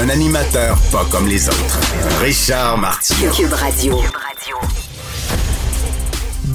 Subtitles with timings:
[0.00, 1.80] Un animateur pas comme les autres.
[2.20, 3.30] Richard Martineau.
[3.32, 3.98] Cube Radio.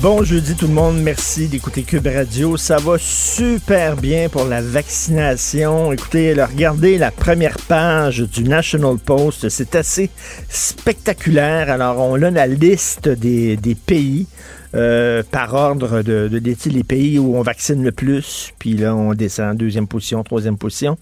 [0.01, 2.55] Bon jeudi tout le monde, merci d'écouter Cube Radio.
[2.57, 5.91] Ça va super bien pour la vaccination.
[5.91, 10.09] Écoutez, regardez la première page du National Post, c'est assez
[10.49, 11.71] spectaculaire.
[11.71, 14.27] Alors on a la liste des, des pays.
[14.75, 18.95] euh, par ordre de, de, de les pays où on vaccine le plus, puis là
[18.95, 20.97] on descend deuxième position, troisième position.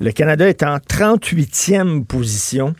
[0.00, 2.74] Le Canada est en 38e position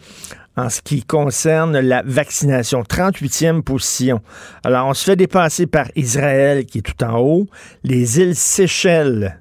[0.56, 2.82] en ce qui concerne la vaccination.
[2.82, 4.20] 38e position.
[4.64, 7.46] Alors, on se fait dépasser par Israël, qui est tout en haut,
[7.84, 9.40] les îles Seychelles.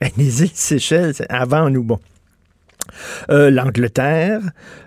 [0.16, 2.00] Les îles Seychelles, avant nous, bon.
[3.30, 4.40] Euh, L'Angleterre,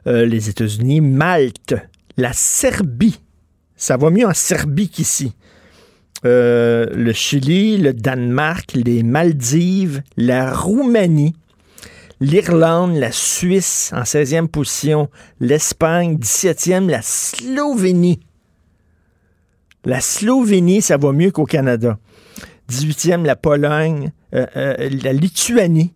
[0.08, 1.76] euh, les États-Unis, Malte,
[2.18, 3.22] la Serbie.
[3.78, 5.34] Ça va mieux en Serbie qu'ici.
[6.26, 11.34] Euh, le Chili, le Danemark, les Maldives, la Roumanie,
[12.20, 18.20] l'Irlande, la Suisse en 16e position, l'Espagne 17e, la Slovénie.
[19.84, 22.00] La Slovénie, ça va mieux qu'au Canada.
[22.70, 25.94] 18e, la Pologne, euh, euh, la Lituanie,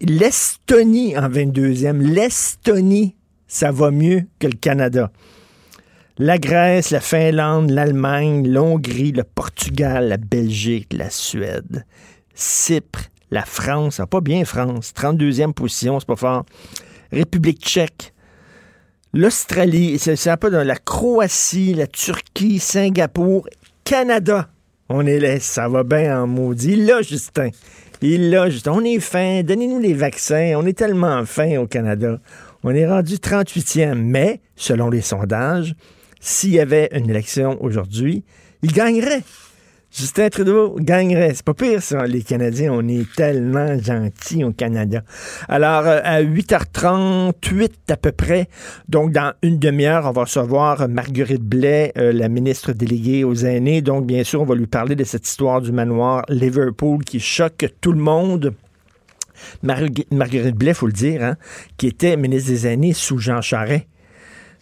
[0.00, 1.98] l'Estonie en 22e.
[1.98, 5.12] L'Estonie, ça va mieux que le Canada.
[6.18, 11.86] La Grèce, la Finlande, l'Allemagne, l'Hongrie, le Portugal, la Belgique, la Suède,
[12.34, 16.44] Chypre, la France, ah, pas bien France, 32e position, c'est pas fort.
[17.12, 18.12] République tchèque,
[19.12, 23.48] l'Australie, c'est ça pas dans la Croatie, la Turquie, Singapour,
[23.84, 24.48] Canada.
[24.88, 26.76] On est là, ça va bien en maudit.
[26.76, 27.50] Là, Justin,
[28.02, 32.18] il là, Justin, on est fin, donnez-nous les vaccins, on est tellement fin au Canada.
[32.62, 35.74] On est rendu 38e, mais selon les sondages,
[36.20, 38.24] s'il y avait une élection aujourd'hui,
[38.62, 39.22] il gagnerait.
[39.92, 41.32] Justin Trudeau gagnerait.
[41.34, 42.06] C'est pas pire, ça.
[42.06, 45.02] Les Canadiens, on est tellement gentils au Canada.
[45.48, 48.48] Alors, euh, à 8h38 à peu près,
[48.88, 53.82] donc dans une demi-heure, on va recevoir Marguerite Blais, euh, la ministre déléguée aux aînés.
[53.82, 57.66] Donc, bien sûr, on va lui parler de cette histoire du manoir Liverpool qui choque
[57.80, 58.54] tout le monde.
[59.64, 61.36] Margu- Marguerite Blais, faut le dire, hein,
[61.78, 63.86] qui était ministre des aînés sous Jean Charest.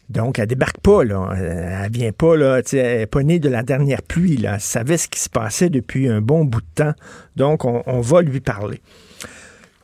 [0.08, 1.28] Donc, elle débarque pas, là.
[1.32, 2.60] Euh, Elle vient pas, là.
[2.72, 4.54] Elle n'est pas née de la dernière pluie, là.
[4.54, 6.94] Elle savait ce qui se passait depuis un bon bout de temps.
[7.36, 8.80] Donc, on, on va lui parler.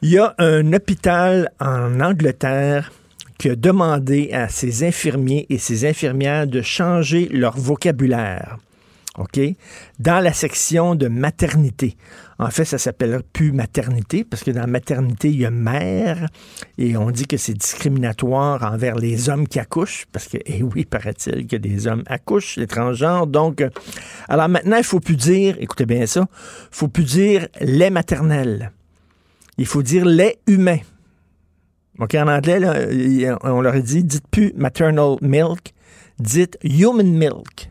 [0.01, 2.93] Il y a un hôpital en Angleterre
[3.39, 8.59] qui a demandé à ses infirmiers et ses infirmières de changer leur vocabulaire.
[9.19, 9.41] OK?
[9.99, 11.97] Dans la section de maternité.
[12.39, 16.29] En fait, ça s'appelle plus maternité parce que dans maternité, il y a mère
[16.79, 20.85] et on dit que c'est discriminatoire envers les hommes qui accouchent parce que, eh oui,
[20.85, 23.27] paraît-il que des hommes accouchent, les transgenres.
[23.27, 23.71] Donc, euh,
[24.29, 28.73] alors maintenant, il faut plus dire, écoutez bien ça, il faut plus dire lait maternel.
[29.57, 30.79] Il faut dire lait humain.
[32.01, 32.59] OK, en anglais,
[33.45, 35.73] on leur dit, dites plus maternal milk,
[36.19, 37.71] dites human milk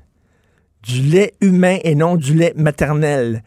[0.84, 3.44] du lait humain et non du lait maternel.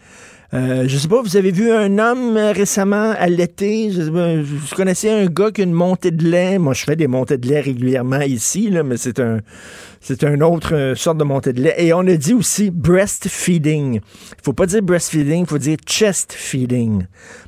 [0.54, 3.90] Euh, je sais pas, vous avez vu un homme euh, récemment allaité?
[3.90, 6.58] Je, sais pas, vous connaissez un gars qui a une montée de lait?
[6.58, 9.40] Moi, je fais des montées de lait régulièrement ici, là, mais c'est un,
[10.00, 11.74] c'est une autre euh, sorte de montée de lait.
[11.78, 13.94] Et on a dit aussi breastfeeding.
[13.94, 17.06] Il faut pas dire breastfeeding, il faut dire chest feeding.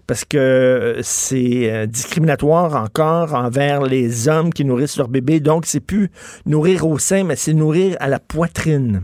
[0.09, 5.39] Parce que euh, c'est discriminatoire encore envers les hommes qui nourrissent leur bébé.
[5.39, 6.11] Donc, c'est plus
[6.47, 9.03] nourrir au sein, mais c'est nourrir à la poitrine.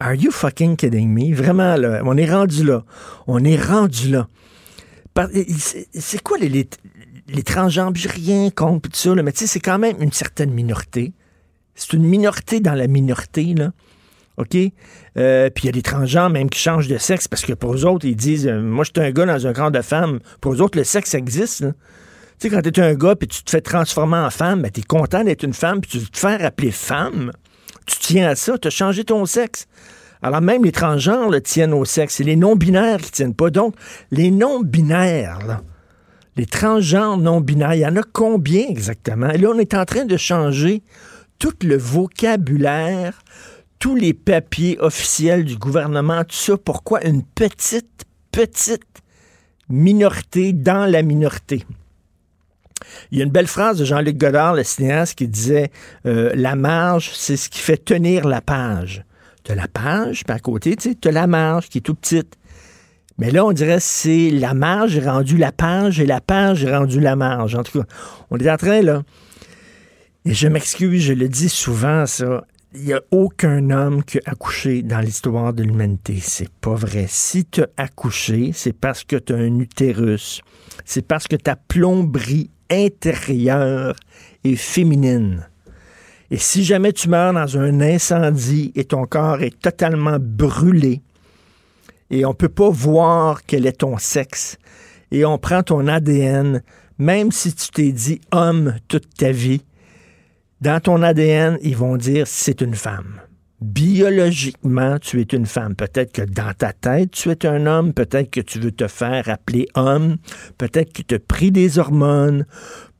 [0.00, 1.34] Are you fucking kidding me?
[1.34, 2.84] Vraiment, là, on est rendu là.
[3.26, 4.28] On est rendu là.
[5.92, 6.68] C'est quoi les, les,
[7.28, 7.44] les
[8.08, 11.12] rien contre tout ça, là, mais tu sais, c'est quand même une certaine minorité.
[11.74, 13.72] C'est une minorité dans la minorité, là.
[14.36, 14.56] OK?
[15.18, 17.74] Euh, Puis il y a des transgenres même qui changent de sexe parce que pour
[17.74, 20.20] eux autres, ils disent euh, Moi, je suis un gars dans un corps de femme.
[20.40, 21.60] Pour eux autres, le sexe existe.
[21.60, 21.72] là.
[22.38, 24.70] Tu sais, quand tu es un gars puis tu te fais transformer en femme, ben,
[24.70, 27.32] tu es content d'être une femme puis tu te fais appeler femme.
[27.86, 29.66] Tu tiens à ça, tu as changé ton sexe.
[30.22, 32.16] Alors même les transgenres là, tiennent au sexe.
[32.16, 33.50] C'est les non-binaires qui tiennent pas.
[33.50, 33.74] Donc,
[34.10, 35.62] les non-binaires,
[36.36, 39.30] les transgenres non-binaires, il y en a combien exactement?
[39.30, 40.82] Et là, on est en train de changer
[41.38, 43.18] tout le vocabulaire,
[43.78, 46.56] tous les papiers officiels du gouvernement, tout ça.
[46.58, 48.84] Pourquoi une petite, petite
[49.68, 51.64] minorité dans la minorité?
[53.10, 55.70] Il y a une belle phrase de Jean-Luc Godard, le cinéaste, qui disait
[56.06, 59.04] euh, La marge, c'est ce qui fait tenir la page.
[59.44, 62.36] Tu la page, puis à côté, tu as la marge qui est tout petite.
[63.20, 67.16] Mais là, on dirait c'est la marge rendue la page et la page rendue la
[67.16, 67.54] marge.
[67.54, 67.86] En tout cas,
[68.30, 69.02] on est en train, là.
[70.24, 72.44] Et je m'excuse, je le dis souvent, ça.
[72.72, 76.18] Il n'y a aucun homme qui a accouché dans l'histoire de l'humanité.
[76.22, 77.06] C'est pas vrai.
[77.08, 80.40] Si tu as accouché, c'est parce que tu as un utérus.
[80.84, 83.96] C'est parce que ta plomberie intérieure
[84.44, 85.46] est féminine.
[86.30, 91.02] Et si jamais tu meurs dans un incendie et ton corps est totalement brûlé,
[92.10, 94.56] et on ne peut pas voir quel est ton sexe,
[95.10, 96.62] et on prend ton ADN,
[96.98, 99.62] même si tu t'es dit homme toute ta vie,
[100.60, 103.20] dans ton ADN, ils vont dire c'est une femme.
[103.60, 105.74] Biologiquement, tu es une femme.
[105.74, 107.92] Peut-être que dans ta tête, tu es un homme.
[107.92, 110.16] Peut-être que tu veux te faire appeler homme.
[110.56, 112.46] Peut-être que tu as pris des hormones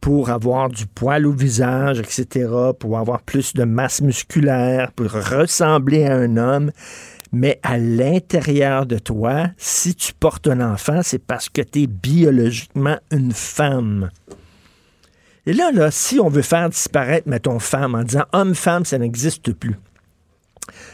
[0.03, 2.49] pour avoir du poil au visage, etc.,
[2.79, 6.73] pour avoir plus de masse musculaire, pour ressembler à un homme.
[7.33, 11.87] Mais à l'intérieur de toi, si tu portes un enfant, c'est parce que tu es
[11.87, 14.11] biologiquement une femme.
[15.47, 19.53] Et là, là, si on veut faire disparaître, mettons, femme, en disant homme-femme, ça n'existe
[19.55, 19.77] plus.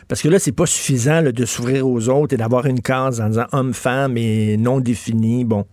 [0.09, 3.29] Parce que là, c'est pas suffisant de s'ouvrir aux autres et d'avoir une case en
[3.29, 5.45] disant homme-femme et non défini.
[5.45, 5.67] Bon.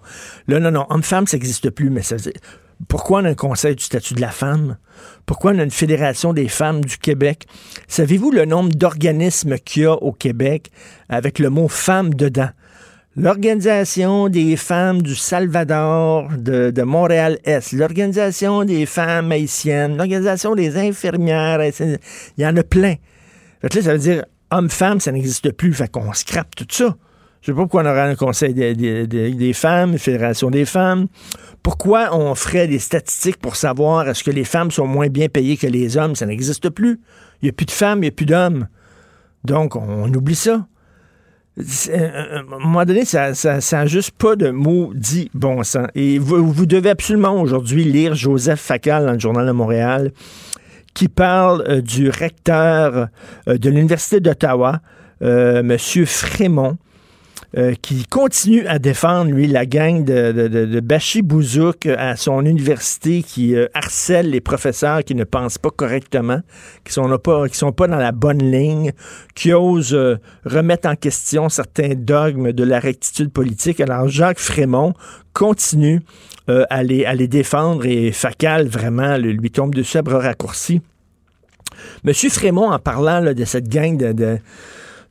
[0.48, 2.16] Là, non, non, homme-femme, ça n'existe plus, mais ça,
[2.88, 4.78] pourquoi on a un conseil du statut de la femme?
[5.26, 7.46] Pourquoi on a une fédération des femmes du Québec?
[7.88, 10.70] Savez-vous le nombre d'organismes qu'il y a au Québec
[11.10, 12.50] avec le mot femme dedans?
[13.16, 22.00] L'Organisation des femmes du Salvador de, Montréal-Est, l'Organisation des femmes haïtiennes, l'Organisation des infirmières il
[22.40, 22.96] y en a plein.
[23.64, 25.74] Là, ça veut dire homme-femme, ça n'existe plus.
[25.74, 26.96] Fait qu'on scrape tout ça.
[27.42, 28.74] Je sais pas pourquoi on aurait un conseil des,
[29.06, 31.08] des, femmes, une fédération des femmes.
[31.62, 35.58] Pourquoi on ferait des statistiques pour savoir est-ce que les femmes sont moins bien payées
[35.58, 36.16] que les hommes?
[36.16, 37.02] Ça n'existe plus.
[37.42, 38.68] Il n'y a plus de femmes, il n'y a plus d'hommes.
[39.44, 40.68] Donc, on, oublie ça.
[41.58, 44.54] À un moment donné, ça n'a juste pas de
[44.98, 45.88] dit bon sens.
[45.96, 50.14] Et vous, vous devez absolument aujourd'hui lire Joseph Facal dans le Journal de Montréal
[50.94, 53.08] qui parle euh, du recteur
[53.48, 54.82] euh, de l'Université d'Ottawa,
[55.22, 55.78] euh, M.
[56.06, 56.78] Frémont,
[57.84, 63.22] qui continue à défendre, lui, la gang de, de, de, Bachi Bouzouk à son université
[63.22, 66.42] qui harcèle les professeurs qui ne pensent pas correctement,
[66.84, 68.92] qui sont pas, qui sont pas dans la bonne ligne,
[69.36, 69.96] qui osent
[70.46, 73.80] remettre en question certains dogmes de la rectitude politique.
[73.82, 74.96] Alors, Jacques Frémont
[75.34, 76.02] continue
[76.48, 80.82] à, les, à les défendre et Facal, vraiment, lui tombe dessus à bras raccourcis.
[82.04, 84.38] Monsieur Frémont, en parlant de cette gang de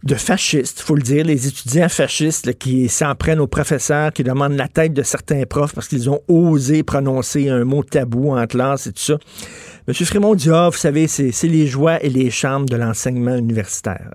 [0.04, 4.56] de fascistes, faut le dire, les étudiants fascistes qui s'en prennent aux professeurs, qui demandent
[4.56, 8.88] la tête de certains profs parce qu'ils ont osé prononcer un mot tabou en classe
[8.88, 9.18] et tout ça.
[9.86, 9.94] M.
[9.94, 14.10] Frémont dit, ah, vous savez, c'est les joies et les charmes de l'enseignement universitaire.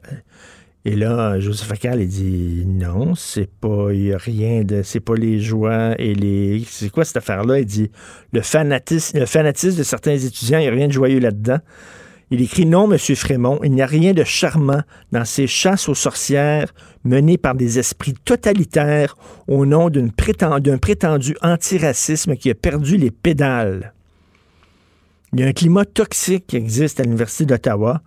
[0.88, 6.16] Et là, Joseph Facal, dit non, c'est pas, rien de, c'est pas les joies et
[6.16, 7.60] les, c'est quoi cette affaire-là?
[7.60, 7.92] Il dit
[8.31, 11.57] le fanatisme, fanatisme de certains étudiants, il n'y a rien de joyeux là-dedans.
[12.31, 14.81] Il écrit Non, Monsieur Frémont, il n'y a rien de charmant
[15.12, 16.74] dans ces chasses aux sorcières
[17.04, 19.18] menées par des esprits totalitaires
[19.50, 23.94] au nom d'un prétendu antiracisme qui a perdu les pédales.
[25.33, 28.02] Il y a un climat toxique qui existe à l'Université d'Ottawa.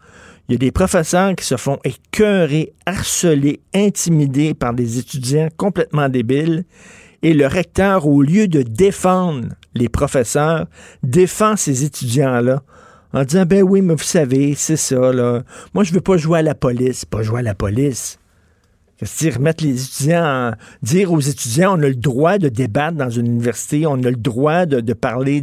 [0.51, 6.09] Il y a des professeurs qui se font écœurer, harceler, intimider par des étudiants complètement
[6.09, 6.65] débiles.
[7.23, 10.67] Et le recteur, au lieu de défendre les professeurs,
[11.05, 12.65] défend ces étudiants-là
[13.13, 15.45] en disant ben oui, mais vous savez, c'est ça là.
[15.73, 18.19] Moi, je veux pas jouer à la police, pas jouer à la police.
[19.03, 20.53] C'est-à-dire remettre les étudiants,
[20.83, 24.17] dire aux étudiants, on a le droit de débattre dans une université, on a le
[24.17, 25.41] droit de, parler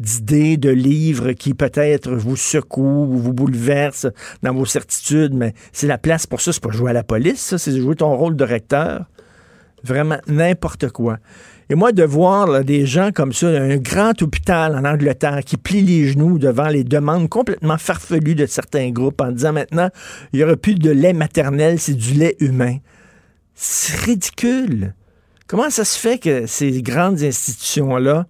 [0.00, 4.08] d'idées, de, livres qui peut-être vous secouent ou vous bouleversent
[4.42, 7.56] dans vos certitudes, mais c'est la place pour ça, c'est pas jouer à la police,
[7.56, 9.04] c'est jouer ton rôle de recteur.
[9.84, 11.18] Vraiment n'importe quoi.
[11.68, 15.82] Et moi, de voir des gens comme ça, un grand hôpital en Angleterre qui plie
[15.82, 19.90] les genoux devant les demandes complètement farfelues de certains groupes en disant maintenant,
[20.32, 22.76] il n'y aura plus de lait maternel, c'est du lait humain.
[23.54, 24.94] C'est ridicule.
[25.48, 28.26] Comment ça se fait que ces grandes institutions-là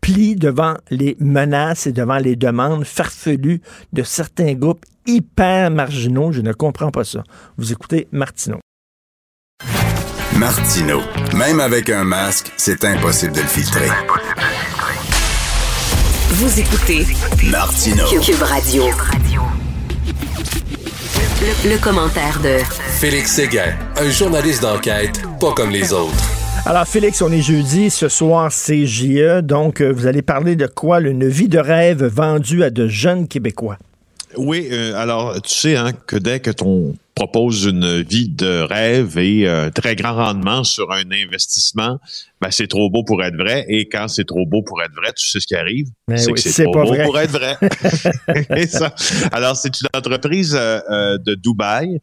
[0.00, 3.62] plient devant les menaces et devant les demandes farfelues
[3.92, 6.30] de certains groupes hyper marginaux?
[6.30, 7.24] Je ne comprends pas ça.
[7.56, 8.60] Vous écoutez Martineau.
[10.40, 11.02] Martino.
[11.36, 13.88] Même avec un masque, c'est impossible de le filtrer.
[16.30, 17.06] Vous écoutez
[17.50, 18.04] Martino.
[18.06, 18.84] Cube Radio.
[21.66, 22.56] Le, commentaire de
[22.98, 26.14] Félix Séguin, un journaliste d'enquête pas comme les autres.
[26.64, 27.90] Alors, Félix, on est jeudi.
[27.90, 29.42] Ce soir, c'est JE.
[29.42, 31.00] Donc, euh, vous allez parler de quoi?
[31.00, 33.76] Une vie de rêve vendue à de jeunes Québécois.
[34.40, 39.18] Oui, euh, alors tu sais hein, que dès que ton propose une vie de rêve
[39.18, 41.98] et un euh, très grand rendement sur un investissement,
[42.40, 43.66] ben, c'est trop beau pour être vrai.
[43.68, 45.88] Et quand c'est trop beau pour être vrai, tu sais ce qui arrive?
[46.16, 47.58] C'est que c'est trop beau pour être vrai.
[49.32, 52.00] Alors, c'est une entreprise euh, euh, de Dubaï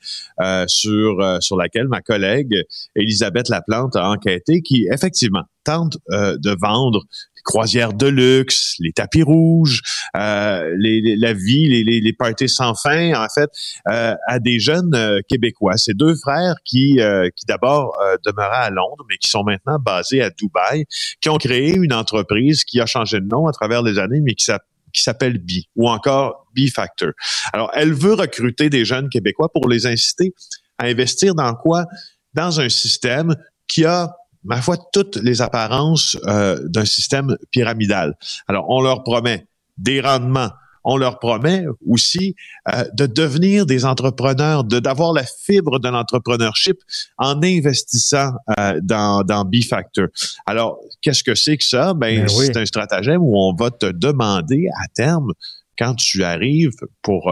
[0.67, 2.53] sur, sur laquelle ma collègue
[2.96, 7.01] Elisabeth Laplante a enquêté qui, effectivement, tente de vendre
[7.48, 9.82] croisières de luxe, les tapis rouges,
[10.16, 13.50] euh, les, la vie, les, les, parties sans fin, en fait,
[13.88, 15.77] euh, à des jeunes euh, Québécois.
[15.77, 17.00] Ces deux frères qui,
[17.36, 20.86] qui d'abord demeuraient à Londres, mais qui sont maintenant basés à Dubaï,
[21.22, 24.34] qui ont créé une entreprise qui a changé de nom à travers les années, mais
[24.36, 27.12] qui s'appelle B ou encore B Factor.
[27.54, 30.34] Alors, elle veut recruter des jeunes Québécois pour les inciter
[30.77, 31.86] à investir dans quoi?
[32.34, 33.36] Dans un système
[33.68, 34.12] qui a
[34.44, 38.15] ma foi, toutes les apparences euh, d'un système pyramidal.
[38.48, 40.50] Alors, on leur promet des rendements,
[40.84, 42.36] on leur promet aussi
[42.74, 46.77] euh, de devenir des entrepreneurs, de d'avoir la fibre de l'entrepreneurship
[47.17, 50.08] en investissant euh, dans, dans B-Factor.
[50.46, 51.94] Alors, qu'est-ce que c'est que ça?
[51.94, 55.34] Ben, ben c'est un stratagème où on va te demander à terme,
[55.77, 56.72] quand tu arrives
[57.03, 57.32] pour,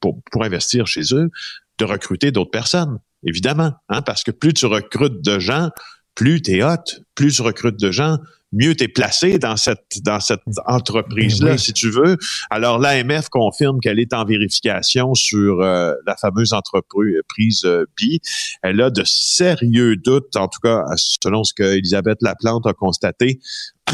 [0.00, 1.30] pour, pour investir chez eux,
[1.78, 5.70] de recruter d'autres personnes évidemment, hein, parce que plus tu recrutes de gens,
[6.14, 8.18] plus tu es hot, plus tu recrutes de gens,
[8.52, 12.16] mieux tu es placé dans cette dans cette entreprise-là, ben si tu veux.
[12.50, 18.18] Alors, l'AMF confirme qu'elle est en vérification sur euh, la fameuse entreprise euh, B.
[18.62, 23.40] Elle a de sérieux doutes, en tout cas, selon ce que Elisabeth Laplante a constaté.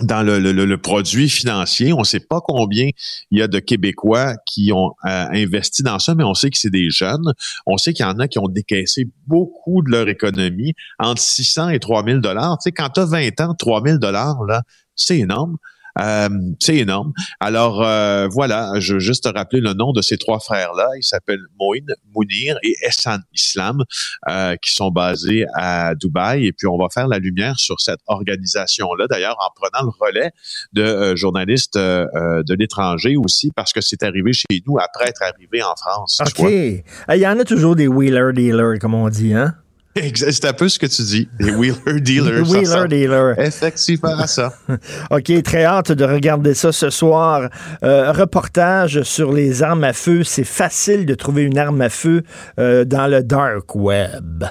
[0.00, 1.92] Dans le, le, le, produit financier.
[1.92, 2.90] On ne sait pas combien
[3.32, 6.56] il y a de Québécois qui ont euh, investi dans ça, mais on sait que
[6.56, 7.34] c'est des jeunes.
[7.66, 11.70] On sait qu'il y en a qui ont décaissé beaucoup de leur économie, entre 600
[11.70, 12.58] et 3000 dollars.
[12.58, 14.62] Tu sais, quand tu as 20 ans, 3000 dollars, là,
[14.94, 15.56] c'est énorme.
[16.00, 16.28] Euh,
[16.60, 17.12] c'est énorme.
[17.40, 20.88] Alors euh, voilà, je veux juste te rappeler le nom de ces trois frères-là.
[20.96, 23.82] Ils s'appellent Moïn, Mounir et Essan Islam,
[24.28, 26.46] euh, qui sont basés à Dubaï.
[26.46, 30.30] Et puis on va faire la lumière sur cette organisation-là, d'ailleurs en prenant le relais
[30.72, 35.74] de journalistes de l'étranger aussi, parce que c'est arrivé chez nous après être arrivé en
[35.76, 36.20] France.
[36.20, 36.48] OK.
[36.48, 39.54] Il y en a toujours des wheeler-dealers, comme on dit, hein?
[39.96, 41.28] C'est un peu ce que tu dis.
[41.40, 42.48] Les wheeler dealers.
[42.48, 43.38] wheeler dealers.
[43.38, 44.52] Effectivement, ça.
[45.10, 47.48] OK, très hâte de regarder ça ce soir.
[47.82, 50.22] Euh, reportage sur les armes à feu.
[50.24, 52.22] C'est facile de trouver une arme à feu
[52.58, 54.44] euh, dans le dark web.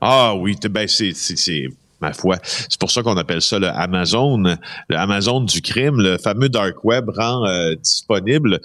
[0.00, 1.12] Ah oui, ben c'est
[2.00, 2.36] ma foi.
[2.42, 6.84] C'est pour ça qu'on appelle ça le Amazon, le Amazon du crime, le fameux dark
[6.84, 8.60] web rend euh, disponible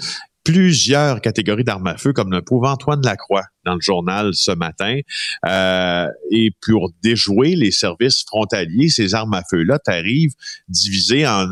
[0.48, 5.02] plusieurs catégories d'armes à feu, comme le prouve Antoine Lacroix dans le journal ce matin.
[5.46, 10.36] Euh, et pour déjouer les services frontaliers, ces armes à feu-là t'arrivent
[10.70, 11.48] divisées en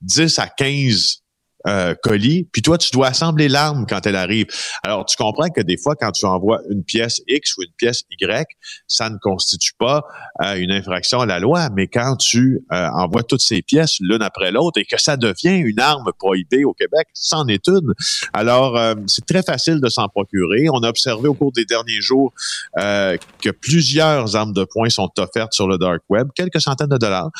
[0.00, 1.22] 10 à 15
[1.68, 4.46] euh, colis, puis toi, tu dois assembler l'arme quand elle arrive.
[4.82, 8.04] Alors, tu comprends que des fois, quand tu envoies une pièce X ou une pièce
[8.10, 8.46] Y,
[8.86, 10.02] ça ne constitue pas
[10.42, 14.22] euh, une infraction à la loi, mais quand tu euh, envoies toutes ces pièces l'une
[14.22, 17.92] après l'autre et que ça devient une arme prohibée au Québec, c'en est une.
[18.32, 20.68] Alors, c'est très facile de s'en procurer.
[20.72, 22.32] On a observé au cours des derniers jours
[22.76, 27.30] que plusieurs armes de poing sont offertes sur le dark web, quelques centaines de dollars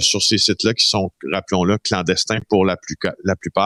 [0.00, 3.63] sur ces sites-là qui sont, rappelons-le, clandestins pour la, plus, la plupart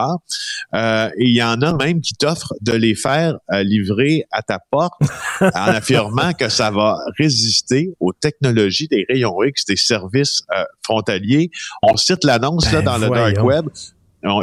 [0.73, 4.41] euh, et il y en a même qui t'offrent de les faire euh, livrer à
[4.41, 4.93] ta porte
[5.41, 11.49] en affirmant que ça va résister aux technologies des rayons X des services euh, frontaliers.
[11.83, 13.67] On cite l'annonce ben, dans le dark web.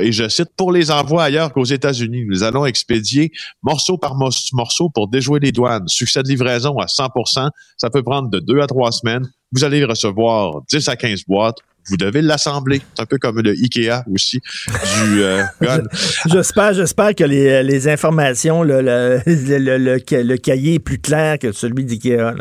[0.01, 3.31] Et je cite, pour les envois ailleurs qu'aux États-Unis, nous allons expédier
[3.63, 5.87] morceau par morceau pour déjouer les douanes.
[5.87, 9.29] Succès de livraison à 100% Ça peut prendre de deux à trois semaines.
[9.53, 11.59] Vous allez recevoir 10 à 15 boîtes
[11.89, 12.83] vous devez l'assembler.
[12.95, 15.45] C'est un peu comme le Ikea aussi du euh.
[16.27, 21.53] J'espère, j'espère que les, les informations, le, le, le, le, cahier est plus clair que
[21.53, 22.35] celui d'Ikea.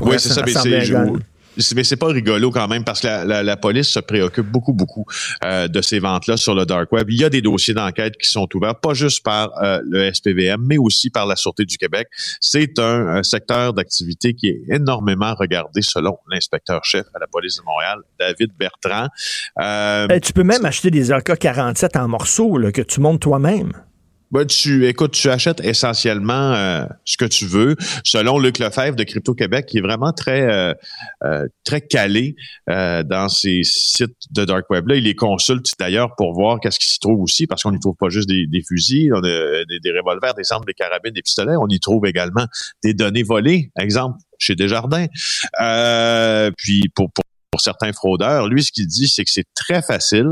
[0.00, 0.84] Oui, c'est ça, mais c'est
[1.74, 5.04] mais c'est pas rigolo quand même parce que la, police se préoccupe beaucoup, beaucoup
[5.44, 7.08] euh, de ces ventes-là sur le dark web.
[7.10, 10.64] Il y a des dossiers d'enquête qui sont ouverts, pas juste par euh, le SPVM,
[10.66, 12.08] mais aussi par la Sûreté du Québec.
[12.40, 17.98] C'est un, secteur d'activité qui est énormément regardé selon l'inspecteur-chef à la police de Montréal,
[18.18, 19.08] David Bertrand.
[19.60, 23.72] Euh, tu peux même acheter des AK-47 en morceaux là, que tu montes toi-même.
[24.32, 29.04] Ben, tu écoute, tu achètes essentiellement euh, ce que tu veux, selon Luc Lefebvre de
[29.04, 30.72] Crypto Québec, qui est vraiment très euh,
[31.22, 32.34] euh, très calé
[32.66, 34.96] dans ces sites de dark web là.
[34.96, 37.96] Il les consulte d'ailleurs pour voir qu'est-ce qui s'y trouve aussi, parce qu'on n'y trouve
[37.98, 41.56] pas juste des, fusils, des, des, revolvers, des armes, des carabines, des pistolets.
[41.60, 42.46] On y trouve également
[42.82, 43.70] des données volées.
[43.78, 45.06] Exemple, chez Desjardins.
[45.60, 48.48] Euh, puis pour, pour pour certains fraudeurs.
[48.48, 50.30] Lui, ce qu'il dit, c'est que c'est très facile.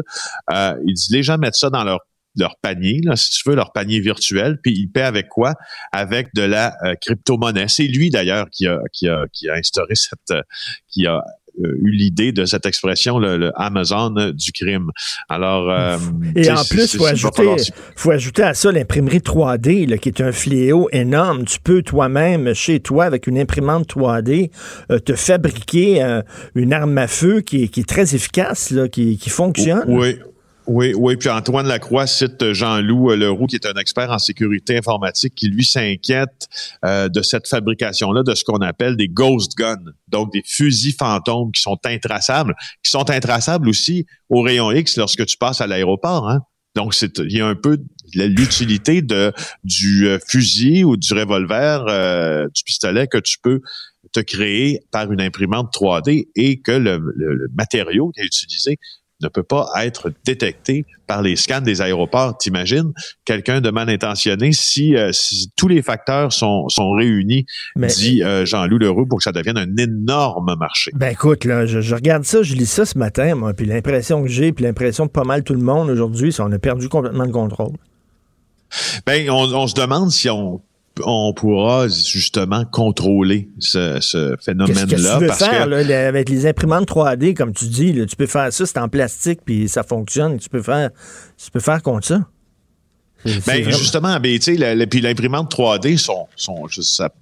[0.52, 2.00] Euh, il dit les gens mettent ça dans leur
[2.36, 5.54] leur panier, là, si tu veux, leur panier virtuel, puis ils paient avec quoi?
[5.92, 7.68] Avec de la euh, crypto-monnaie.
[7.68, 10.42] C'est lui d'ailleurs qui a, qui a, qui a instauré cette, euh,
[10.88, 11.22] qui a
[11.58, 14.90] euh, eu l'idée de cette expression, le, Amazon du crime.
[15.28, 15.98] Alors, euh,
[16.36, 17.56] et en plus, faut ajouter,
[17.96, 21.44] faut ajouter à ça l'imprimerie 3D, là, qui est un fléau énorme.
[21.44, 24.50] Tu peux toi-même, chez toi, avec une imprimante 3D,
[24.90, 26.20] euh, te fabriquer
[26.54, 29.84] une arme à feu qui est, qui est très efficace, là, qui, qui fonctionne.
[29.88, 30.18] Oui,
[30.70, 31.16] oui, oui.
[31.16, 35.64] Puis Antoine Lacroix cite Jean-Loup Leroux, qui est un expert en sécurité informatique, qui lui
[35.64, 36.48] s'inquiète
[36.84, 41.50] euh, de cette fabrication-là, de ce qu'on appelle des ghost guns, donc des fusils fantômes
[41.50, 46.30] qui sont intraçables, qui sont intraçables aussi au rayon X lorsque tu passes à l'aéroport.
[46.30, 46.38] Hein?
[46.76, 47.78] Donc, c'est il y a un peu
[48.14, 49.32] l'utilité de
[49.64, 53.60] du euh, fusil ou du revolver, euh, du pistolet que tu peux
[54.12, 58.78] te créer par une imprimante 3D et que le, le matériau qui est utilisé
[59.20, 62.38] ne peut pas être détecté par les scans des aéroports.
[62.38, 62.92] T'imagines
[63.24, 67.46] quelqu'un de mal intentionné si, euh, si tous les facteurs sont, sont réunis,
[67.76, 70.90] dit euh, Jean-Loup Leroux, pour que ça devienne un énorme marché.
[70.94, 74.28] Ben écoute, là, je, regarde ça, je lis ça ce matin, moi, puis l'impression que
[74.28, 77.24] j'ai, puis l'impression de pas mal tout le monde aujourd'hui, c'est qu'on a perdu complètement
[77.24, 77.72] le contrôle.
[79.04, 80.60] Ben, on, on se demande si on
[81.04, 84.86] on pourra justement contrôler ce, phénomène-là.
[84.86, 88.26] Qu'est-ce que tu veux faire là, avec les imprimantes 3D, comme tu dis, tu peux
[88.26, 90.38] faire ça, c'est en plastique, puis ça fonctionne.
[90.38, 90.90] Tu peux faire,
[91.42, 92.20] tu peux faire contre ça.
[93.46, 94.38] Ben, justement, ben,
[94.88, 96.66] puis l'imprimante 3D, son, son,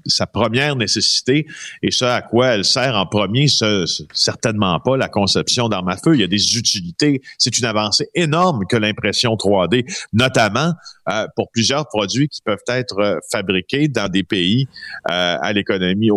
[0.07, 1.47] sa, première nécessité,
[1.83, 5.97] et ça à quoi elle sert en premier, ce, certainement pas la conception d'armes à
[5.97, 6.15] feu.
[6.15, 7.23] Il y a des utilités.
[7.39, 10.73] C'est une avancée énorme que l'impression 3D, notamment
[11.09, 14.69] euh, pour plusieurs produits qui peuvent être euh, fabriqués dans des pays
[15.11, 16.11] euh, à l'économie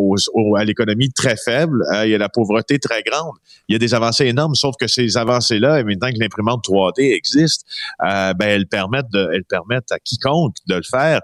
[0.57, 1.83] à l'économie très faible.
[2.03, 3.33] il y a la pauvreté très grande.
[3.67, 7.65] Il y a des avancées énormes, sauf que ces avancées-là, maintenant que l'imprimante 3D existe,
[7.99, 11.21] ben elles permettent de, elles permettent à quiconque de le faire.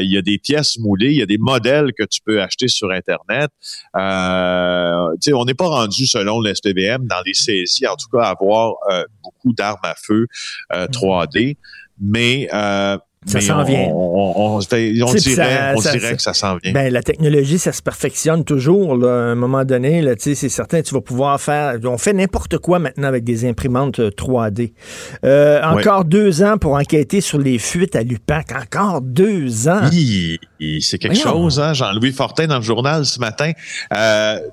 [0.00, 2.68] il y a des pièces moulées, il y a des modèles que tu peux acheter
[2.68, 3.50] sur Internet.
[3.96, 8.74] Euh, on n'est pas rendu, selon l'SPVM, dans les saisies, en tout cas, à avoir
[9.22, 10.26] beaucoup d'armes à feu
[10.70, 11.56] 3D
[12.00, 12.96] mais euh,
[13.26, 13.88] ça s'en vient.
[13.92, 16.72] On, dirait, que ça s'en vient.
[16.72, 19.04] Ben, la technologie, ça se perfectionne toujours.
[19.04, 21.78] à un moment donné, c'est certain, tu vas pouvoir faire.
[21.84, 24.72] On fait n'importe quoi maintenant avec des imprimantes 3D.
[25.24, 28.52] Euh, euh, encore deux ans pour enquêter sur les fuites à l'UPAC.
[28.52, 29.82] Encore deux ans.
[29.92, 30.38] Oui,
[30.80, 31.74] c'est quelque chose, hein?
[31.74, 33.52] Jean-Louis Fortin dans le journal ce matin.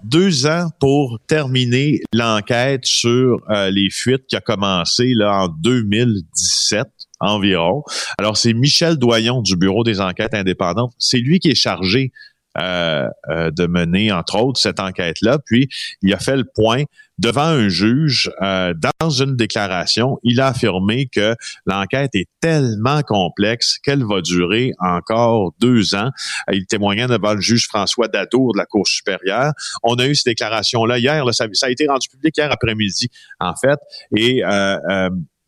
[0.04, 6.88] deux ans pour terminer l'enquête sur les fuites qui a commencé là, en 2017
[7.20, 7.84] environ.
[8.18, 10.94] Alors, c'est Michel Doyon du Bureau des enquêtes indépendantes.
[10.98, 12.12] C'est lui qui est chargé
[12.60, 15.38] euh, euh, de mener, entre autres, cette enquête-là.
[15.46, 15.70] Puis,
[16.02, 16.86] il a fait le point
[17.20, 18.32] devant un juge.
[18.42, 21.36] Euh, dans une déclaration, il a affirmé que
[21.68, 26.10] l'enquête est tellement complexe qu'elle va durer encore deux ans.
[26.52, 29.54] Il témoignait devant le juge François Dadour de la Cour supérieure.
[29.84, 31.24] On a eu cette déclaration-là hier.
[31.36, 33.78] Ça, a été rendu public hier après-midi, en fait.
[34.16, 34.42] Et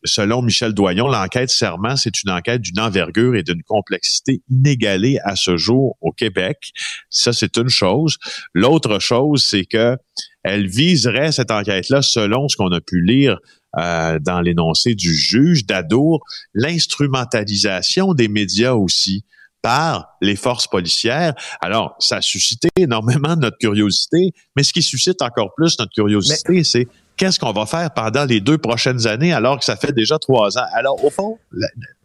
[0.03, 5.35] selon Michel Doyon, l'enquête serment, c'est une enquête d'une envergure et d'une complexité inégalée à
[5.35, 6.71] ce jour au Québec.
[7.09, 8.17] Ça, c'est une chose.
[8.53, 9.97] L'autre chose, c'est que
[10.43, 13.37] elle viserait cette enquête-là, selon ce qu'on a pu lire
[13.77, 19.25] euh, dans l'énoncé du juge d'Adour, l'instrumentalisation des médias aussi
[19.61, 21.33] par les forces policières.
[21.61, 26.63] Alors, ça a suscité énormément notre curiosité, mais ce qui suscite encore plus notre curiosité,
[26.63, 26.87] c'est
[27.19, 30.57] qu'est-ce qu'on va faire pendant les deux prochaines années alors que ça fait déjà trois
[30.57, 30.65] ans?
[30.73, 31.37] Alors, au fond,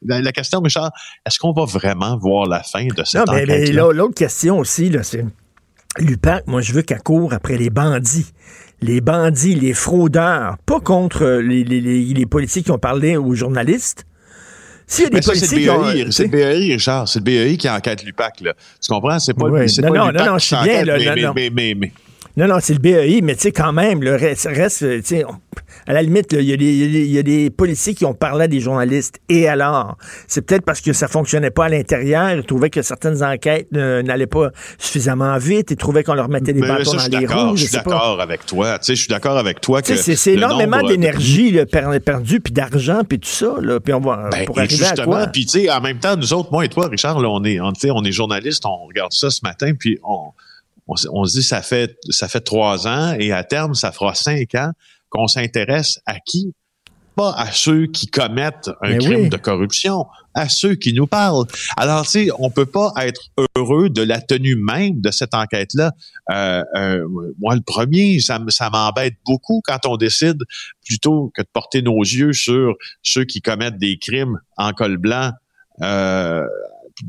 [0.05, 0.91] la, question, Richard,
[1.25, 5.25] est-ce qu'on va vraiment voir la fin de cette non, mais, L'autre question aussi, c'est
[5.99, 8.27] l'UPAC, moi, je veux qu'elle court après les bandits
[8.83, 14.05] les bandits, les fraudeurs, pas contre les, les, les, policiers qui ont parlé aux journalistes.
[14.87, 15.57] Si des policiers c'est
[16.05, 17.09] le, c'est le BEI, Richard.
[17.09, 18.35] C'est le BEI qui enquête l'UPAC.
[18.37, 18.49] Tu
[18.89, 19.19] comprends?
[19.19, 20.85] C'est pas, non, non, non, non, je suis bien.
[20.85, 21.93] Là, mais, mais, mais,
[22.37, 25.25] non, non, c'est le BEI, mais tu sais, quand même, le reste, reste tu sais,
[25.87, 29.21] à la limite, il y, y, a des policiers qui ont parlé à des journalistes.
[29.29, 29.97] Et alors?
[30.27, 32.33] C'est peut-être parce que ça fonctionnait pas à l'intérieur.
[32.33, 35.71] Ils trouvaient que certaines enquêtes n'allaient pas suffisamment vite.
[35.71, 37.57] Ils trouvaient qu'on leur mettait des bâtons dans les roues.
[37.57, 38.79] Je suis d'accord avec toi.
[38.79, 39.95] Tu sais, je suis d'accord avec toi que.
[39.95, 41.65] C'est énormément d'énergie de...
[41.65, 43.55] perdue, puis d'argent, puis tout ça.
[43.61, 45.27] Là, puis on va, ben, pour arriver à quoi?
[45.29, 47.61] Puis, tu sais, en même temps, nous autres, moi et toi, Richard, là, on est,
[47.61, 50.33] on, on est journalistes, on regarde ça ce matin, puis on
[50.87, 54.55] on, se dit ça fait ça fait trois ans et à terme ça fera cinq
[54.55, 54.73] ans
[55.09, 56.53] qu'on s'intéresse à qui?
[57.17, 59.29] Pas à ceux qui commettent un Mais crime oui.
[59.29, 61.47] de corruption, à ceux qui nous parlent.
[61.77, 65.93] Alors, tu sais, on peut pas être heureux de la tenue même de cette enquête-là.
[66.33, 67.07] Euh, euh,
[67.39, 70.43] moi, le premier, ça, ça m'embête beaucoup quand on décide,
[70.85, 75.31] plutôt que de porter nos yeux sur ceux qui commettent des crimes en col blanc,
[75.83, 76.45] euh,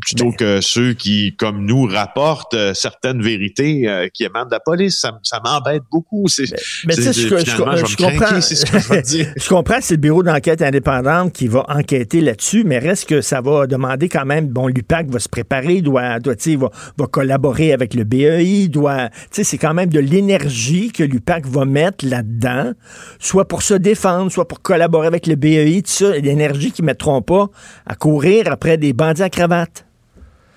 [0.02, 4.60] plutôt que ceux qui, comme nous, rapportent euh, certaines vérités euh, qui émanent de la
[4.60, 5.00] police.
[5.00, 6.26] Ça, ça m'embête beaucoup.
[6.28, 6.46] C'est,
[6.88, 8.26] Mais tu sais, c'est- je, je- finalement, je je vais me comprends.
[8.26, 9.34] craquer, c'est ce que je te dire.
[9.38, 13.42] je comprends c'est le bureau d'enquête indépendante qui va enquêter là-dessus, mais reste que ça
[13.42, 14.48] va demander quand même.
[14.48, 19.10] Bon, l'UPAC va se préparer, doit, doit, va, va collaborer avec le BEI, doit.
[19.10, 22.72] Tu sais, c'est quand même de l'énergie que l'UPAC va mettre là-dedans,
[23.20, 27.22] soit pour se défendre, soit pour collaborer avec le BEI, tout ça, l'énergie qu'ils mettront
[27.22, 27.50] pas
[27.86, 29.75] à courir après des bandits à cravate.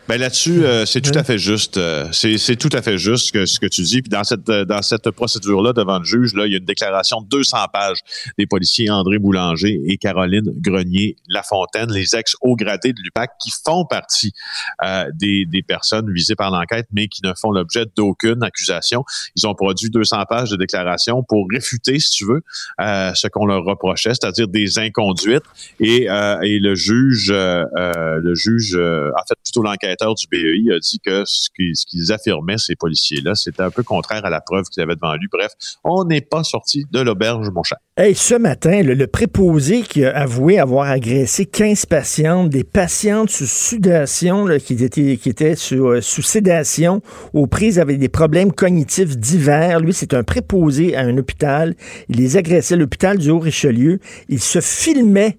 [0.08, 1.76] Ben là-dessus, euh, c'est tout à fait juste.
[1.76, 4.00] euh, c'est tout à fait juste que, ce que tu dis.
[4.00, 6.64] Puis dans cette euh, dans cette procédure-là devant le juge, là, il y a une
[6.64, 7.98] déclaration de 200 pages
[8.38, 13.50] des policiers André Boulanger et Caroline Grenier Lafontaine, les ex hauts gradés de l'UPAC, qui
[13.50, 14.32] font partie
[14.82, 19.04] euh, des, des personnes visées par l'enquête, mais qui ne font l'objet d'aucune accusation.
[19.36, 22.40] Ils ont produit 200 pages de déclaration pour réfuter, si tu veux,
[22.80, 25.44] euh, ce qu'on leur reprochait, c'est-à-dire des inconduites.
[25.80, 29.62] Et, euh, et le juge, le juge, euh, en fait plutôt
[30.06, 34.30] du BEI a dit que ce qu'ils affirmaient, ces policiers-là, c'était un peu contraire à
[34.30, 35.26] la preuve qu'ils avaient devant lui.
[35.30, 35.52] Bref,
[35.84, 37.78] on n'est pas sorti de l'auberge, mon cher.
[37.96, 43.46] Hey, ce matin, le, préposé qui a avoué avoir agressé 15 patientes, des patientes sous
[43.46, 48.52] sudation, là, qui étaient, qui étaient sous, euh, sous sédation, aux prises avec des problèmes
[48.52, 49.80] cognitifs divers.
[49.80, 51.74] Lui, c'est un préposé à un hôpital.
[52.08, 53.98] Il les agressait l'hôpital du Haut-Richelieu.
[54.28, 55.38] Il se filmait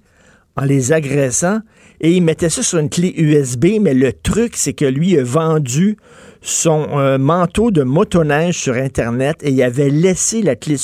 [0.55, 1.59] en les agressant
[2.01, 5.23] et il mettait ça sur une clé USB, mais le truc, c'est que lui a
[5.23, 5.97] vendu
[6.41, 10.77] son euh, manteau de motoneige sur Internet et il avait laissé la clé,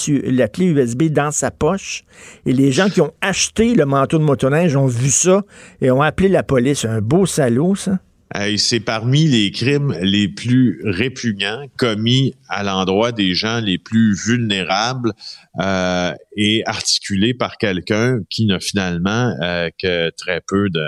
[0.59, 2.03] USB dans sa poche.
[2.45, 5.43] Et les gens qui ont acheté le manteau de motoneige ont vu ça
[5.81, 6.83] et ont appelé la police.
[6.83, 7.99] Un beau salaud, ça.
[8.33, 14.13] Hey, c'est parmi les crimes les plus répugnants commis à l'endroit des gens les plus
[14.13, 15.13] vulnérables
[15.61, 20.83] euh, et articulés par quelqu'un qui n'a finalement euh, que très peu de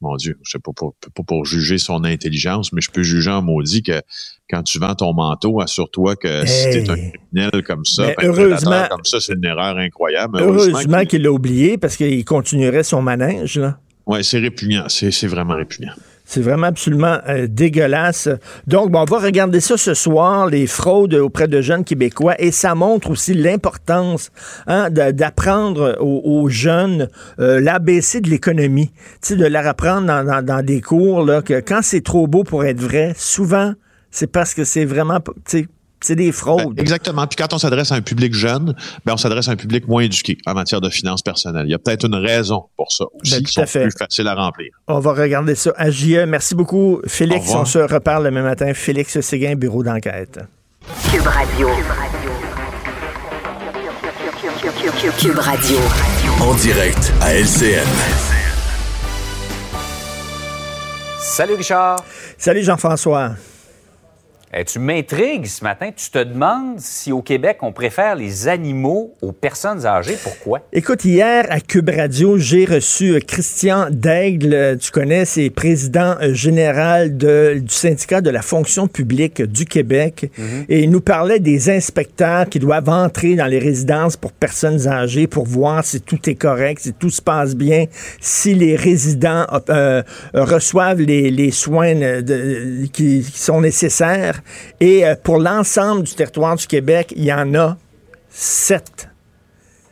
[0.00, 3.82] mon Dieu, je sais pas pour, juger son intelligence, mais je peux juger en maudit
[3.82, 4.00] que
[4.50, 6.84] quand tu vends ton manteau, assure-toi que si Hey.
[6.84, 10.38] t'es un criminel comme ça, heureusement- comme ça, c'est une erreur incroyable.
[10.40, 13.78] Heureusement qu'il- l'a oublié parce qu'il continuerait son manège, là.
[14.06, 14.84] Ouais, c'est répugnant.
[14.88, 15.92] C'est vraiment répugnant.
[16.28, 18.28] C'est vraiment absolument euh, dégueulasse.
[18.66, 22.50] Donc, bon, on va regarder ça ce soir, les fraudes auprès de jeunes Québécois, et
[22.50, 24.32] ça montre aussi l'importance
[24.66, 27.08] hein, d'apprendre aux, aux jeunes
[27.38, 28.90] euh, l'ABC de l'économie.
[29.22, 32.64] Tu sais, de leur apprendre dans des cours là, que quand c'est trop beau pour
[32.64, 33.74] être vrai, souvent,
[34.10, 35.66] c'est parce que c'est vraiment, tu sais,
[36.06, 36.78] c'est des Ben, fraudes.
[36.80, 37.26] exactement.
[37.26, 40.02] Puis quand on s'adresse à un public jeune, ben on s'adresse à un public moins
[40.02, 41.66] éduqué en matière de finances personnelles.
[41.66, 43.40] Il y a peut-être une raison pour ça aussi.
[43.40, 43.82] Ben, sont à fait.
[43.82, 44.68] plus faciles à remplir.
[44.86, 46.24] On va regarder ça à JE.
[46.26, 47.50] Merci beaucoup, Au Félix.
[47.54, 48.72] On se reparle le même matin.
[48.74, 50.38] Félix Séguin, bureau d'enquête.
[51.10, 51.68] Cube Radio.
[55.18, 55.78] Cube Radio.
[56.40, 57.86] En direct à LCN.
[61.18, 61.96] Salut Richard.
[62.38, 63.32] Salut Jean-François.
[64.54, 65.90] Eh, tu m'intrigues ce matin.
[65.94, 70.16] Tu te demandes si au Québec, on préfère les animaux aux personnes âgées.
[70.22, 70.60] Pourquoi?
[70.72, 74.54] Écoute, hier à Cube Radio, j'ai reçu euh, Christian Daigle.
[74.54, 79.64] Euh, Tu connais, c'est président euh, général de- du syndicat de la fonction publique du
[79.64, 80.30] Québec.
[80.68, 85.26] Et il nous parlait des inspecteurs qui doivent entrer dans les résidences pour personnes âgées
[85.26, 87.86] pour voir si tout est correct, si tout se passe bien,
[88.20, 90.02] si les résidents euh,
[90.34, 94.35] reçoivent les, les soins de- qui, qui sont nécessaires.
[94.80, 97.76] Et euh, pour l'ensemble du territoire du Québec, il y en a
[98.30, 99.08] sept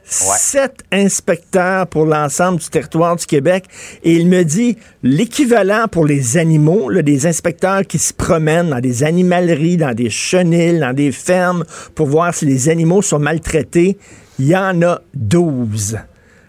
[0.06, 3.64] sept inspecteurs pour l'ensemble du territoire du Québec.
[4.02, 8.80] Et il me dit l'équivalent pour les animaux, là, des inspecteurs qui se promènent dans
[8.80, 13.98] des animaleries, dans des chenilles, dans des fermes pour voir si les animaux sont maltraités,
[14.38, 15.98] il y en a 12.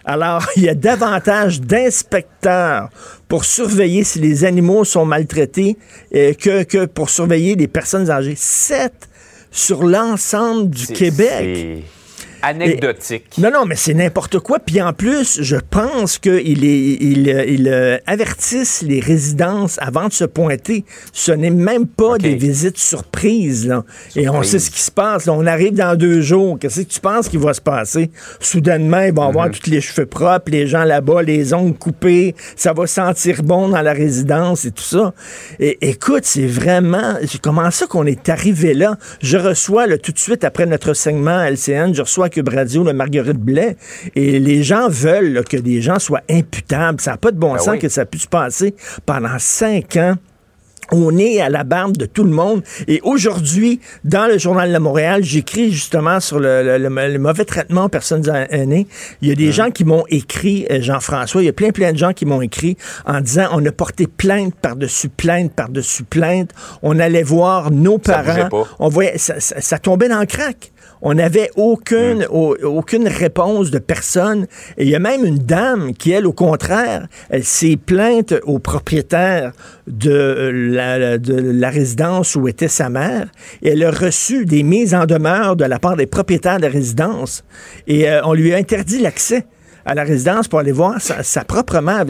[0.06, 2.90] Alors, il y a davantage d'inspecteurs
[3.28, 5.78] pour surveiller si les animaux sont maltraités
[6.14, 8.36] euh, que, que pour surveiller des personnes âgées.
[8.38, 9.10] Sept
[9.52, 11.84] sur l'ensemble du Québec.
[12.46, 13.38] Anecdotique.
[13.38, 14.60] Non, non, mais c'est n'importe quoi.
[14.60, 20.14] Puis en plus, je pense qu'ils il, euh, il, euh, avertissent les résidences avant de
[20.14, 20.86] se pointer.
[21.12, 23.68] Ce n'est même pas des visites surprises.
[23.68, 23.84] Là.
[24.16, 24.52] Et on Surprise.
[24.52, 25.26] sait ce qui se passe.
[25.26, 25.34] là.
[25.34, 26.58] On arrive dans deux jours.
[26.60, 28.12] Qu'est-ce que tu penses qu'il va se passer?
[28.40, 32.36] Soudainement, ils vont avoir tous les cheveux propres, les gens là-bas, les ongles coupés.
[32.56, 35.14] Ça va sentir bon dans la résidence et tout ça.
[35.60, 37.16] Et écoute, c'est vraiment...
[37.42, 38.98] Comment ça qu'on est arrivé là?
[39.22, 42.84] Je reçois là, tout de suite après notre segment à LCN, je reçois Cube Radio,
[42.94, 43.78] Marguerite Blais,
[44.16, 47.00] et les gens veulent là, que des gens soient imputables.
[47.00, 47.80] Ça n'a pas de bon Ben sens oui.
[47.80, 50.16] que ça puisse passer pendant cinq ans.
[50.92, 52.62] On est à la barbe de tout le monde.
[52.88, 57.44] Et aujourd'hui, dans le Journal de Montréal, j'écris justement sur le, le- le- le mauvais
[57.46, 58.86] traitement aux personnes aînées.
[59.24, 61.92] Il y a des gens qui m'ont écrit, euh, Jean-François, il y a plein, plein
[61.92, 66.52] de gens qui m'ont écrit en disant on a porté plainte par-dessus plainte par-dessus plainte.
[66.84, 68.50] On allait voir nos parents.
[68.50, 68.64] pas.
[68.78, 70.72] On voyait, ça, ça- ça tombait dans le crack.
[71.08, 72.28] On n'avait aucune, Mm.
[72.32, 74.48] au- aucune réponse de personne.
[74.78, 78.58] Et il y a même une dame qui, elle, au contraire, elle s'est plainte au
[78.60, 79.52] propriétaire
[79.88, 83.28] de la, de la résidence où était sa mère.
[83.62, 86.70] Et elle a reçu des mises en demeure de la part des propriétaires de la
[86.70, 87.44] résidence.
[87.88, 89.46] Et euh, on lui a interdit l'accès
[89.86, 92.06] à la résidence pour aller voir sa, sa propre mère.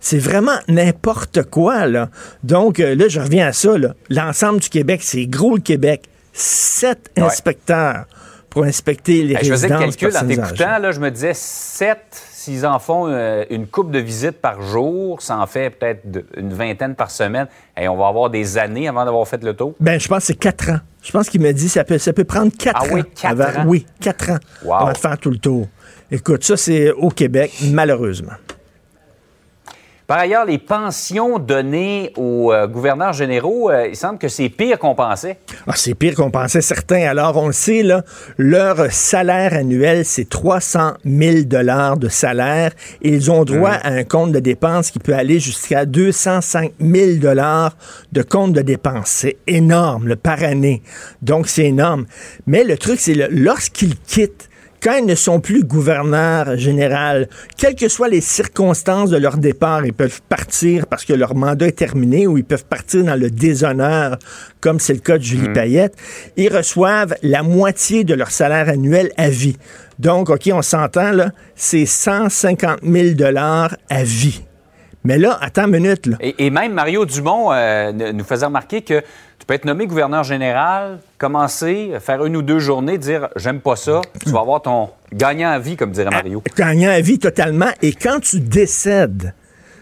[0.00, 2.08] C'est, vraiment n'importe quoi, là.
[2.42, 3.74] Donc, euh, là, je reviens à ça.
[4.08, 6.04] L'ensemble du Québec, c'est gros le Québec.
[6.32, 7.22] Sept Ouais.
[7.24, 8.06] inspecteurs
[8.54, 11.98] pour inspecter les Hey, je faisais le calcul en t'écoutant, là, je me disais 7,
[12.32, 16.02] s'ils en font euh, une coupe de visites par jour, ça en fait peut-être
[16.36, 17.48] une vingtaine par semaine.
[17.76, 19.74] Et on va avoir des années avant d'avoir fait le tour.
[19.80, 20.78] Ben, je pense que c'est quatre ans.
[21.02, 23.04] Je pense qu'il m'a dit ça peut, ça peut prendre quatre Ah oui, ans.
[23.20, 23.64] quatre avant- ans?
[23.66, 24.74] Oui, quatre ans Wow.
[24.74, 25.66] avant de faire tout le tour.
[26.10, 28.32] Écoute, ça, c'est au Québec, malheureusement.
[30.06, 34.78] Par ailleurs, les pensions données aux euh, gouverneurs généraux, euh, il semble que c'est pire
[34.78, 35.38] qu'on pensait.
[35.66, 37.08] Ah, c'est pire qu'on pensait certains.
[37.08, 38.04] Alors, on le sait, là,
[38.36, 42.72] leur salaire annuel, c'est 300 000 dollars de salaire.
[43.00, 47.74] Ils ont droit à un compte de dépenses qui peut aller jusqu'à 205 000 dollars
[48.12, 49.08] de compte de dépenses.
[49.08, 50.82] C'est énorme, par année.
[51.22, 52.04] Donc, c'est énorme.
[52.46, 54.50] Mais le truc, c'est lorsqu'ils quittent,
[54.84, 59.86] quand ils ne sont plus gouverneurs général, quelles que soient les circonstances de leur départ,
[59.86, 63.30] ils peuvent partir parce que leur mandat est terminé ou ils peuvent partir dans le
[63.30, 64.18] déshonneur,
[64.60, 65.96] comme c'est le cas de Julie Payette.
[66.36, 69.56] Ils reçoivent la moitié de leur salaire annuel à vie.
[69.98, 74.42] Donc, OK, on s'entend, là, c'est 150 000 dollars à vie.
[75.04, 76.16] Mais là, attends une minute, là.
[76.20, 80.24] Et, et même Mario Dumont euh, nous faisait remarquer que tu peux être nommé gouverneur
[80.24, 84.88] général, commencer, faire une ou deux journées, dire j'aime pas ça, tu vas avoir ton
[85.12, 86.42] gagnant à vie, comme dirait Mario.
[86.56, 87.68] gagnant à vie totalement.
[87.82, 89.34] Et quand tu décèdes,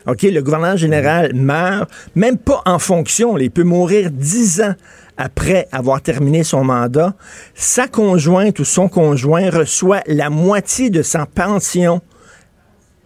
[0.09, 4.75] OK, le gouverneur général meurt, même pas en fonction, il peut mourir dix ans
[5.17, 7.15] après avoir terminé son mandat,
[7.55, 12.01] sa conjointe ou son conjoint reçoit la moitié de sa pension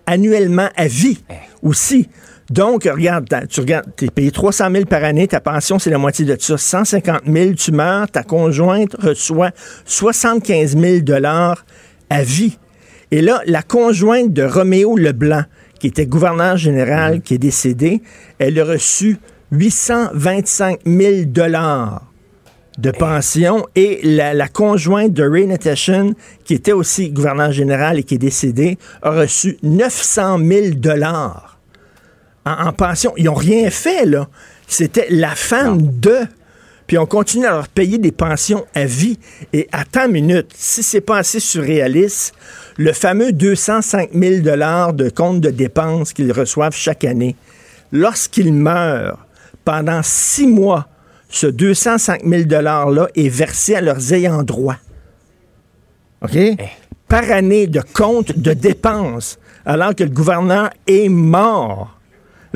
[0.06, 1.18] annuellement à vie
[1.62, 2.08] aussi.
[2.50, 5.98] Donc, regarde, tu regardes, tu es payé 300 000 par année, ta pension, c'est la
[5.98, 6.56] moitié de ça.
[6.56, 9.50] 150 000, tu meurs, ta conjointe reçoit
[9.84, 11.66] 75 000 dollars
[12.08, 12.56] à vie.
[13.10, 15.44] Et là, la conjointe de Roméo Leblanc,
[15.80, 18.00] qui était gouverneur général, qui est décédé,
[18.38, 19.18] elle a reçu
[19.50, 22.12] 825 000 dollars
[22.78, 26.12] de pension et la, la conjointe de Ray Natashan,
[26.44, 31.58] qui était aussi gouverneur général et qui est décédé, a reçu 900 000 dollars
[32.44, 33.12] en, en pension.
[33.16, 34.28] Ils n'ont rien fait, là.
[34.66, 36.18] C'était la femme de.
[36.86, 39.18] Puis on continue à leur payer des pensions à vie.
[39.52, 42.34] Et attends une minute, si c'est pas assez surréaliste,
[42.76, 47.34] le fameux 205 000 dollars de compte de dépenses qu'ils reçoivent chaque année,
[47.90, 49.26] lorsqu'ils meurent,
[49.64, 50.86] pendant six mois,
[51.36, 54.76] ce 205 000 $-là est versé à leurs ayants droit.
[56.22, 56.38] OK?
[57.08, 61.95] Par année de compte de dépenses, alors que le gouverneur est mort.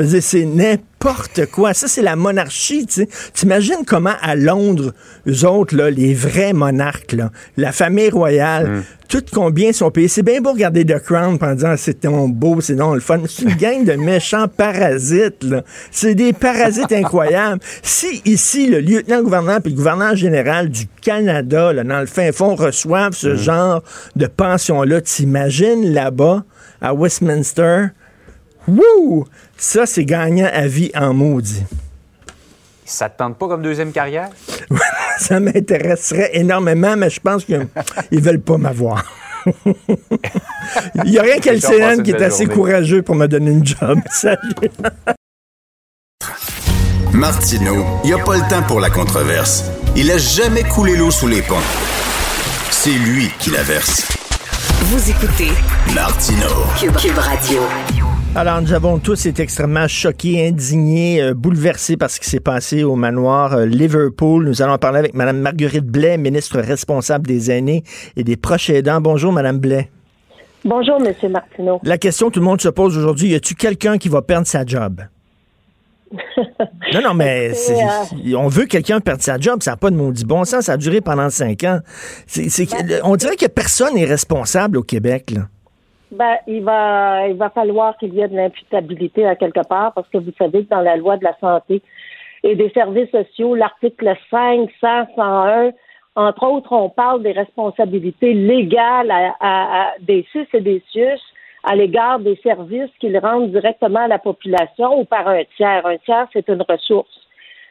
[0.07, 1.75] C'est n'importe quoi.
[1.75, 2.87] Ça, c'est la monarchie.
[2.87, 3.07] tu.
[3.35, 4.93] T'imagines comment à Londres,
[5.27, 10.09] eux autres, là, les vrais monarques, là, la famille royale, tout combien sont payés.
[10.09, 13.21] C'est bien beau regarder The Crown en disant c'est donc beau, c'est donc le fun.
[13.27, 15.43] C'est une gang de méchants parasites.
[15.43, 15.63] là.
[15.91, 17.61] C'est des parasites incroyables.
[17.83, 22.55] Si ici, le lieutenant-gouverneur et le gouverneur général du Canada, là, dans le fin fond,
[22.55, 23.83] reçoivent ce genre
[24.17, 26.45] de pension-là, t'imagines là-bas,
[26.81, 27.89] à Westminster,
[28.69, 29.25] Wouh!
[29.62, 31.62] Ça, c'est gagnant à vie en maudit.
[32.87, 34.31] Ça te tente pas comme deuxième carrière?
[35.18, 37.68] Ça m'intéresserait énormément, mais je pense qu'ils
[38.11, 39.05] ne veulent pas m'avoir.
[41.05, 42.55] Il n'y a rien une qui est assez journée.
[42.55, 43.99] courageux pour me donner une job.
[44.11, 44.70] Salut.
[47.12, 49.64] Martineau, il n'y a pas le temps pour la controverse.
[49.94, 51.57] Il a jamais coulé l'eau sous les ponts.
[52.70, 54.09] C'est lui qui la verse.
[54.85, 55.51] Vous écoutez
[55.94, 56.64] Martineau.
[56.79, 57.61] Cube, Cube Radio.
[58.37, 62.85] Alors, nous avons tous été extrêmement choqués, indignés, euh, bouleversés par ce qui s'est passé
[62.85, 64.45] au manoir euh, Liverpool.
[64.47, 67.83] Nous allons parler avec Mme Marguerite Blais, ministre responsable des aînés
[68.16, 69.01] et des proches aidants.
[69.01, 69.90] Bonjour, Mme Blais.
[70.64, 71.81] Bonjour, Monsieur Martineau.
[71.83, 74.47] La question que tout le monde se pose aujourd'hui, y a-t-il quelqu'un qui va perdre
[74.47, 75.01] sa job?
[76.93, 79.90] Non, non, mais C'est, c'est- on veut que quelqu'un perde sa job, ça n'a pas
[79.90, 81.79] de maudit bon sens, ça a duré pendant cinq ans.
[82.35, 85.43] Que- on dirait que personne n'est responsable au Québec, là.
[86.12, 90.09] Ben, il va, il va falloir qu'il y ait de l'imputabilité à quelque part, parce
[90.09, 91.83] que vous savez que dans la loi de la santé
[92.42, 95.70] et des services sociaux, l'article 5, 100, 101,
[96.16, 101.20] entre autres, on parle des responsabilités légales à, à- à des CIS et des CIUS
[101.62, 105.85] à l'égard des services qu'ils rendent directement à la population ou par un tiers.
[105.87, 107.20] Un tiers, c'est une ressource.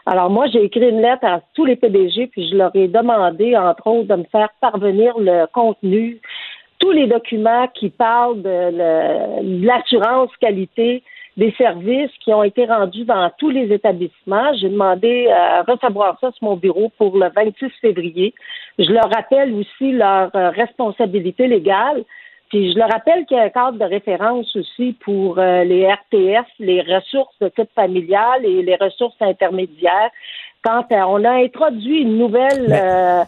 [0.06, 3.58] Alors moi, j'ai écrit une lettre à tous les PDG, puis je leur ai demandé,
[3.58, 6.22] entre autres, de me faire parvenir le contenu,
[6.80, 11.04] tous les documents qui parlent de l'assurance qualité
[11.40, 14.54] des services qui ont été rendus dans tous les établissements.
[14.56, 18.34] J'ai demandé à recevoir ça sur mon bureau pour le 26 février.
[18.78, 22.04] Je leur rappelle aussi leur euh, responsabilité légale.
[22.50, 25.86] Puis je leur rappelle qu'il y a un cadre de référence aussi pour euh, les
[25.86, 30.12] RTF, les ressources de type familial et les ressources intermédiaires.
[30.62, 32.66] Quand euh, on a introduit une nouvelle...
[32.68, 33.24] Mais- euh, euh,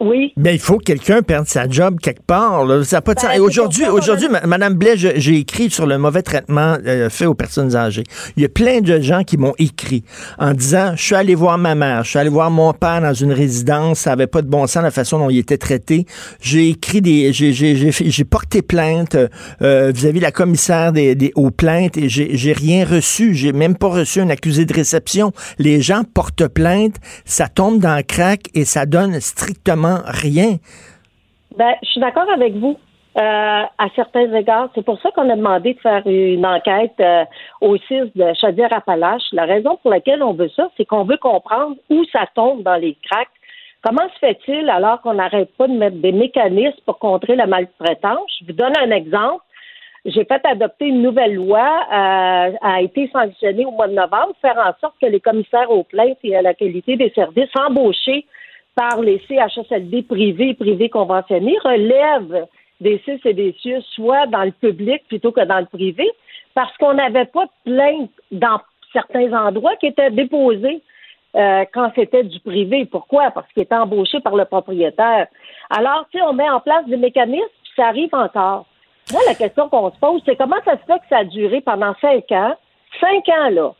[0.00, 0.32] oui.
[0.38, 2.64] Mais il faut que quelqu'un perde sa job quelque part.
[2.64, 2.82] là.
[2.84, 3.30] Ça pas de Ben, sens.
[3.32, 7.34] Et c'est Aujourd'hui, aujourd'hui, Madame Blais, j'ai écrit sur le mauvais traitement euh, fait aux
[7.34, 8.04] personnes âgées.
[8.36, 10.02] Il y a plein de gens qui m'ont écrit
[10.38, 13.12] en disant Je suis allé voir ma mère, je suis allé voir mon père dans
[13.12, 16.06] une résidence, ça avait pas de bon sens la façon dont il était traité.
[16.40, 17.32] J'ai écrit des.
[17.32, 19.16] J'ai, porté plainte
[19.60, 23.34] euh, vis-à-vis de la commissaire des, des, aux plaintes et j'ai, j'ai rien reçu.
[23.34, 25.32] J'ai même pas reçu un accusé de réception.
[25.58, 30.56] Les gens portent plainte, ça tombe dans le crack et ça donne strictement rien.
[31.56, 32.76] Ben, je suis d'accord avec vous.
[33.16, 33.20] euh,
[33.78, 34.68] à certains égards.
[34.74, 37.24] C'est pour ça qu'on a demandé de faire une enquête euh,
[37.60, 39.32] au CIS de Chaudière-Appalaches.
[39.32, 42.76] La raison pour laquelle on veut ça, c'est qu'on veut comprendre où ça tombe dans
[42.76, 43.28] les cracks.
[43.82, 48.30] Comment se fait-il alors qu'on n'arrête pas de mettre des mécanismes pour contrer la maltraitance?
[48.40, 49.42] Je vous donne un exemple.
[50.04, 54.56] J'ai fait adopter une nouvelle loi, euh, a été sanctionnée au mois de novembre, faire
[54.56, 58.24] en sorte que les commissaires aux plaintes et à la qualité des services embauchés
[58.80, 62.46] par les CHSLD privés privés conventionnés relèvent
[62.80, 66.10] des CIS et des CIUS, soit dans le public plutôt que dans le privé,
[66.54, 68.58] parce qu'on n'avait pas de plainte dans
[68.90, 70.80] certains endroits qui étaient déposés
[71.36, 72.86] euh, quand c'était du privé.
[72.86, 73.30] Pourquoi?
[73.32, 75.26] Parce qu'il était embauché par le propriétaire.
[75.68, 78.64] Alors, tu sais, on met en place des mécanismes, puis ça arrive encore.
[79.12, 81.60] Moi, la question qu'on se pose, c'est comment ça se fait que ça a duré
[81.60, 82.54] pendant cinq ans,
[82.98, 83.72] cinq ans, là,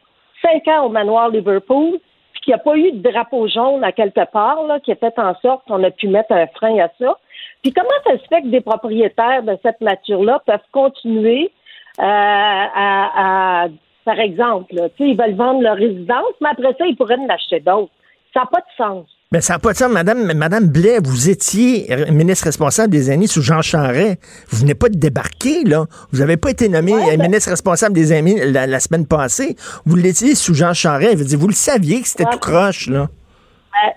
[0.43, 1.99] cinq ans au manoir Liverpool,
[2.41, 4.97] puis qu'il n'y a pas eu de drapeau jaune à quelque part, là, qui a
[4.97, 7.17] fait en sorte qu'on a pu mettre un frein à ça.
[7.63, 11.51] Puis comment ça se fait que des propriétaires de cette nature-là peuvent continuer
[11.99, 13.69] euh, à, à-
[14.07, 17.61] par exemple, là, ils veulent vendre leur résidence, mais après ça, ils pourraient en acheter
[17.61, 17.93] d'autres.
[18.33, 19.07] Ça n'a pas de sens.
[19.33, 23.29] Mais ça n'a pas de sens, Madame, Madame Blais, vous étiez ministre responsable des aînés
[23.29, 24.19] sous Jean Charest.
[24.49, 25.85] Vous venez pas de débarquer, là.
[26.11, 29.07] Vous n'avez pas été nommé Ouais, euh, ben- ministre responsable des aînés la, la semaine
[29.07, 29.55] passée.
[29.87, 31.23] Vous l'étiez sous Jean Charest.
[31.23, 32.33] Dire, vous le saviez que c'était Ouais.
[32.33, 33.03] tout croche, là.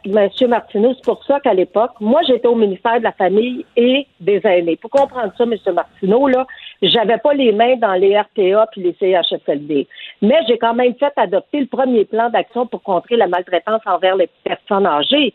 [0.06, 3.66] Euh, Monsieur Martineau, c'est pour ça qu'à l'époque, moi, j'étais au ministère de la Famille
[3.76, 4.78] et des aînés.
[4.80, 6.46] Pour comprendre ça, Monsieur Martineau, là,
[6.84, 9.88] j'avais pas les mains dans les RTA puis les CHSLD.
[10.24, 14.16] Mais j'ai quand même fait adopter le premier plan d'action pour contrer la maltraitance envers
[14.16, 15.34] les personnes âgées.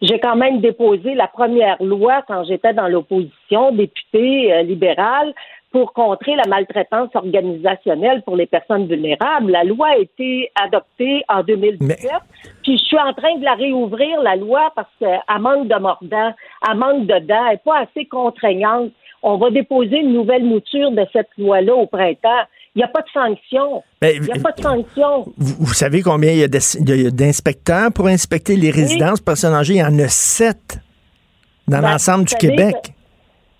[0.00, 5.34] J'ai quand même déposé la première loi quand j'étais dans l'opposition, députée euh, libérale,
[5.72, 9.50] pour contrer la maltraitance organisationnelle pour les personnes vulnérables.
[9.50, 11.80] La loi a été adoptée en 2017.
[11.80, 12.18] Mais-
[12.62, 16.32] Puis je suis en train de la réouvrir, la loi, parce qu'elle manque de mordant,
[16.70, 18.92] elle manque de dents, elle n'est pas assez contraignante.
[19.22, 22.44] On va déposer une nouvelle mouture de cette loi-là au printemps.
[22.78, 23.82] Il n'y a pas de sanction.
[24.00, 25.24] Ben, Il n'y a pas de sanction.
[25.36, 29.74] Vous, vous savez combien il y a d'inspecteurs pour inspecter les résidences personnes âgées?
[29.74, 30.78] Il y en a sept
[31.66, 32.76] dans Ben, l'ensemble du savez Québec.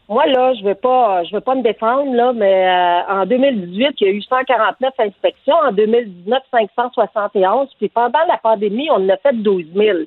[0.08, 3.26] Moi, là, je ne veux pas je veux pas me défendre, là, mais euh, en
[3.26, 5.56] 2018, il y a eu 149 inspections.
[5.66, 7.70] En 2019, 571.
[7.76, 9.98] Puis pendant la pandémie, on en a fait 12 000.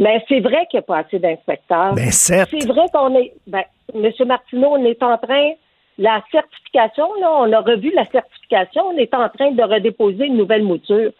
[0.00, 1.94] Mais c'est vrai qu'il n'y a pas assez d'inspecteurs.
[1.94, 2.10] Ben.
[2.10, 3.34] C'est vrai qu'on est.
[3.46, 3.62] Ben,
[3.94, 4.10] M.
[4.26, 5.52] Martineau, on est en train.
[5.98, 10.36] La certification, là, on a revu la certification, on est en train de redéposer une
[10.36, 11.10] nouvelle mouture.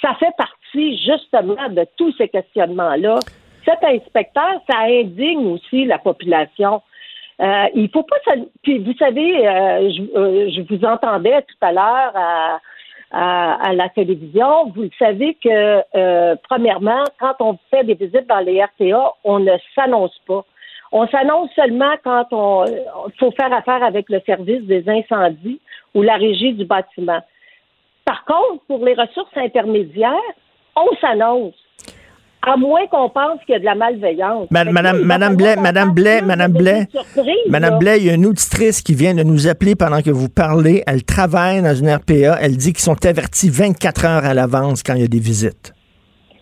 [0.00, 3.18] Ça fait partie, justement, de tous ces questionnements-là.
[3.64, 6.82] Cet inspecteur, ça indigne aussi la population.
[7.40, 8.16] Euh, il faut pas.
[8.24, 12.60] s'al- Puis vous savez, euh, je, euh, je vous entendais tout à l'heure à,
[13.12, 14.70] à, à la télévision.
[14.74, 19.38] Vous le savez que euh, premièrement, quand on fait des visites dans les RTA, on
[19.40, 20.44] ne s'annonce pas.
[20.92, 25.60] On s'annonce seulement quand on il faut faire affaire avec le service des incendies
[25.94, 27.20] ou la régie du bâtiment.
[28.04, 30.12] Par contre, pour les ressources intermédiaires,
[30.76, 31.54] on s'annonce.
[32.44, 34.48] À moins qu'on pense qu'il y a de la malveillance.
[34.50, 36.88] Madame, Madame Blais, Madame Blais, Madame Blais,
[37.48, 37.78] Madame.
[37.78, 40.82] Blais, il y a une auditrice qui vient de nous appeler pendant que vous parlez.
[40.88, 42.38] Elle travaille dans une RPA.
[42.40, 45.72] Elle dit qu'ils sont avertis 24 heures à l'avance quand il y a des visites.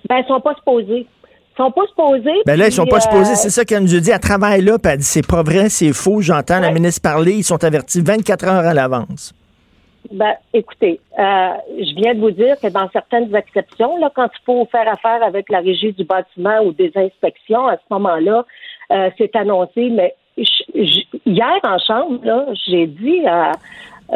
[0.08, 1.06] Ben, ils sont pas supposés.
[1.52, 2.42] Ils sont pas supposés.
[2.46, 3.34] Ben là, ils sont pas euh, supposés.
[3.34, 4.10] C'est ça qu'elle nous a dit.
[4.10, 6.20] Elle travaille là, puis elle dit c'est pas vrai, c'est faux.
[6.20, 7.32] J'entends la ministre parler.
[7.34, 9.34] Ils sont avertis 24 heures à l'avance.
[10.10, 11.22] Ben, écoutez, euh,
[11.78, 15.22] je viens de vous dire que dans certaines exceptions, là, quand il faut faire affaire
[15.22, 18.46] avec la régie du bâtiment ou des inspections, à ce moment-là,
[18.92, 19.90] euh, c'est annoncé.
[19.90, 20.44] Mais je-
[20.74, 23.52] je- hier en chambre, là, j'ai dit à-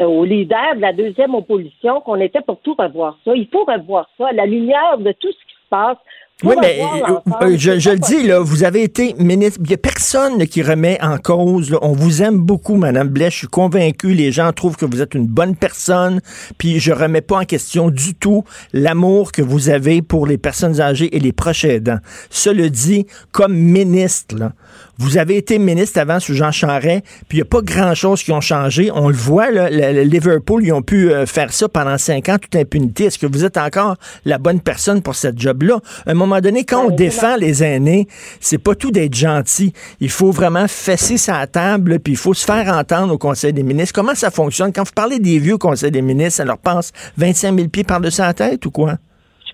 [0.07, 3.33] au leader de la deuxième opposition qu'on était pour tout revoir ça.
[3.37, 5.99] Il faut revoir ça à la lumière de tout ce qui se passe.
[6.43, 9.61] Oui, mais euh, euh, je, je le dis, là, vous avez été ministre.
[9.63, 11.71] Il n'y a personne là, qui remet en cause.
[11.71, 11.79] là.
[11.81, 13.31] On vous aime beaucoup, Madame Blais.
[13.31, 14.13] Je suis convaincu.
[14.15, 16.21] Les gens trouvent que vous êtes une bonne personne.
[16.59, 20.81] Puis je remets pas en question du tout l'amour que vous avez pour les personnes
[20.81, 22.01] âgées et les proches aidants.
[22.31, 24.53] Cela dit, comme ministre, là,
[24.99, 28.33] vous avez été ministre avant sous Jean Charest, puis il n'y a pas grand-chose qui
[28.33, 28.91] ont changé.
[28.93, 32.29] On le voit, là, le- le Liverpool, ils ont pu euh, faire ça pendant cinq
[32.29, 33.05] ans, toute impunité.
[33.05, 35.81] Est-ce que vous êtes encore la bonne personne pour cette job-là?
[36.07, 38.07] À un moment donné, quand on Ben, défend les aînés,
[38.41, 39.73] c'est pas tout d'être gentil.
[40.01, 43.63] Il faut vraiment fesser sa table, puis il faut se faire entendre au Conseil des
[43.63, 43.93] ministres.
[43.95, 44.73] Comment ça fonctionne?
[44.73, 47.85] Quand vous parlez des vieux au Conseil des ministres, ça leur passe 25 000 pieds
[47.85, 48.97] par-dessus la tête ou quoi?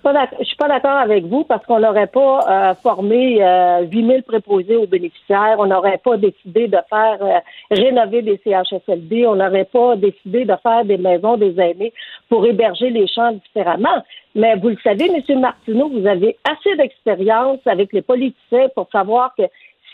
[0.03, 4.21] Je suis pas d'accord avec vous parce qu'on n'aurait pas euh, formé euh, 8 000
[4.23, 7.39] préposés aux bénéficiaires, on n'aurait pas décidé de faire euh,
[7.69, 11.93] rénover des CHSLD, on n'aurait pas décidé de faire des maisons des aînés
[12.29, 14.03] pour héberger les champs différemment.
[14.33, 15.39] Mais vous le savez, M.
[15.39, 19.43] Martineau, vous avez assez d'expérience avec les politiciens pour savoir que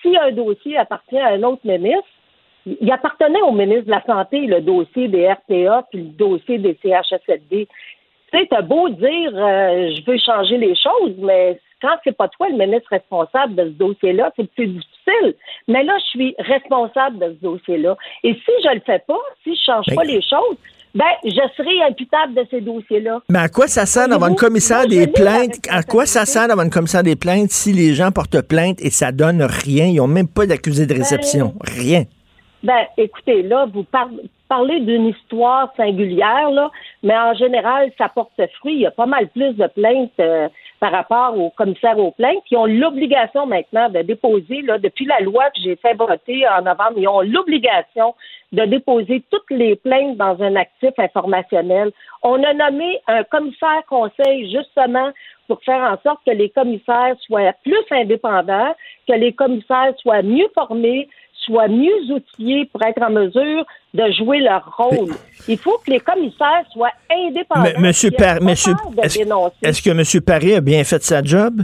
[0.02, 2.08] si un dossier appartient à un autre ministre,
[2.82, 6.78] il appartenait au ministre de la Santé, le dossier des RPA puis le dossier des
[6.82, 7.68] CHSLD.
[8.32, 12.28] Tu sais, t'as beau dire euh, je veux changer les choses, mais quand c'est pas
[12.28, 15.36] toi le ministre responsable de ce dossier-là, c'est plus difficile.
[15.68, 17.96] Mais là, je suis responsable de ce dossier-là.
[18.24, 20.58] Et si je le fais pas, si je change Mais- pas les choses,
[20.96, 23.22] ben je serai imputable de ces dossiers-là.
[23.30, 25.60] Mais à quoi ça sert d'avoir une commissaire des l'ai, la plaintes?
[25.70, 28.90] À quoi ça sert d'avoir une commissaire des plaintes si les gens portent plainte et
[28.90, 29.86] ça donne rien?
[29.86, 31.54] Ils n'ont même pas d'accusé de réception.
[31.62, 32.04] Rien.
[32.68, 34.10] Ben, écoutez, là, vous par-
[34.50, 36.70] parlez d'une histoire singulière, là,
[37.02, 38.74] mais en général, ça porte fruit.
[38.74, 40.50] Il y a pas mal plus de plaintes euh,
[40.82, 45.22] par rapport aux commissaires aux plaintes qui ont l'obligation maintenant de déposer, là, depuis la
[45.22, 48.14] loi que j'ai fait voter en novembre, ils ont l'obligation
[48.52, 51.94] de déposer toutes les plaintes dans un actif informationnel.
[52.22, 55.12] On a nommé un commissaire conseil justement
[55.48, 58.76] pour faire en sorte que les commissaires soient plus indépendants,
[59.08, 61.08] que les commissaires soient mieux formés,
[61.48, 65.10] soient mieux outillés pour être en mesure de jouer leur rôle.
[65.48, 67.80] Il faut que les commissaires soient indépendants.
[67.80, 70.22] Monsieur Par- monsieur, est-ce, que M.
[70.24, 71.62] Paré a bien fait sa job?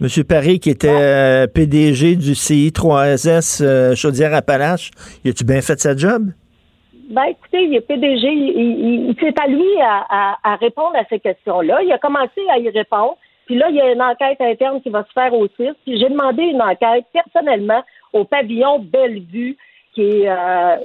[0.00, 0.08] M.
[0.28, 4.90] Paré, qui était euh, PDG du CI3S euh, Chaudière-Appalaches,
[5.24, 6.28] il a-tu bien fait sa job?
[7.10, 10.94] Ben, écoutez, il est PDG, il, il- il- c'est à lui à, à- à répondre
[10.94, 11.78] à ces questions-là.
[11.82, 13.16] Il a commencé à y répondre.
[13.46, 15.72] Puis là, il y a une enquête interne qui va se faire au CIS.
[15.86, 17.82] Puis j'ai demandé une enquête personnellement
[18.12, 19.56] au pavillon Bellevue,
[19.94, 20.76] qui est euh,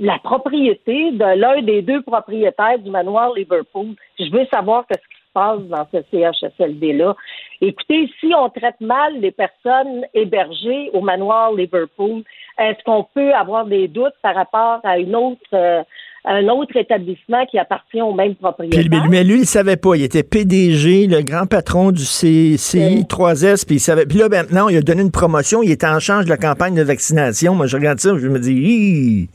[0.00, 3.94] la propriété de l'un des deux propriétaires du manoir Liverpool.
[4.18, 7.14] Je veux savoir qu'est-ce qui se passe dans ce CHSLD-là.
[7.60, 12.22] Écoutez, si on traite mal les personnes hébergées au manoir Liverpool,
[12.58, 15.82] est-ce qu'on peut avoir des doutes par rapport à une autre, euh,
[16.24, 19.06] un autre établissement qui appartient au même propriétaire?
[19.08, 19.94] Mais, lui, il savait pas.
[19.96, 24.06] Il était PDG, le grand patron du C- CI3S, puis il savait.
[24.06, 25.62] Puis là, maintenant, il a donné une promotion.
[25.62, 27.54] Il était en charge de la campagne de vaccination.
[27.54, 29.28] Moi, je regarde ça, je me dis, Hi!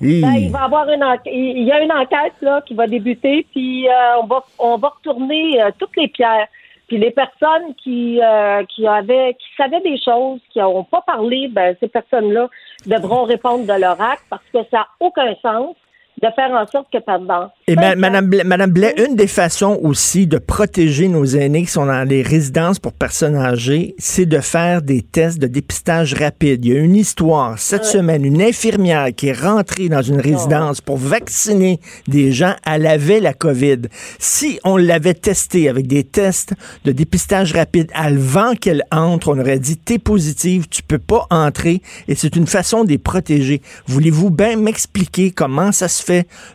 [0.00, 0.20] Hi!
[0.20, 1.32] Ben, il va avoir une enquête.
[1.32, 3.92] Il y a une enquête là qui va débuter, puis euh,
[4.22, 6.48] on va on va retourner euh, toutes les pierres.
[6.86, 11.48] Puis les personnes qui euh, qui avaient qui savaient des choses, qui n'ont pas parlé,
[11.48, 12.48] ben ces personnes-là
[12.84, 15.74] devront répondre de leur acte parce que ça n'a aucun sens
[16.22, 19.78] de faire en sorte que pendant Et ma- Madame, Blais, Madame Blais, une des façons
[19.82, 24.40] aussi de protéger nos aînés qui sont dans les résidences pour personnes âgées, c'est de
[24.40, 26.64] faire des tests de dépistage rapide.
[26.64, 30.80] Il y a une histoire cette semaine, une infirmière qui est rentrée dans une résidence
[30.80, 33.82] pour vacciner des gens, elle avait la COVID.
[34.18, 36.54] Si on l'avait testé avec des tests
[36.84, 41.82] de dépistage rapide avant qu'elle entre, on aurait dit t'es positive, tu peux pas entrer
[42.08, 43.60] et c'est une façon de les protéger.
[43.86, 46.05] Voulez-vous bien m'expliquer comment ça se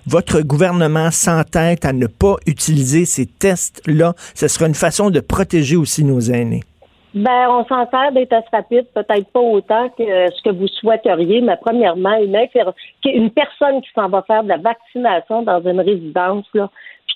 [0.07, 4.13] votre gouvernement s'entête à ne pas utiliser ces tests-là?
[4.35, 6.61] Ce sera une façon de protéger aussi nos aînés.
[7.13, 11.41] Ben, on s'en sert des tests rapides, peut-être pas autant que ce que vous souhaiteriez,
[11.41, 16.61] mais premièrement, une, personne qui s'en va faire de la vaccination dans une résidence, puis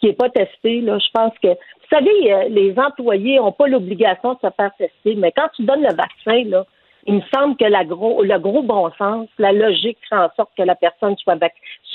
[0.01, 3.67] qui n'est pas testé, là, je pense que, vous savez, euh, les employés n'ont pas
[3.67, 6.65] l'obligation de se faire tester, mais quand tu donnes le vaccin, là,
[7.05, 10.51] il me semble que la gros, le gros bon sens, la logique fait en sorte
[10.57, 11.37] que la personne soit,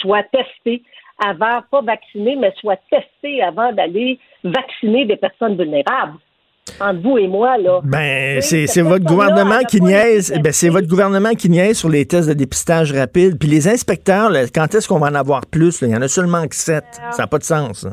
[0.01, 0.83] soit testée
[1.25, 6.19] avant, pas vaccinée, mais soit testée avant d'aller vacciner des personnes vulnérables
[6.81, 7.81] entre vous et moi, là.
[7.83, 10.33] Ben, c'est votre gouvernement qui niaise.
[10.43, 13.39] Ben, c'est votre gouvernement qui niaise sur les tests de dépistage rapide.
[13.39, 15.83] Puis les inspecteurs, quand est-ce qu'on va en avoir plus?
[15.83, 16.85] Il y en a seulement que sept.
[17.11, 17.87] Ça n'a pas de sens.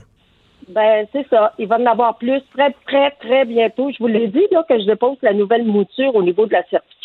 [0.69, 1.53] Ben, c'est ça.
[1.57, 3.89] Il va en avoir plus très, très, très bientôt.
[3.91, 6.63] Je vous l'ai dit, là, que je dépose la nouvelle mouture au niveau de la
[6.69, 6.96] certification.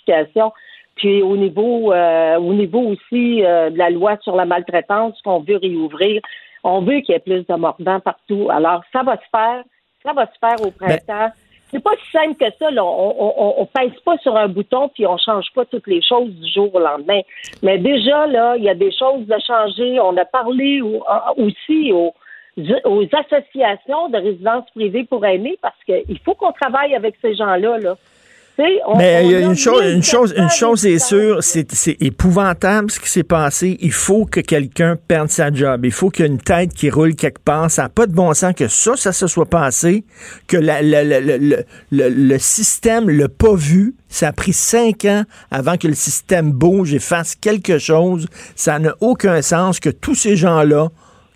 [0.96, 5.40] Puis au niveau, euh, au niveau aussi euh, de la loi sur la maltraitance qu'on
[5.40, 6.20] veut réouvrir,
[6.64, 8.48] on veut qu'il y ait plus de mordants partout.
[8.50, 9.64] Alors, ça va se faire.
[10.04, 11.32] Ça va se faire au ben, printemps
[11.72, 12.70] c'est pas si simple que ça.
[12.70, 12.84] Là.
[12.84, 16.52] On, on, pèse pas sur un bouton puis on change pas toutes les choses du
[16.52, 17.20] jour au lendemain.
[17.62, 19.98] Mais déjà là, il y a des choses à changer.
[19.98, 20.82] On a parlé
[21.38, 22.14] aussi aux,
[22.84, 27.78] aux associations de résidences privées pour aînés parce qu'il faut qu'on travaille avec ces gens-là.
[27.78, 27.96] Là.
[28.58, 33.78] Mais une chose, une chose, une chose est sûre, c'est épouvantable ce qui s'est passé.
[33.80, 35.84] Il faut que quelqu'un perde sa job.
[35.84, 37.70] Il faut qu'il y ait une tête qui roule quelque part.
[37.70, 40.04] Ça n'a pas de bon sens que ça, ça se soit passé,
[40.46, 43.94] que la, le, le, système l'a pas vu.
[44.08, 48.26] Ça a pris cinq ans avant que le système bouge et fasse quelque chose.
[48.54, 50.88] Ça n'a aucun sens que tous ces gens-là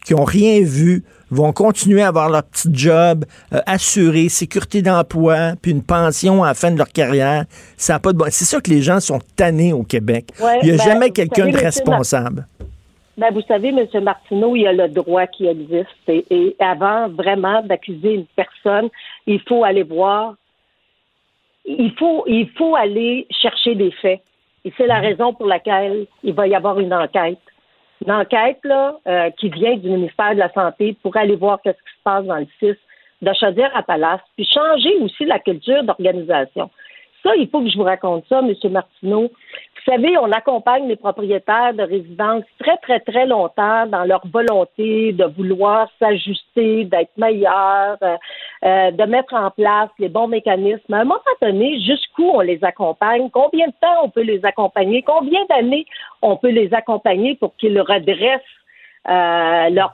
[0.04, 5.54] qui ont rien vu vont continuer à avoir leur petit job euh, assuré, sécurité d'emploi,
[5.60, 7.44] puis une pension à la fin de leur carrière.
[7.76, 8.26] Ça pas de bon.
[8.30, 10.26] C'est ça que les gens sont tannés au Québec.
[10.62, 12.46] il n'y a ben, jamais quelqu'un de responsable.
[13.16, 13.86] Ben, vous savez, M.
[14.02, 15.88] Martineau, il y a le droit qui existe.
[16.08, 18.88] Et, avant vraiment d'accuser une personne,
[19.26, 20.34] il faut aller voir.
[21.64, 24.20] Il faut, il faut aller chercher des faits.
[24.64, 25.06] Et c'est la mhm.
[25.06, 27.38] raison pour laquelle il va y avoir une enquête
[28.04, 31.70] une enquête là, euh, qui vient du ministère de la Santé pour aller voir ce
[31.70, 32.74] qui se passe dans le 6
[33.22, 36.70] de Chaudière à Palace, puis changer aussi la culture d'organisation.
[37.22, 38.54] Ça, il faut que je vous raconte ça, M.
[38.70, 39.22] Martineau.
[39.22, 45.12] Vous savez, on accompagne les propriétaires de résidences très, très, très longtemps dans leur volonté
[45.12, 47.98] de vouloir s'ajuster, d'être meilleurs,
[48.64, 50.94] euh, de mettre en place les bons mécanismes.
[50.94, 55.02] À un moment donné, jusqu'où on les accompagne, combien de temps on peut les accompagner,
[55.02, 55.84] combien d'années
[56.22, 58.40] on peut les accompagner pour qu'ils redressent
[59.08, 59.92] euh, leur,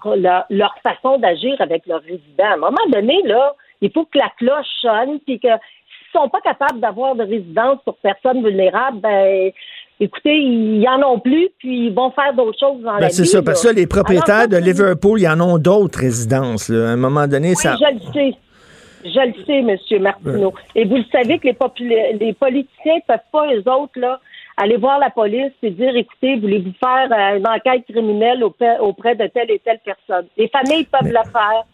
[0.48, 2.44] leur, façon d'agir avec leurs résidents?
[2.44, 6.28] À un moment donné, là, il faut que la cloche sonne, puis que s'ils sont
[6.28, 9.50] pas capables d'avoir de résidence pour personnes vulnérables, ben
[9.98, 13.08] écoutez, ils y en ont plus, puis ils vont faire d'autres choses dans ben, la
[13.08, 13.14] vie.
[13.14, 16.70] C'est ça, parce que les propriétaires de Liverpool, ils en ont d'autres résidences.
[16.70, 17.74] À un moment donné, oui, ça.
[17.74, 18.38] Je le sais.
[19.04, 20.02] Je le sais, M.
[20.02, 20.52] Martineau.
[20.74, 21.48] Et vous le savez que
[21.80, 24.20] les, les politiciens ne peuvent pas, eux autres, là,
[24.56, 29.26] aller voir la police et dire écoutez, voulez-vous faire euh, une enquête criminelle auprès, de
[29.28, 30.26] telle et telle personne?
[30.36, 31.64] Les familles peuvent le faire.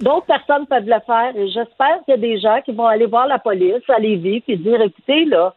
[0.00, 1.32] D'autres personnes peuvent le faire.
[1.36, 4.44] Et j'espère qu'il y a des gens qui vont aller voir la police, aller vivre
[4.48, 5.54] et dire écoutez, là,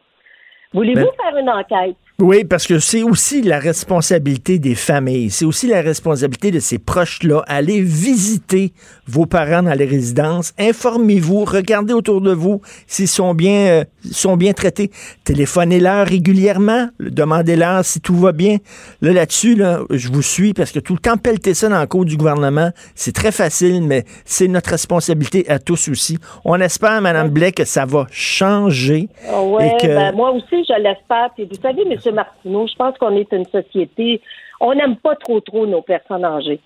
[0.73, 1.97] Voulez-vous ben, faire une enquête?
[2.19, 5.29] Oui, parce que c'est aussi la responsabilité des familles.
[5.29, 7.43] C'est aussi la responsabilité de ces proches-là.
[7.45, 8.73] Allez visiter
[9.07, 10.51] vos parents dans les résidences.
[10.57, 11.45] Informez-vous.
[11.45, 14.89] Regardez autour de vous s'ils sont bien, euh, sont bien traités.
[15.25, 16.89] Téléphonez-leur régulièrement.
[16.99, 18.57] Demandez-leur si tout va bien.
[19.03, 21.85] Là, là-dessus, là, je vous suis parce que tout le temps pelleter ça dans le
[21.85, 26.17] cours du gouvernement, c'est très facile, mais c'est notre responsabilité à tous aussi.
[26.43, 29.07] On espère, Mme Blais, que ça va changer.
[29.29, 31.29] Ah oui, ben, moi aussi, je l'espère.
[31.35, 32.15] Puis vous savez, M.
[32.15, 34.21] Martineau, je pense qu'on est une société,
[34.59, 36.59] on n'aime pas trop trop nos personnes âgées.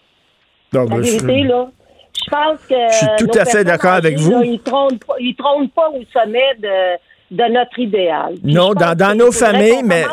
[0.74, 1.70] La vérité, là,
[2.14, 2.76] je pense que.
[2.76, 4.42] Je suis tout à fait d'accord avec vous.
[4.44, 8.36] ils ne trônent, pas au sommet de, notre idéal.
[8.44, 10.06] non, dans, nos familles, mais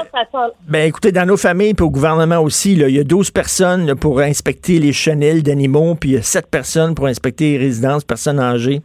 [0.68, 4.20] ben, écoutez, dans nos familles et au gouvernement aussi, il y a 12 personnes pour
[4.20, 8.41] inspecter les chenilles d'animaux, puis il y a 7 personnes pour inspecter les résidences personnes
[8.41, 8.81] âgées.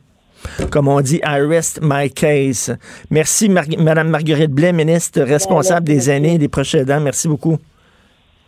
[0.69, 2.71] Comme on dit, I rest my case.
[3.09, 6.99] Merci, Mme Marguerite Blais, ministre responsable des aînés et des proches aidants.
[6.99, 7.57] Merci beaucoup.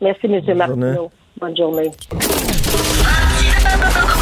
[0.01, 0.57] Merci, M.
[0.57, 1.11] Martineau.
[1.39, 1.91] Bonne journée.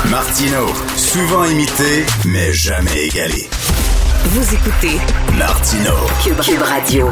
[0.10, 3.48] Martino, souvent imité, mais jamais égalé.
[4.26, 4.98] Vous écoutez
[5.38, 5.92] Martino,
[6.24, 7.08] Cube Radio.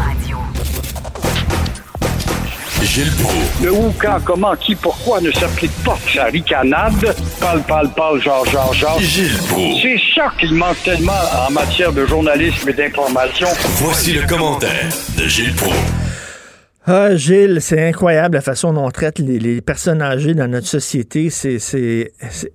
[2.83, 3.63] Gilles Proulx.
[3.63, 7.15] Le où, quand, comment, qui, pourquoi ne s'applique pas sa ricanade?
[7.39, 8.99] Parle, parle, parle, genre, genre, genre.
[8.99, 9.81] Gilles Proulx.
[9.81, 11.11] C'est ça qu'il manque tellement
[11.47, 13.47] en matière de journalisme et d'information.
[13.77, 15.75] Voici le commentaire de Gilles Proulx.
[16.87, 21.29] Ah, Gilles, c'est incroyable la façon dont on traite les, personnes âgées dans notre société.
[21.29, 22.11] C'est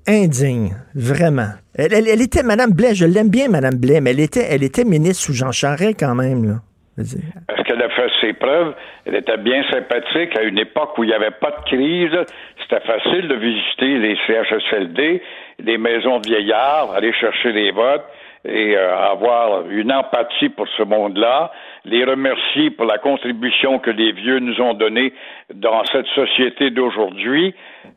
[0.09, 1.51] indigne, vraiment.
[1.75, 5.23] Elle, était, Madame Blais, je l'aime bien, Madame Blais, mais elle était, elle était ministre
[5.23, 6.45] sous Jean Charest quand même.
[6.45, 6.63] Là.
[6.99, 8.75] Est-ce qu'elle a fait ses preuves?
[9.05, 12.27] Elle était bien sympathique à une époque où il n'y avait pas de crise.
[12.63, 15.23] C'était facile de visiter les CHSLD,
[15.59, 18.05] les maisons de vieillards, aller chercher des votes
[18.47, 21.51] et euh, avoir une empathie pour ce monde-là,
[21.85, 25.13] les remercier pour la contribution que les vieux nous ont donnée
[25.53, 27.55] dans cette société d'aujourd'hui.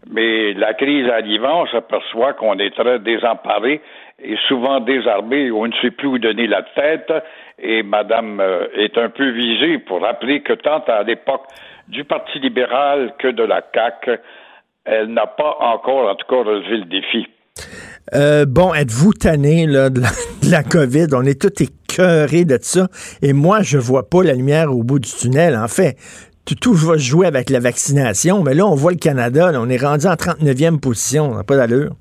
[0.09, 3.81] Mais la crise arrivant, on s'aperçoit qu'on est très désemparé
[4.21, 7.11] et souvent désarmé, on ne sait plus où donner la tête.
[7.61, 11.43] Et Madame euh, est un peu visée pour rappeler que tant à l'époque
[11.87, 14.19] du Parti libéral que de la CAQ,
[14.85, 17.27] elle n'a pas encore, en tout cas, relevé le défi.
[18.15, 20.01] Euh, bon, êtes-vous tanné là, de,
[20.49, 21.07] la, COVID?
[21.13, 22.87] On est tous écœurés de ça.
[23.21, 25.55] Et moi, je vois pas la lumière au bout du tunnel.
[25.55, 25.95] En fait,
[26.45, 28.43] tout, tout va jouer avec la vaccination.
[28.43, 29.51] Mais là, on voit le Canada.
[29.55, 31.31] on est rendu en 39e position.
[31.31, 31.91] On n'a pas d'allure.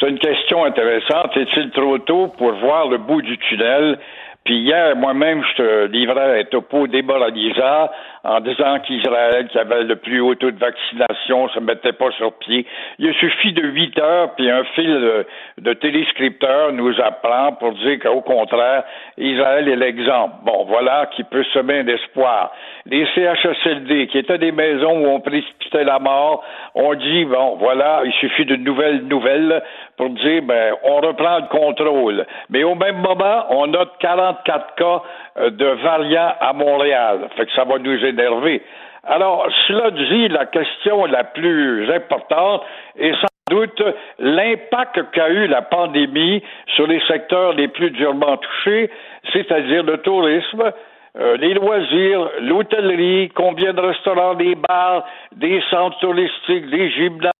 [0.00, 1.36] C'est une question intéressante.
[1.36, 3.98] Est-il trop tôt pour voir le bout du tunnel?
[4.44, 7.90] Puis hier, moi-même, je te livrais un topo démoralisant
[8.24, 12.32] en disant qu'Israël, qui avait le plus haut taux de vaccination, se mettait pas sur
[12.34, 12.66] pied.
[12.98, 15.24] Il suffit de huit heures, puis un fil
[15.58, 18.84] de, téléscripteurs nous apprend pour dire qu'au contraire,
[19.18, 20.34] Israël est l'exemple.
[20.44, 22.52] Bon, voilà qui peut semer d'espoir.
[22.86, 26.44] Les CHSLD, qui étaient des maisons où on précipitait la mort,
[26.74, 29.62] on dit, bon, voilà, il suffit de nouvelles nouvelles
[29.96, 32.26] pour dire, ben, on reprend le contrôle.
[32.50, 35.02] Mais au même moment, on note 44 cas
[35.36, 37.28] de variants à Montréal.
[37.36, 38.62] Fait que ça va nous énerver.
[39.04, 42.62] Alors, cela dit, la question la plus importante
[42.96, 43.82] est sans doute
[44.20, 46.42] l'impact qu'a eu la pandémie
[46.76, 48.90] sur les secteurs les plus durement touchés,
[49.32, 50.72] c'est-à-dire le tourisme,
[51.18, 57.32] euh, les loisirs, l'hôtellerie, combien de restaurants, des bars, des centres touristiques, des gymnases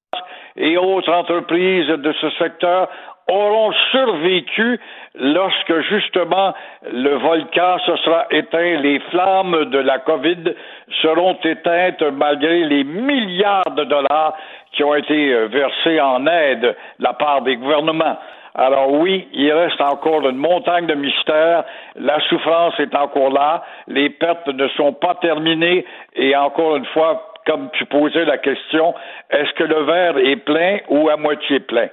[0.57, 2.89] et autres entreprises de ce secteur
[3.29, 4.79] auront survécu
[5.15, 6.55] lorsque justement
[6.91, 10.55] le volcan se sera éteint, les flammes de la COVID
[11.03, 14.35] seront éteintes malgré les milliards de dollars
[14.73, 18.17] qui ont été euh, versés en aide de la part des gouvernements.
[18.55, 21.65] Alors oui, il reste encore une montagne de mystères.
[21.97, 23.65] La souffrance est encore là.
[23.87, 25.87] Les pertes ne sont pas terminées.
[26.15, 28.95] Et encore une fois, comme tu posais la question,
[29.31, 31.89] est-ce que le verre est plein ou à moitié plein?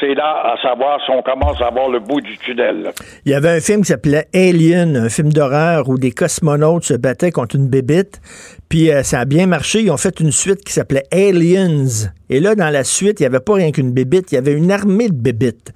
[0.00, 2.90] C'est là à savoir si on commence à voir le bout du tunnel.
[3.24, 6.94] Il y avait un film qui s'appelait Alien, un film d'horreur où des cosmonautes se
[6.94, 8.20] battaient contre une bébite.
[8.74, 9.82] Puis euh, ça a bien marché.
[9.82, 12.10] Ils ont fait une suite qui s'appelait Aliens.
[12.28, 14.52] Et là, dans la suite, il n'y avait pas rien qu'une bébite, il y avait
[14.52, 15.72] une armée de bébites.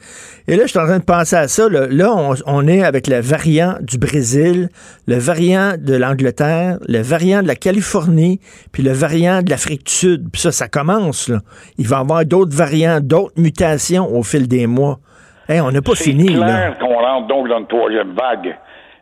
[0.49, 1.69] Et là, je suis en train de penser à ça.
[1.69, 2.13] Là,
[2.45, 4.69] on, est avec le variant du Brésil,
[5.07, 8.41] le variant de l'Angleterre, le variant de la Californie,
[8.73, 10.33] puis le variant de l'Afrique du Sud.
[10.33, 11.29] Puis ça, ça commence.
[11.29, 11.39] Là.
[11.79, 14.99] Il va y avoir d'autres variants, d'autres mutations au fil des mois.
[15.49, 16.27] Hey, on n'a pas fini.
[16.27, 18.57] C'est clair qu'on rentre donc dans une troisième vague.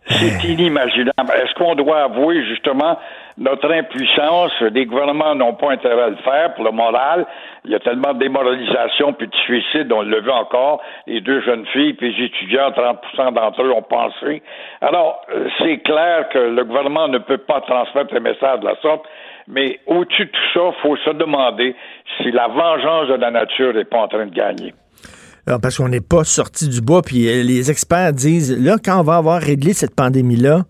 [0.08, 1.32] C'est inimaginable.
[1.42, 2.98] Est-ce qu'on doit avouer justement
[3.38, 4.52] notre impuissance?
[4.72, 7.26] Les gouvernements n'ont pas intérêt à le faire pour le moral.
[7.64, 10.80] Il y a tellement de démoralisation puis de suicide, on le veut encore.
[11.06, 14.42] Les deux jeunes filles puis les étudiants, 30% d'entre eux ont pensé.
[14.80, 18.76] Alors, euh, c'est clair que le gouvernement ne peut pas transmettre les messages de la
[18.80, 19.04] sorte.
[19.48, 21.76] Mais au-dessus de tout ça, il faut se demander
[22.18, 24.74] si la vengeance de la nature n'est pas en train de gagner.
[25.46, 28.98] Alors, parce qu'on n'est pas sorti du bois, puis euh, les experts disent, là, quand
[28.98, 30.62] on va avoir réglé cette pandémie-là,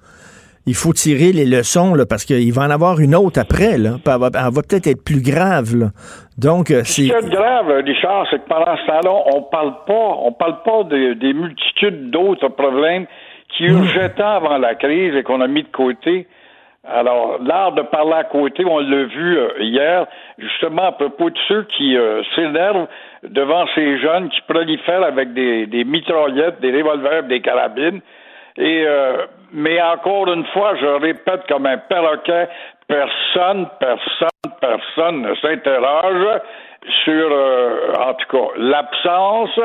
[0.66, 3.96] il faut tirer les leçons, là, parce qu'il va en avoir une autre après, là.
[4.04, 5.86] Elle va, peut-être être plus grave, là.
[6.38, 7.08] Donc, euh, c'est...
[7.08, 10.62] Ce qui est grave, Richard, c'est que pendant ce temps-là, on parle pas, on parle
[10.64, 13.06] pas des multitudes d'autres problèmes
[13.56, 16.26] qui urgeaient tant avant la crise et qu'on a mis de côté.
[16.88, 20.06] Alors, l'art de parler à côté, on l'a vu euh, hier,
[20.38, 22.86] justement à propos de ceux qui euh, s'énervent
[23.24, 28.00] devant ces jeunes qui prolifèrent avec des, des mitraillettes, des revolvers, des carabines.
[28.58, 32.48] Et euh, mais encore une fois, je répète comme un perroquet,
[32.88, 36.40] personne, personne, personne ne s'interroge
[37.04, 37.32] sur,
[37.98, 39.60] en tout cas, l'absence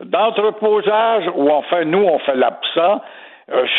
[0.00, 3.02] d'entreposage, ou enfin, nous, on fait l'absent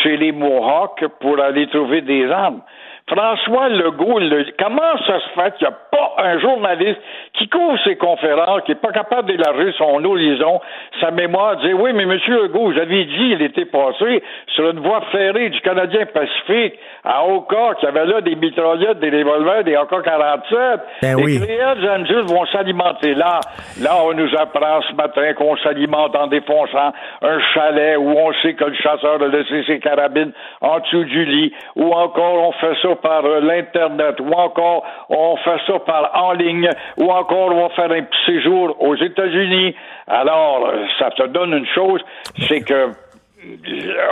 [0.02, 2.62] chez les Mohawks pour aller trouver des armes.
[3.08, 4.20] François Legault,
[4.58, 7.00] comment ça se fait qu'il n'y a pas un journaliste
[7.34, 10.60] qui couvre ses conférences, qui n'est pas capable d'élargir son horizon,
[11.00, 12.18] sa mémoire, dire oui, mais M.
[12.28, 14.22] Legault, j'avais dit il était passé
[14.54, 19.10] sur une voie ferrée du Canadien Pacifique à Oka, qui avait là des mitraillettes, des
[19.10, 20.80] revolvers, des AK-47.
[21.02, 21.38] Ben oui.
[21.38, 23.40] Les Hells vont s'alimenter là.
[23.80, 26.92] Là, on nous apprend ce matin qu'on s'alimente en défonçant
[27.22, 31.24] un chalet où on sait que le chasseur a laissé ses carabines en dessous du
[31.24, 36.32] lit, ou encore on fait ça par l'Internet, ou encore on fait ça par en
[36.32, 39.74] ligne, ou encore on va faire un petit séjour aux États-Unis.
[40.06, 42.00] Alors, ça te donne une chose,
[42.48, 42.90] c'est que euh,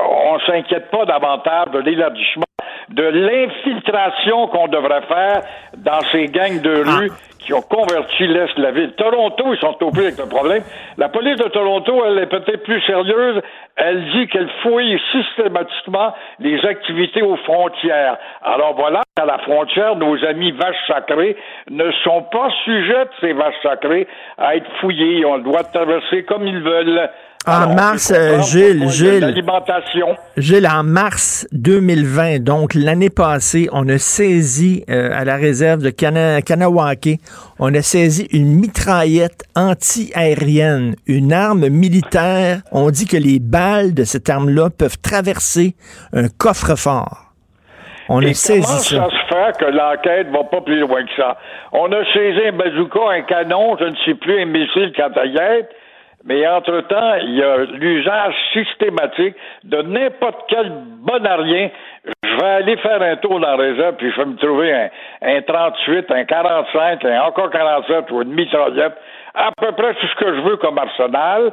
[0.09, 2.45] on s'inquiète pas davantage de l'élargissement
[2.89, 5.43] de l'infiltration qu'on devrait faire
[5.77, 7.11] dans ces gangs de rue
[7.47, 8.93] qui ont converti l'Est de la ville.
[8.97, 10.63] Toronto, ils sont au avec le problème.
[10.99, 13.41] La police de Toronto, elle est peut-être plus sérieuse.
[13.77, 18.19] Elle dit qu'elle fouille systématiquement les activités aux frontières.
[18.43, 21.37] Alors voilà, à la frontière, nos amis vaches sacrées
[21.71, 25.25] ne sont pas sujettes, ces vaches sacrées, à être fouillées.
[25.25, 27.09] Ont le droit traverser comme ils veulent.
[27.49, 29.33] En mars, euh, Gilles, Gilles,
[30.37, 35.91] Gilles, en mars 2020, donc l'année passée, on a saisi euh, à la réserve de
[35.91, 37.21] Kanawake,
[37.61, 42.63] on a saisi une mitraillette anti-aérienne, une arme militaire.
[42.73, 45.77] On dit que les balles de cette arme-là peuvent traverser
[46.13, 47.27] un coffre-fort.
[48.09, 48.97] On a saisi ça.
[48.97, 51.37] Ça se fait que l'enquête va pas plus loin que ça?
[51.71, 55.11] On a saisi un bazooka, un canon, je ne sais plus, un missile quand
[56.25, 61.71] mais entre-temps, il y a l'usage systématique de n'importe quel bonarien.
[62.25, 64.89] Je vais aller faire un tour dans la réserve, puis je vais me trouver un,
[65.23, 68.95] un 38, un 45, un encore 47 ou une mitraillette.
[69.35, 71.53] À peu près tout ce que je veux comme arsenal.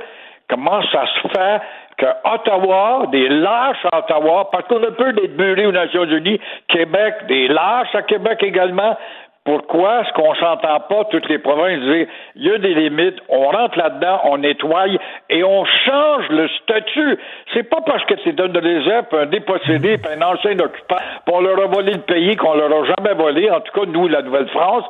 [0.50, 1.62] Comment ça se fait
[1.98, 6.40] que Ottawa, des lâches à Ottawa, parce qu'on a peu d'être burés aux Nations Unies,
[6.68, 8.98] Québec, des lâches à Québec également,
[9.46, 13.50] pourquoi est-ce qu'on s'entend pas toutes les provinces dire il y a des limites, on
[13.50, 14.86] rentre là-dedans, on nettoie
[15.30, 17.18] et on change le statut?
[17.54, 20.96] C'est pas parce que c'est un de un dépossédé, un ancien occupant,
[21.28, 24.08] on leur a volé le pays qu'on leur a jamais volé, en tout cas nous,
[24.08, 24.86] la Nouvelle-France,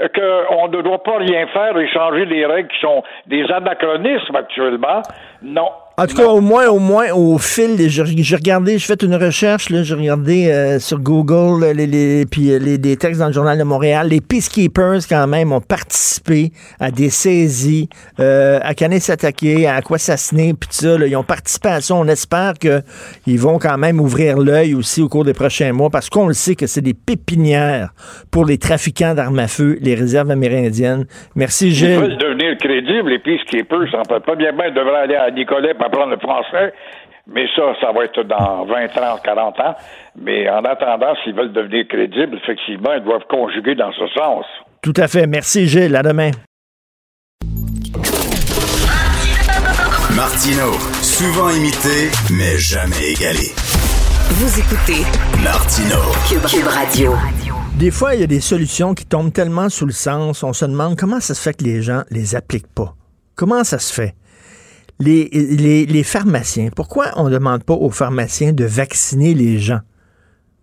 [0.00, 4.36] euh, qu'on ne doit pas rien faire et changer des règles qui sont des anachronismes
[4.36, 5.02] actuellement.
[5.42, 5.68] Non,
[5.98, 9.66] en tout cas, au moins, au moins, au fil, j'ai regardé, j'ai fait une recherche,
[9.68, 13.64] j'ai regardé euh, sur Google les, les, puis euh, les, textes dans le Journal de
[13.64, 14.06] Montréal.
[14.08, 17.88] Les Peacekeepers, quand même, ont participé à des saisies,
[18.20, 20.96] euh, à s'attaquer, à Aquassassiné, puis tout ça.
[20.96, 21.96] Là, ils ont participé à ça.
[21.96, 26.08] On espère qu'ils vont quand même ouvrir l'œil aussi au cours des prochains mois, parce
[26.08, 27.92] qu'on le sait que c'est des pépinières
[28.30, 31.06] pour les trafiquants d'armes à feu, les réserves amérindiennes.
[31.34, 32.16] Merci, Gilles.
[32.64, 33.90] Ils veulent devenir crédibles, les Peacekeepers.
[33.90, 36.72] Ça ne pas bien bien, devraient aller à Nicolet apprendre le français.
[37.26, 39.74] Mais ça, ça va être dans 20, 30, 40 ans.
[40.16, 44.46] Mais en attendant, s'ils veulent devenir crédibles, effectivement, ils doivent conjuguer dans ce sens.
[44.82, 45.26] Tout à fait.
[45.26, 45.94] Merci, Gilles.
[45.94, 46.30] À demain.
[50.16, 53.52] Martino, souvent imité, mais jamais égalé.
[54.30, 55.04] Vous écoutez
[55.42, 55.96] Martino,
[56.28, 57.37] Cube, Radio.
[57.78, 60.64] Des fois, il y a des solutions qui tombent tellement sous le sens, on se
[60.64, 62.96] demande comment ça se fait que les gens les appliquent pas.
[63.36, 64.16] Comment ça se fait?
[64.98, 69.78] les, pharmaciens, pourquoi on ne demande pas aux pharmaciens de vacciner les gens?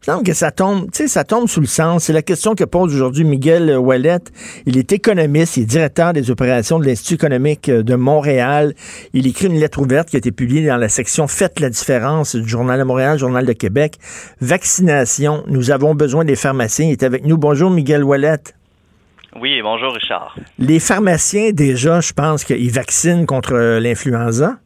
[0.07, 2.03] Il que ça tombe, ça tombe sous le sens.
[2.03, 4.19] C'est la question que pose aujourd'hui Miguel Wallet.
[4.67, 8.75] Il est économiste, il est directeur des opérations de l'Institut économique de Montréal.
[9.13, 12.35] Il écrit une lettre ouverte qui a été publiée dans la section Faites la différence
[12.35, 13.95] du Journal de Montréal, Journal de Québec.
[14.41, 16.85] Vaccination, nous avons besoin des pharmaciens.
[16.85, 17.37] Il est avec nous.
[17.37, 18.43] Bonjour Miguel Wallet.
[19.41, 20.37] Oui, bonjour Richard.
[20.59, 24.57] Les pharmaciens, déjà, je pense qu'ils vaccinent contre l'influenza.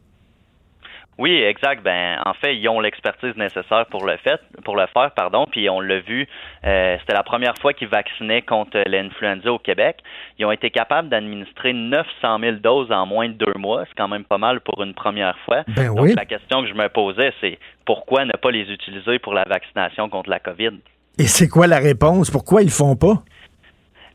[1.20, 1.84] Oui, exact.
[1.84, 5.44] Ben, en fait, ils ont l'expertise nécessaire pour le fait, pour le faire, pardon.
[5.50, 6.26] Puis on l'a vu,
[6.64, 9.98] euh, c'était la première fois qu'ils vaccinaient contre l'influenza au Québec.
[10.38, 13.84] Ils ont été capables d'administrer 900 000 doses en moins de deux mois.
[13.86, 15.62] C'est quand même pas mal pour une première fois.
[15.68, 19.34] Ben Donc la question que je me posais, c'est pourquoi ne pas les utiliser pour
[19.34, 20.78] la vaccination contre la COVID?
[21.18, 22.30] Et c'est quoi la réponse?
[22.30, 23.22] Pourquoi ils font pas?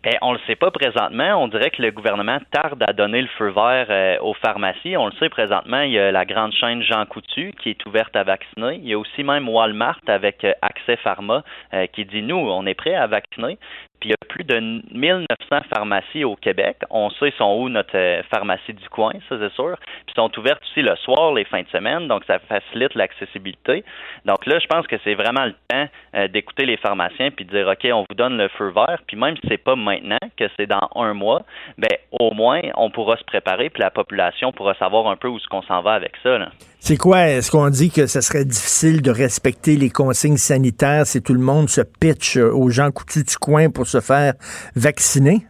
[0.05, 1.41] On ben, on le sait pas présentement.
[1.41, 4.95] On dirait que le gouvernement tarde à donner le feu vert euh, aux pharmacies.
[4.97, 8.15] On le sait présentement, il y a la grande chaîne Jean Coutu qui est ouverte
[8.15, 8.75] à vacciner.
[8.75, 11.43] Il y a aussi même Walmart avec euh, Accès Pharma
[11.73, 13.57] euh, qui dit nous, on est prêt à vacciner.
[14.05, 14.59] Il y a plus de
[14.93, 15.25] 1900
[15.73, 16.77] pharmacies au Québec.
[16.91, 19.75] On sait sont où notre euh, pharmacie du coin, ça c'est sûr.
[20.05, 23.83] Puis sont ouvertes aussi le soir, les fins de semaine, donc ça facilite l'accessibilité.
[24.25, 27.49] Donc là, je pense que c'est vraiment le temps euh, d'écouter les pharmaciens puis de
[27.49, 28.99] dire OK, on vous donne le feu vert.
[29.07, 31.41] Puis même si c'est pas maintenant, que c'est dans un mois,
[31.79, 35.39] ben au moins on pourra se préparer puis la population pourra savoir un peu où
[35.39, 36.37] ce qu'on s'en va avec ça.
[36.79, 37.27] C'est quoi?
[37.27, 41.39] Est-ce qu'on dit que ce serait difficile de respecter les consignes sanitaires si tout le
[41.39, 44.33] monde se pitch euh, aux gens coutus du coin pour se faire
[44.75, 45.47] vacciner?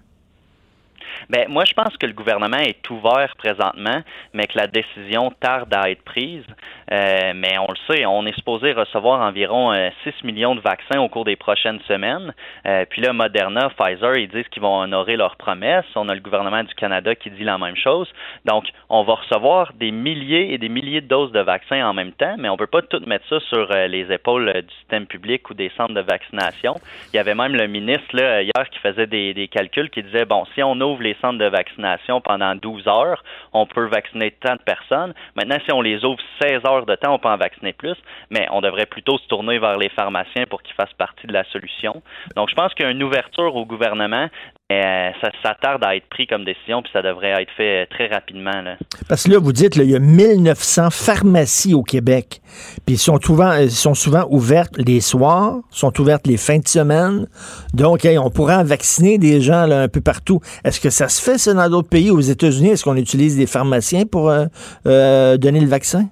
[1.29, 4.01] Bien, moi, je pense que le gouvernement est ouvert présentement,
[4.33, 6.45] mais que la décision tarde à être prise.
[6.91, 9.73] Euh, mais on le sait, on est supposé recevoir environ
[10.03, 12.33] 6 euh, millions de vaccins au cours des prochaines semaines.
[12.67, 15.85] Euh, puis là, Moderna, Pfizer, ils disent qu'ils vont honorer leurs promesses.
[15.95, 18.07] On a le gouvernement du Canada qui dit la même chose.
[18.45, 22.11] Donc, on va recevoir des milliers et des milliers de doses de vaccins en même
[22.11, 25.49] temps, mais on ne peut pas tout mettre ça sur les épaules du système public
[25.49, 26.75] ou des centres de vaccination.
[27.13, 30.61] Il y avait même le ministre hier qui faisait des calculs qui disait, bon, si
[30.61, 34.61] on ouvre les les centres de vaccination pendant 12 heures, on peut vacciner tant de
[34.61, 35.13] personnes.
[35.35, 37.95] Maintenant, si on les ouvre 16 heures de temps, on peut en vacciner plus,
[38.29, 41.43] mais on devrait plutôt se tourner vers les pharmaciens pour qu'ils fassent partie de la
[41.45, 42.01] solution.
[42.35, 44.27] Donc, je pense qu'il ouverture au gouvernement,
[44.71, 47.85] euh, ça, ça, tarde à être pris comme décision, puis ça devrait être fait euh,
[47.87, 48.63] très rapidement.
[48.63, 48.77] Là.
[49.07, 52.41] Parce que là, vous dites, il y a 1900 pharmacies au Québec,
[52.83, 56.67] puis ils sont, souvent, ils sont souvent ouvertes les soirs, sont ouvertes les fins de
[56.67, 57.27] semaine.
[57.75, 60.39] Donc, on pourrait en vacciner des gens là, un peu partout.
[60.63, 62.09] Est-ce que ça se fait, ça, dans d'autres pays?
[62.09, 64.45] Aux États-Unis, est-ce qu'on utilise des pharmaciens pour euh,
[64.87, 66.07] euh, donner le vaccin?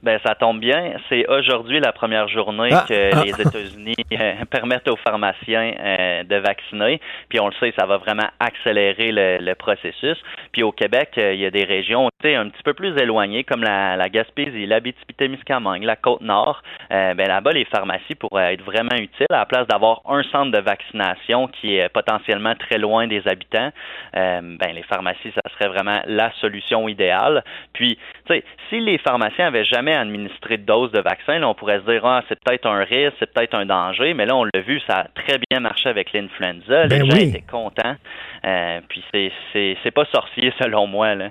[0.00, 0.92] Ben, ça tombe bien.
[1.08, 3.24] C'est aujourd'hui la première journée ah, que ah.
[3.24, 7.00] les États-Unis euh, permettent aux pharmaciens euh, de vacciner.
[7.28, 10.16] Puis on le sait, ça va vraiment accélérer le, processus.
[10.52, 13.62] Puis au Québec, euh, il y a des régions un petit peu plus éloignées, comme
[13.62, 16.62] la, la Gaspésie, l'Abitibi-Témiscamingue, la Côte-Nord.
[16.90, 20.60] ben là-bas, les pharmacies pourraient être vraiment utiles à la place d'avoir un centre de
[20.60, 23.70] vaccination qui est potentiellement très loin des habitants.
[24.12, 27.44] ben les pharmacies, ça serait vraiment la solution idéale.
[27.72, 31.80] Puis, tu sais, si les pharmaciens avaient jamais administrer de doses de vaccin, on pourrait
[31.80, 34.60] se dire ah, c'est peut-être un risque, c'est peut-être un danger, mais là, on l'a
[34.60, 36.86] vu, ça a très bien marché avec l'influenza.
[36.86, 37.96] les ben gens étaient contents.
[38.44, 41.14] Euh, puis c'est pas sorcier, selon moi.
[41.14, 41.30] Là.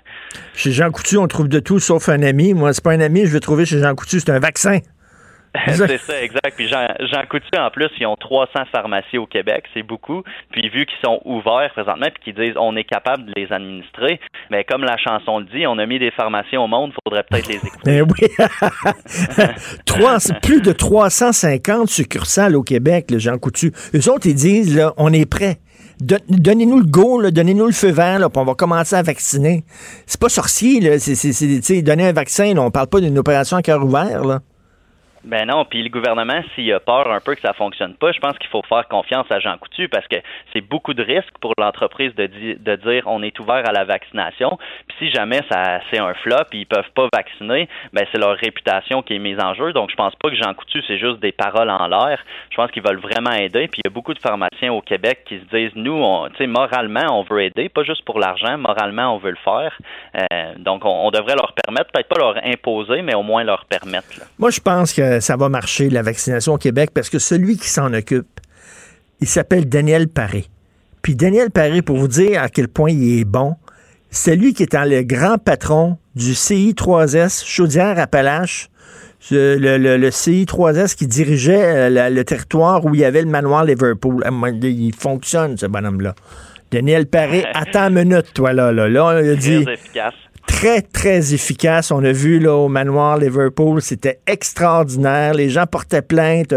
[0.54, 2.54] Chez Jean Coutu, on trouve de tout sauf un ami.
[2.54, 4.80] Moi, c'est pas un ami, je vais trouver chez Jean Coutu, c'est un vaccin.
[5.68, 6.54] C'est ça, exact.
[6.56, 10.24] Puis Jean, Jean Coutu, en plus, ils ont 300 pharmacies au Québec, c'est beaucoup.
[10.52, 14.20] Puis vu qu'ils sont ouverts présentement, puis qu'ils disent on est capable de les administrer,
[14.50, 17.24] mais comme la chanson le dit, on a mis des pharmacies au monde, il faudrait
[17.24, 17.80] peut-être les écouter.
[17.86, 18.28] Ben oui.
[20.42, 23.72] plus de 350 succursales au Québec, le Jean Coutu.
[23.94, 25.58] Eux autres, ils disent, là, on est prêt.
[26.00, 29.64] Donnez-nous le go, donnez-nous le feu vert, là, puis on va commencer à vacciner.
[30.06, 31.00] C'est pas sorcier, là.
[31.00, 34.42] C'est, donner un vaccin, là, on parle pas d'une opération à cœur ouvert, là.
[35.28, 38.20] Ben non, puis le gouvernement, s'il a peur un peu que ça fonctionne pas, je
[38.20, 40.16] pense qu'il faut faire confiance à Jean Coutu parce que
[40.54, 44.58] c'est beaucoup de risques pour l'entreprise de, dire on est ouvert à la vaccination.
[44.88, 49.02] Puis si jamais ça c'est un flop, ils peuvent pas vacciner, ben c'est leur réputation
[49.02, 49.74] qui est mise en jeu.
[49.74, 52.24] Donc je pense pas que Jean Coutu c'est juste des paroles en l'air.
[52.50, 53.68] Je pense qu'ils veulent vraiment aider.
[53.68, 56.48] Puis il y a beaucoup de pharmaciens au Québec qui se disent nous, tu sais,
[56.48, 59.78] moralement on veut aider, pas juste pour l'argent, moralement on veut le faire.
[60.16, 64.22] Euh, donc on, devrait leur permettre, peut-être pas leur imposer, mais au moins leur permettre.
[64.40, 67.70] Moi je pense que ça va marcher, la vaccination au Québec, parce que celui qui
[67.70, 68.28] s'en occupe,
[69.20, 70.46] il s'appelle Daniel Paré.
[71.02, 73.56] Puis Daniel Paré, pour vous dire à quel point il est bon,
[74.10, 78.70] c'est lui qui est le grand patron du CI3S Chaudière-Appalaches,
[79.32, 84.24] le, le, CI3S qui dirigeait euh, le, territoire où il y avait le manoir Liverpool.
[84.62, 86.16] Il fonctionne, ce bonhomme-là.
[86.72, 88.72] Daniel Paré, attends une minute, toi, là.
[88.72, 89.78] Là, là il a dit très,
[90.48, 91.92] très efficace.
[91.92, 95.34] On a vu là, au manoir Liverpool, c'était extraordinaire.
[95.34, 96.54] Les gens portaient plainte,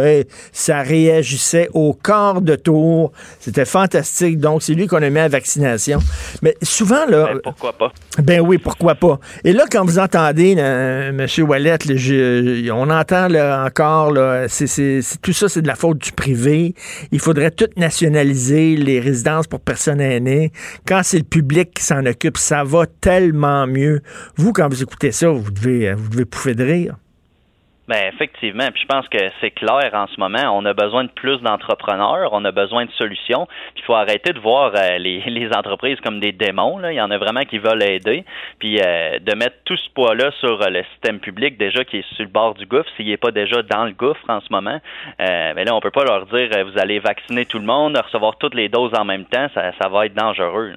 [0.52, 3.12] ça réagissait au quart de tour.
[3.40, 4.38] C'était fantastique.
[4.38, 5.98] Donc, c'est lui qu'on a mis à vaccination.
[6.42, 7.30] Mais souvent, là.
[7.34, 7.92] Ben, pourquoi pas?
[8.22, 9.18] Ben oui, pourquoi pas?
[9.44, 11.26] Et là, quand vous entendez, M.
[11.46, 11.78] Wallet,
[12.72, 16.74] on entend là, encore, là, c'est, tout ça, c'est de la faute du privé.
[17.12, 20.52] Il faudrait tout nationaliser, les résidences pour personnes aînées.
[20.86, 23.79] Quand c'est le public qui s'en occupe, ça va tellement mieux
[24.36, 26.94] vous, quand vous écoutez ça, vous devez, vous devez pouffer de rire.
[27.90, 30.56] Ben effectivement, puis je pense que c'est clair en ce moment.
[30.56, 33.48] On a besoin de plus d'entrepreneurs, on a besoin de solutions.
[33.74, 36.78] Puis il faut arrêter de voir euh, les, entreprises comme des démons.
[36.88, 38.24] Il y en a vraiment qui veulent aider.
[38.60, 42.14] Puis euh, de mettre tout ce poids-là sur euh, le système public déjà qui est
[42.14, 44.78] sur le bord du gouffre, s'il n'est pas déjà dans le gouffre en ce moment.
[45.18, 48.36] mais ben là, on peut pas leur dire vous allez vacciner tout le monde, recevoir
[48.38, 50.74] toutes les doses en même temps, ça, va être dangereux.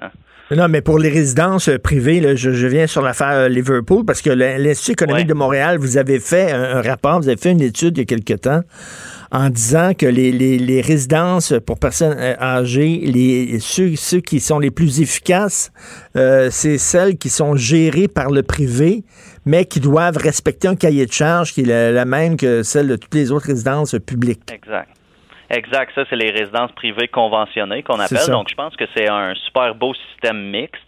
[0.50, 4.20] Non, mais pour les résidences euh, privées, là, je, viens sur l'affaire euh, Liverpool parce
[4.20, 7.96] que l'Institut économique de Montréal, vous avez fait un, rapport, vous avez fait une étude
[7.96, 8.60] il y a quelque temps
[9.32, 14.58] en disant que les, les, résidences pour personnes euh, âgées, les, ceux, ceux qui sont
[14.58, 15.72] les plus efficaces,
[16.14, 19.02] c'est celles qui sont gérées par le privé,
[19.46, 22.96] mais qui doivent respecter un cahier de charge qui est la même que celle de
[22.96, 24.52] toutes les autres résidences publiques.
[24.52, 24.88] Exact.
[25.50, 28.26] Exact, ça c'est les résidences privées conventionnées qu'on appelle.
[28.28, 30.80] Donc je pense que c'est un super beau système mixte.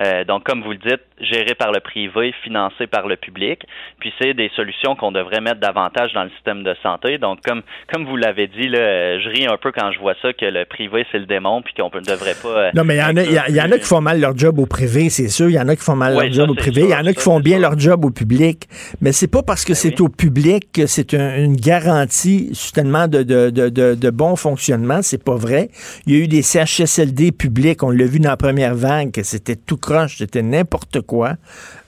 [0.00, 3.62] Euh, donc, comme vous le dites, géré par le privé, financé par le public.
[3.98, 7.18] Puis c'est des solutions qu'on devrait mettre davantage dans le système de santé.
[7.18, 7.62] Donc, comme
[7.92, 10.64] comme vous l'avez dit, là, je ris un peu quand je vois ça que le
[10.64, 12.48] privé c'est le démon, puis qu'on ne devrait pas.
[12.48, 14.36] Euh, non, mais il y en a, il y, en a qui font mal leur
[14.36, 15.48] job au privé, c'est sûr.
[15.48, 16.82] Il y en a qui font mal leur job au privé.
[16.82, 18.68] Il y en a qui font bien leur job au public.
[19.00, 23.50] Mais c'est pas parce que ben c'est au public que c'est une garantie de, de,
[23.50, 25.02] de, de, de bon fonctionnement.
[25.02, 25.70] C'est pas vrai.
[26.06, 29.22] Il y a eu des CHSLD publics, on l'a vu dans la première vague, que
[29.22, 31.09] c'était tout croche, c'était n'importe quoi.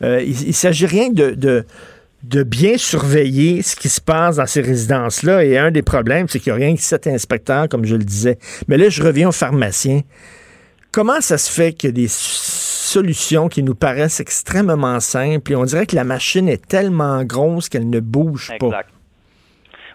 [0.03, 1.65] Euh, il ne s'agit rien de,
[2.23, 5.45] de, bien surveiller ce qui se passe dans ces résidences-là.
[5.45, 8.05] Et un des problèmes, c'est qu'il n'y a rien que cet inspecteur, comme je le
[8.05, 8.39] disais.
[8.69, 10.01] Mais là, je reviens au pharmacien.
[10.93, 15.87] Comment ça se fait a des solutions qui nous paraissent extrêmement simples et on dirait
[15.87, 18.85] que la machine est tellement grosse qu'elle ne bouge pas?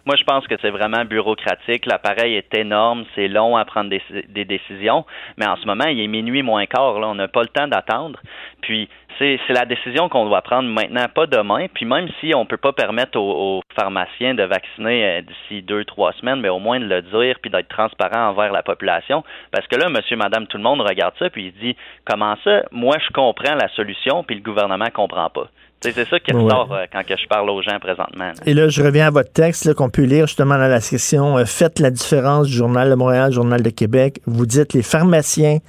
[0.07, 1.85] Moi, je pense que c'est vraiment bureaucratique.
[1.85, 5.05] L'appareil est énorme, c'est long à prendre des, des, décisions,
[5.37, 6.97] mais en ce moment, il est minuit moins quart.
[6.97, 8.17] Là, on n'a pas le temps d'attendre.
[8.61, 8.87] Puis,
[9.19, 11.67] c'est la décision qu'on doit prendre maintenant, pas demain.
[11.73, 15.61] Puis, même si on ne peut pas permettre aux, aux, pharmaciens de vacciner euh, d'ici
[15.61, 19.23] deux, trois semaines, mais au moins de le dire puis d'être transparent envers la population.
[19.51, 22.63] Parce que là, monsieur, madame, tout le monde regarde ça puis il dit comment ça,
[22.71, 25.47] moi, je comprends la solution puis le gouvernement comprend pas.
[25.79, 26.77] C'est ça qui ressort ouais.
[26.77, 28.25] euh, quand que je parle aux gens présentement.
[28.25, 28.33] Là.
[28.45, 31.45] Et là, je reviens à votre texte qu'on peut lire justement dans la section euh,
[31.45, 34.19] Faites la différence du Journal de Montréal, Journal de Québec.
[34.25, 35.59] Vous dites les pharmaciens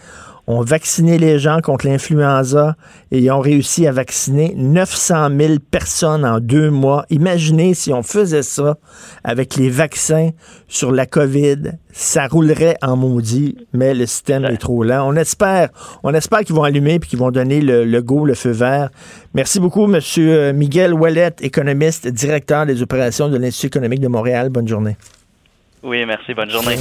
[0.48, 2.74] ont vacciné les gens contre l'influenza
[3.12, 7.04] et ils ont réussi à vacciner 900 000 personnes en deux mois.
[7.10, 8.78] Imaginez si on faisait ça
[9.24, 10.30] avec les vaccins
[10.66, 15.06] sur la COVID, ça roulerait en maudit, mais le système est trop lent.
[15.06, 15.68] On espère,
[16.02, 18.88] on espère qu'ils vont allumer puis qu'ils vont donner le, le, go, le feu vert.
[19.34, 24.48] Merci beaucoup, Monsieur Miguel Ouellet, économiste, directeur des opérations de l'Institut économique de Montréal.
[24.48, 24.96] Bonne journée.
[25.82, 26.34] Oui, merci.
[26.34, 26.76] Bonne journée.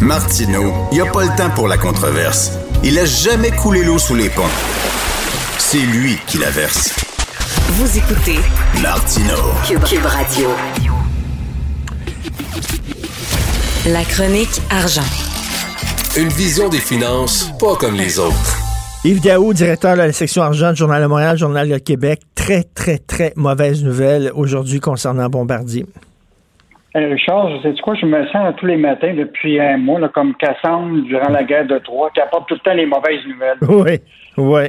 [0.00, 2.58] Martineau, il n'y a pas le temps pour la controverse.
[2.82, 4.42] Il a jamais coulé l'eau sous les ponts.
[5.58, 6.94] C'est lui qui la verse.
[7.72, 8.38] Vous écoutez
[8.82, 9.52] Martineau.
[9.66, 10.48] Cube, Cube Radio.
[13.86, 15.08] La chronique argent.
[16.16, 18.56] Une vision des finances pas comme les autres.
[19.04, 22.20] Yves Daou, directeur de la section argent du Journal de Montréal, Journal de Québec.
[22.34, 25.86] Très, très, très mauvaise nouvelle aujourd'hui concernant Bombardier.
[26.94, 30.34] Richard, je sais quoi, je me sens tous les matins depuis un mois là, comme
[30.34, 33.58] Cassandre durant la guerre de Troie, qui apporte tout le temps les mauvaises nouvelles.
[33.68, 34.00] Oui,
[34.36, 34.68] oui.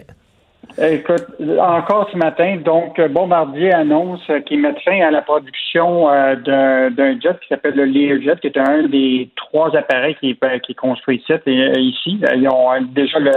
[0.77, 1.25] Écoute,
[1.59, 7.37] encore ce matin, donc Bombardier annonce qu'il met fin à la production euh, d'un jet
[7.41, 11.17] qui s'appelle le Learjet, qui est un des trois appareils qui est, qui est construit
[11.17, 11.33] ici.
[11.45, 12.21] Et, ici.
[12.35, 13.31] Ils ont déjà le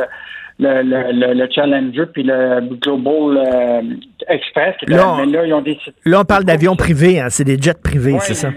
[0.59, 3.83] le, le, le, Challenger puis le Global euh,
[4.29, 4.77] Express.
[4.87, 7.75] Là, mais là, ils ont des, là, on parle d'avions privés, hein, c'est des jets
[7.83, 8.51] privés, ouais, c'est ça?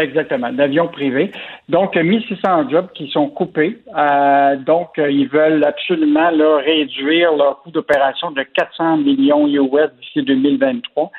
[0.00, 1.30] exactement, d'avions privés.
[1.68, 3.78] Donc, 1600 jobs qui sont coupés.
[3.96, 10.22] Euh, donc, ils veulent absolument là, réduire leur coût d'opération de 400 millions US d'ici
[10.22, 11.10] 2023.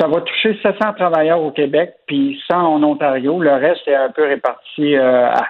[0.00, 3.38] Ça va toucher 700 travailleurs au Québec, puis 100 en Ontario.
[3.38, 5.44] Le reste est un peu réparti euh, à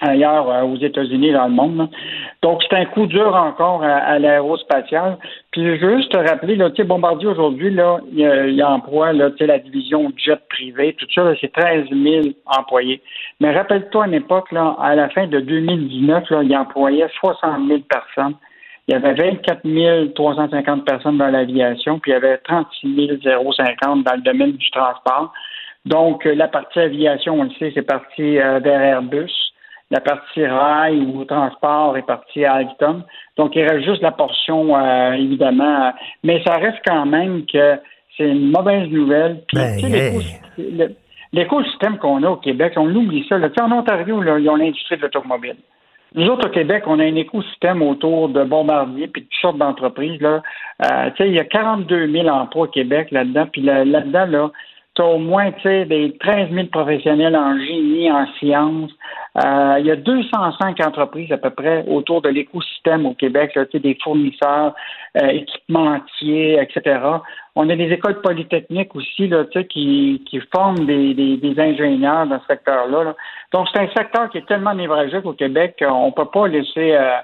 [0.00, 1.76] ailleurs euh, aux États-Unis dans le monde.
[1.76, 1.88] Là.
[2.42, 5.18] Donc, c'est un coup dur encore à, à l'aérospatiale.
[5.50, 10.40] Puis, juste te rappeler, là, Bombardier aujourd'hui, là, il, il emploie, là, la division jet
[10.48, 13.00] privé, tout ça, c'est 13 000 employés.
[13.40, 17.68] Mais rappelle-toi, à une époque, là, à la fin de 2019, là, il employait 60
[17.68, 18.34] 000 personnes.
[18.88, 24.14] Il y avait 24 350 personnes dans l'aviation, puis il y avait 36 050 dans
[24.14, 25.32] le domaine du transport.
[25.84, 29.49] Donc, la partie aviation, on le sait, c'est parti euh, vers Airbus
[29.90, 33.02] la partie rail ou transport est partie à Alton.
[33.36, 35.92] Donc, il reste juste la portion, euh, évidemment.
[36.22, 37.78] Mais ça reste quand même que
[38.16, 39.42] c'est une mauvaise nouvelle.
[39.48, 39.58] Puis,
[40.58, 40.94] ben,
[41.32, 43.38] l'écosystème qu'on a au Québec, on oublie ça.
[43.38, 43.48] Là.
[43.60, 45.56] En Ontario, là, ils ont l'industrie de l'automobile.
[46.14, 49.58] Nous autres, au Québec, on a un écosystème autour de Bombardier puis de toutes sortes
[49.58, 50.20] d'entreprises.
[50.20, 50.42] Là.
[50.84, 53.46] Euh, il y a 42 000 emplois au Québec là-dedans.
[53.52, 54.50] Puis là, là-dedans, là,
[55.00, 58.90] tu au moins des 13 000 professionnels en génie, en sciences.
[59.42, 63.64] Euh, il y a 205 entreprises à peu près autour de l'écosystème au Québec, là,
[63.72, 64.74] des fournisseurs,
[65.22, 67.00] euh, équipementiers, etc.
[67.56, 72.46] On a des écoles polytechniques aussi là, qui, qui forment des, des, ingénieurs dans ce
[72.46, 73.04] secteur-là.
[73.04, 73.16] Là.
[73.52, 76.94] Donc, c'est un secteur qui est tellement névralgique au Québec qu'on ne peut pas laisser
[76.94, 77.18] euh,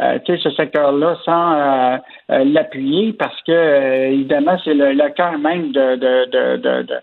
[0.00, 1.98] euh, ce secteur-là sans euh,
[2.30, 6.94] euh, l'appuyer parce que, évidemment, c'est le, le cœur même de, de, de, de,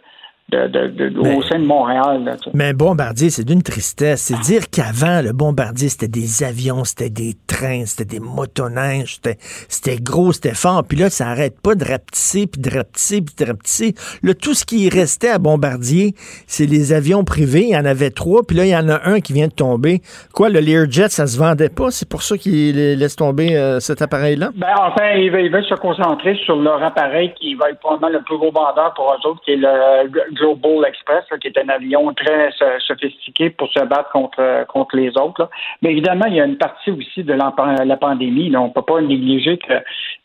[0.52, 2.24] de de, de, mais, au sein de Montréal.
[2.24, 4.22] Là, mais Bombardier, c'est d'une tristesse.
[4.22, 9.20] C'est dire qu'avant, le Bombardier, c'était des avions, c'était des trains, c'était des motoneiges,
[9.68, 10.84] c'était gros, c'était fort.
[10.88, 13.94] Puis là, ça arrête pas de rapetisser, puis de rapetisser, puis de rapetisser.
[14.24, 16.14] Là, tout ce qui restait à Bombardier,
[16.48, 17.64] c'est les avions privés.
[17.64, 19.54] Il y en avait trois, puis là, il y en a un qui vient de
[19.54, 20.02] tomber.
[20.34, 21.92] Quoi, le Learjet, ça se vendait pas?
[21.92, 24.50] C'est pour ça qu'ils laissent tomber euh, cet appareil-là?
[24.56, 28.38] Ben, enfin, ils veulent, se concentrer sur leur appareil qui va être probablement le plus
[28.38, 30.08] gros vendeur pour eux autres, qui est le
[30.40, 35.10] Global Express, là, qui est un avion très sophistiqué pour se battre contre, contre les
[35.10, 35.42] autres.
[35.42, 35.50] Là.
[35.82, 37.52] Mais évidemment, il y a une partie aussi de la
[37.98, 38.50] pandémie.
[38.50, 38.62] Là.
[38.62, 39.74] On ne peut pas négliger que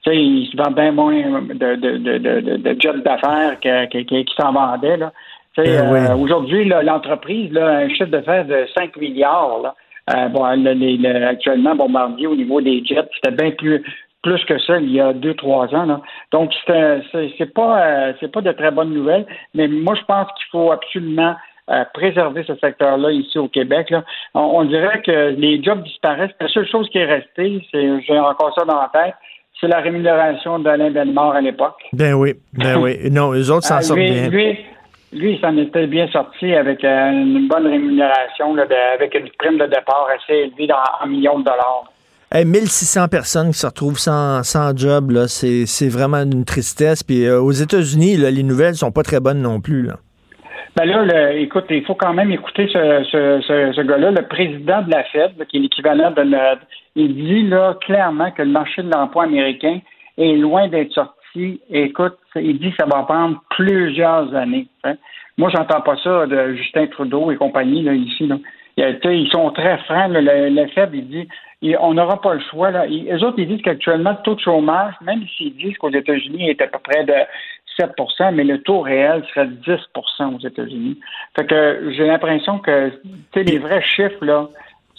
[0.07, 4.35] il se vend bien moins de, de, de, de, de jets d'affaires qui, qui, qui
[4.37, 4.97] s'en vendaient.
[4.99, 5.12] Là.
[5.57, 5.67] Eh oui.
[5.69, 9.61] euh, Aujourd'hui, l'entreprise a un chiffre d'affaires de 5 milliards.
[9.62, 9.75] Là.
[10.15, 13.83] Euh, bon, le, le, actuellement, Bombardier, au niveau des jets, c'était bien plus
[14.25, 15.85] plus que ça il y a deux, trois ans.
[15.87, 16.01] Là.
[16.33, 20.47] Donc, c'est pas, euh, c'est pas de très bonnes nouvelles, mais moi, je pense qu'il
[20.51, 21.37] faut absolument
[21.70, 23.91] euh, préserver ce secteur-là ici au Québec.
[23.91, 24.03] Là.
[24.35, 26.33] On, on dirait que les jobs disparaissent.
[26.41, 29.14] La seule chose qui est restée, c'est, j'ai encore ça dans la tête,
[29.61, 31.81] c'est la rémunération d'Alain Bellemare à l'époque.
[31.93, 32.97] Ben oui, ben oui.
[33.12, 34.29] Non, eux autres s'en Ah, sortent lui, bien.
[34.29, 34.59] Lui,
[35.12, 39.29] lui, il s'en était bien sorti avec euh, une bonne rémunération, là, de- avec une
[39.39, 41.85] prime de départ assez élevée dans, en millions de dollars.
[42.37, 44.43] Hey, 1600 personnes qui se retrouvent sans,
[44.76, 47.05] job, c'est, vraiment une tristesse.
[47.05, 49.82] Puis euh, aux États-Unis, les nouvelles sont pas très bonnes non plus.
[49.82, 49.99] Là.
[50.74, 54.91] Ben là, écoute, il faut quand même écouter ce, ce, ce, gars-là, le président de
[54.91, 56.62] la Fed, qui est l'équivalent de notre.
[56.97, 59.78] Il dit là clairement que le marché de l'emploi américain
[60.18, 61.61] est loin d'être sorti.
[61.70, 64.66] Écoute, il dit que ça va prendre plusieurs années.
[64.82, 64.97] hein.
[65.39, 68.28] Moi, j'entends pas ça de Justin Trudeau et compagnie là, ici.
[68.76, 70.11] Ils sont très francs.
[70.11, 70.20] là.
[70.20, 71.28] Le, le Fed, il dit
[71.65, 72.71] il- on n'aura pas le choix.
[72.71, 72.87] Là.
[72.87, 76.51] Eux autres, ils disent qu'actuellement, le taux de chômage, même s'ils disent qu'aux États-Unis, il
[76.51, 77.15] est à peu près de
[77.77, 80.99] 7% mais le taux réel serait de 10% aux États-Unis.
[81.37, 82.97] Fait que j'ai l'impression que tu
[83.35, 84.47] sais, les vrais chiffres, là,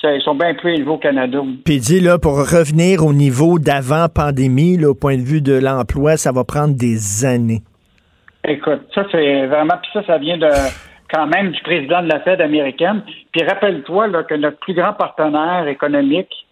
[0.03, 1.39] ils sont bien plus élevés au Canada.
[1.63, 6.17] Puis dit, là, pour revenir au niveau d'avant-pandémie, là, au point de vue de l'emploi,
[6.17, 7.61] ça va prendre des années.
[8.47, 10.49] Écoute, ça c'est vraiment puis ça, ça vient de
[11.11, 13.01] quand même du président de la Fed américaine.
[13.31, 16.44] Puis rappelle-toi là, que notre plus grand partenaire économique,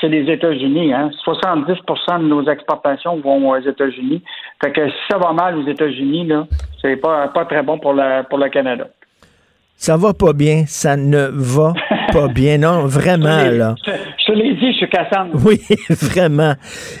[0.00, 0.92] c'est les États-Unis.
[0.92, 1.10] Hein?
[1.26, 4.22] 70% de nos exportations vont aux États-Unis.
[4.62, 6.46] Fait que si ça va mal aux États-Unis, là,
[6.80, 8.88] c'est pas, pas très bon pour le pour le Canada.
[9.80, 11.72] Ça va pas bien, ça ne va
[12.12, 12.58] pas bien.
[12.58, 13.76] Non, vraiment, là.
[13.86, 15.34] Je, je te l'ai dit, je suis Cassandre.
[15.46, 15.60] Oui,
[15.90, 16.54] vraiment.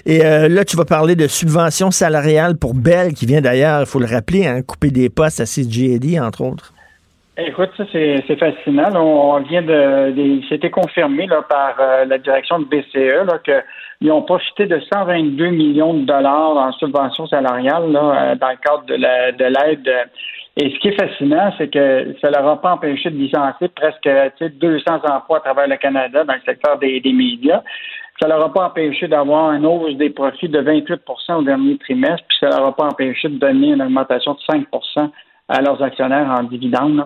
[0.06, 3.86] Et euh, là, tu vas parler de subventions salariales pour Bell, qui vient d'ailleurs, il
[3.86, 6.72] faut le rappeler, hein, couper des postes à CGD, entre autres.
[7.40, 8.90] Écoute, ça c'est fascinant.
[8.96, 14.22] On, vient de, c'était confirmé là, par euh, la direction de BCE là, qu'ils ont
[14.22, 18.94] profité de 122 millions de dollars en subventions salariales là, euh, dans le cadre de
[18.96, 19.88] la- de l'aide.
[20.56, 24.00] Et ce qui est fascinant, c'est que ça leur a pas empêché de licencier presque
[24.02, 24.10] tu
[24.44, 27.62] sais, 200 emplois à travers le Canada dans le secteur des, des médias.
[28.20, 32.24] Ça leur a pas empêché d'avoir une hausse des profits de 28% au dernier trimestre,
[32.28, 35.10] puis ça leur a pas empêché de donner une augmentation de 5%
[35.48, 37.04] à leurs actionnaires en dividendes.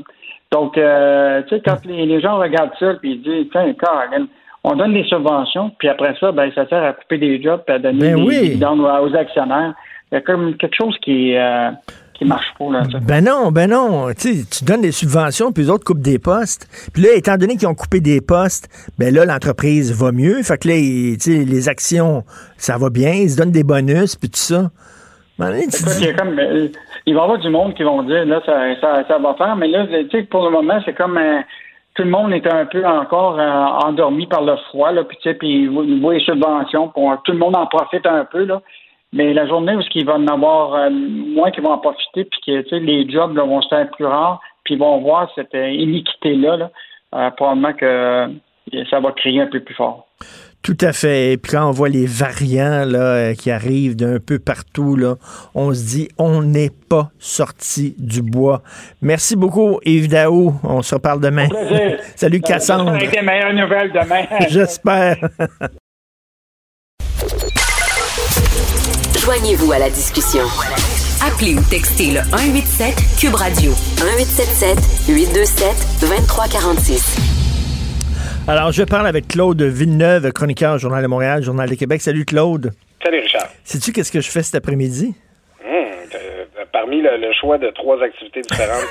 [0.53, 4.28] Donc, euh, tu sais, quand les, les gens regardent ça, puis ils disent, tiens, Caroline,
[4.64, 7.74] on donne des subventions, puis après ça, ben, ça sert à couper des jobs, puis
[7.74, 8.40] à donner Ben des oui.
[8.42, 9.72] dividendes aux actionnaires.
[10.11, 11.70] Il y a comme quelque chose qui, euh,
[12.12, 12.82] qui marche pas, là.
[12.92, 12.98] ça.
[13.00, 14.09] Ben non, ben non.
[14.12, 16.68] Tu sais, tu donnes des subventions, puis les autres coupent des postes.
[16.92, 20.42] Puis là, étant donné qu'ils ont coupé des postes, ben là, l'entreprise va mieux.
[20.42, 22.24] Fait que là, ils- tu sais, les actions,
[22.59, 23.12] ça va bien.
[23.14, 24.70] Ils se donnent des bonus, puis tout ça.
[25.39, 26.68] Il euh,
[27.07, 29.57] il va y avoir du monde qui vont dire, là, ça, ça, ça va faire,
[29.57, 31.41] mais là, tu sais, pour le moment, c'est comme, euh,
[31.95, 35.28] tout le monde est un peu encore euh, endormi par le froid, là, puis tu
[35.28, 38.62] sais, puis ils voient les subventions, tout le monde en profite un peu, là.
[39.14, 42.62] Mais la journée où il va en avoir moins qui vont en profiter, puis que
[42.62, 45.53] tu sais, les jobs là, vont se faire plus rares, puis ils vont voir cette
[45.53, 48.30] iniquité-là, là, probablement que
[48.89, 50.07] ça va crier un peu plus fort.
[50.62, 51.32] Tout à fait.
[51.32, 55.16] Et puis quand on voit les variants là, euh, qui arrivent d'un peu partout, là,
[55.54, 58.62] on se dit on n'est pas sorti du bois.
[59.00, 60.54] Merci beaucoup, Yves Daou.
[60.62, 61.48] On se reparle demain.
[62.16, 62.92] Salut Cassandre.
[62.92, 64.24] Avec des meilleures nouvelles demain.
[64.48, 65.16] J'espère.
[69.24, 70.44] Joignez-vous à la discussion.
[71.24, 77.41] Appelez ou textez le 187 Cube Radio 1877 827 2346.
[78.49, 82.03] Alors, je parle avec Claude Villeneuve, chroniqueur au Journal de Montréal, Journal de Québec.
[82.03, 82.72] Salut Claude.
[83.03, 83.47] Salut Richard.
[83.62, 85.14] Sais-tu qu'est-ce que je fais cet après-midi?
[85.64, 88.82] Hum, euh, parmi le, le choix de trois activités différentes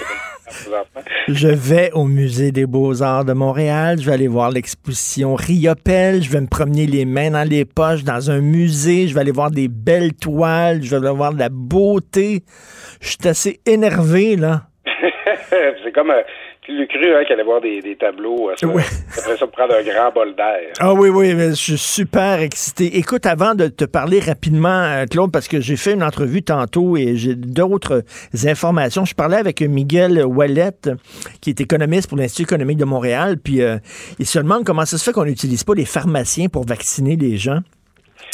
[1.28, 3.98] Je vais au Musée des Beaux-Arts de Montréal.
[4.00, 6.24] Je vais aller voir l'exposition Riopelle.
[6.24, 9.08] Je vais me promener les mains dans les poches dans un musée.
[9.08, 10.82] Je vais aller voir des belles toiles.
[10.82, 12.44] Je vais aller voir de la beauté.
[13.02, 14.62] Je suis assez énervé, là.
[15.84, 16.22] c'est comme euh,
[16.78, 18.50] tu cru hein, qu'il allait voir des, des tableaux.
[18.50, 18.84] euh, ça- Ouais.
[19.18, 20.74] Après ça, prendre un grand bol d'air.
[20.80, 22.98] Ah oui, oui, mais je suis super excité.
[22.98, 26.98] Écoute, avant de te parler rapidement, euh, Claude, parce que j'ai fait une entrevue tantôt
[26.98, 28.04] et j'ai d'autres
[28.46, 29.06] informations.
[29.06, 30.72] Je parlais avec Miguel Wallet,
[31.42, 33.78] qui est économiste pour l'Institut économique de Montréal, puis euh,
[34.20, 37.38] il se demande comment ça se fait qu'on n'utilise pas les pharmaciens pour vacciner les
[37.38, 37.60] gens.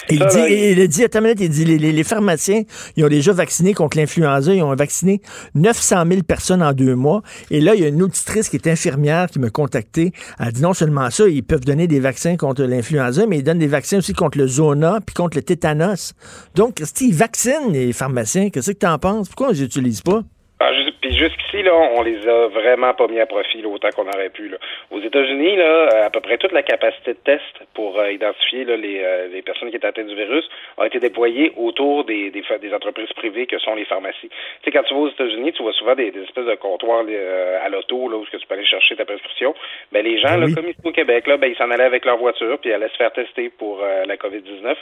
[0.09, 1.91] Il Ça, dit, là, il- il a dit, attends une minute, il dit, les, les-
[1.91, 2.63] les pharmaciens,
[2.95, 5.21] ils ont déjà vacciné contre l'influenza, ils ont vacciné
[5.55, 7.21] 900 000 personnes en deux mois.
[7.51, 10.11] Et là, il y a une auditrice qui est infirmière qui m'a contacté.
[10.39, 13.59] Elle dit non seulement ça, ils peuvent donner des vaccins contre l'influenza, mais ils donnent
[13.59, 16.13] des vaccins aussi contre le zona puis contre le tétanos.
[16.55, 18.49] Donc, Christy, ils vaccinent les pharmaciens.
[18.49, 19.27] Qu'est-ce que tu en penses?
[19.27, 20.21] Pourquoi on les utilise pas?
[20.59, 23.89] Ah, je- puis jusqu'ici, là, on les a vraiment pas mis à profit là, autant
[23.95, 24.49] qu'on aurait pu.
[24.49, 24.57] Là.
[24.91, 27.43] Aux États-Unis, là, à peu près toute la capacité de test
[27.73, 30.43] pour euh, identifier là, les, euh, les personnes qui étaient atteintes du virus
[30.77, 34.27] a été déployée autour des, des, des, entreprises privées que sont les pharmacies.
[34.27, 37.05] Tu sais, quand tu vas aux États-Unis, tu vois souvent des, des espèces de comptoirs
[37.07, 39.55] euh, à l'auto là, où tu peux aller chercher ta prescription.
[39.93, 42.17] Ben, les gens, là, comme ici au Québec, là, ben, ils s'en allaient avec leur
[42.17, 44.75] voiture puis allaient se faire tester pour la COVID-19.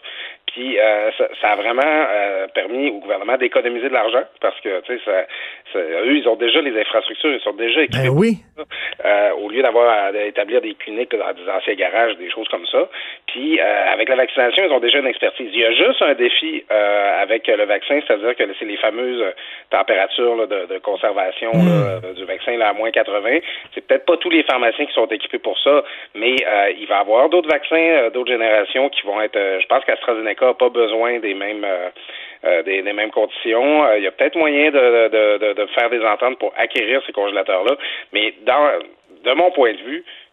[0.48, 0.78] Puis
[1.18, 2.08] ça, ça, a vraiment
[2.56, 5.26] permis au gouvernement d'économiser de l'argent parce que, tu sais, ça,
[5.74, 8.10] ça, eux, ils ont déjà les infrastructures, ils sont déjà équipés.
[8.10, 8.38] Ben oui.
[9.04, 12.66] Euh, au lieu d'avoir à établir des cliniques dans des anciens garages, des choses comme
[12.68, 12.88] ça.
[13.28, 15.50] Puis euh, avec la vaccination, ils ont déjà une expertise.
[15.54, 19.24] Il y a juste un défi euh, avec le vaccin, c'est-à-dire que c'est les fameuses
[19.70, 23.40] températures de, de, conservation là, du vaccin là, à moins 80.
[23.74, 25.84] C'est peut-être pas tous les pharmaciens qui sont équipés pour ça,
[26.14, 26.36] mais
[26.78, 29.38] il va y avoir d'autres vaccins, d'autres générations qui vont être.
[29.38, 31.66] je pense qu'AstraZeneca n'a pas besoin des mêmes
[32.44, 33.86] euh, des, mêmes conditions.
[33.86, 37.14] Euh, il y a peut-être moyen de, de, de, faire des ententes pour acquérir ces
[37.14, 37.78] congélateurs-là,
[38.14, 38.80] mais dans
[39.26, 40.25] de mon point de vue, euh,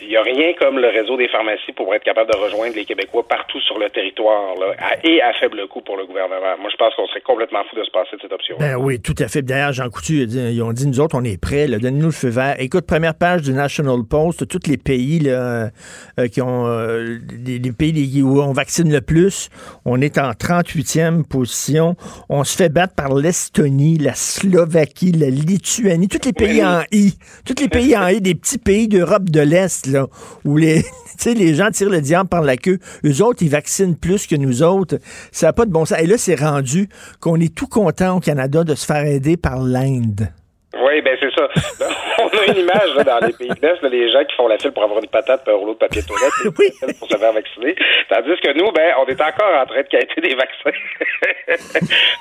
[0.00, 2.84] il n'y a rien comme le réseau des pharmacies pour être capable de rejoindre les
[2.84, 6.56] Québécois partout sur le territoire là, et à faible coût pour le gouvernement.
[6.60, 8.56] Moi, je pense qu'on serait complètement fou de se passer de cette option.
[8.58, 9.42] Ben oui, tout à fait.
[9.42, 12.56] D'ailleurs, Jean Coutu, ils ont dit, nous autres, on est prêts, donnez-nous le feu vert.
[12.58, 15.70] Écoute, première page du National Post, tous les pays là,
[16.18, 19.50] euh, qui ont euh, les, pays où on vaccine le plus,
[19.84, 21.96] on est en 38e position.
[22.28, 27.14] On se fait battre par l'Estonie, la Slovaquie, la Lituanie, tous les pays en I.
[27.44, 30.06] Tous les pays en I, des petits pays d'Europe de l'Est, là,
[30.44, 30.82] où les,
[31.26, 32.78] les gens tirent le diable par la queue.
[33.04, 34.96] Eux autres, ils vaccinent plus que nous autres.
[35.32, 35.98] Ça n'a pas de bon sens.
[36.00, 36.88] Et là, c'est rendu
[37.20, 40.28] qu'on est tout content au Canada de se faire aider par l'Inde.
[40.74, 41.48] Oui, ben c'est ça.
[42.18, 44.58] on a une image là, dans les pays de l'Est, les gens qui font la
[44.58, 46.92] file pour avoir une patate et un rouleau de papier toilette oui.
[46.98, 47.74] pour se faire vacciner.
[48.10, 50.78] Tandis que nous, ben, on est encore en train de quêter des vaccins.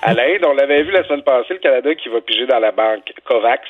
[0.02, 2.72] à l'Inde, on l'avait vu la semaine passée, le Canada qui va piger dans la
[2.72, 3.64] banque COVAX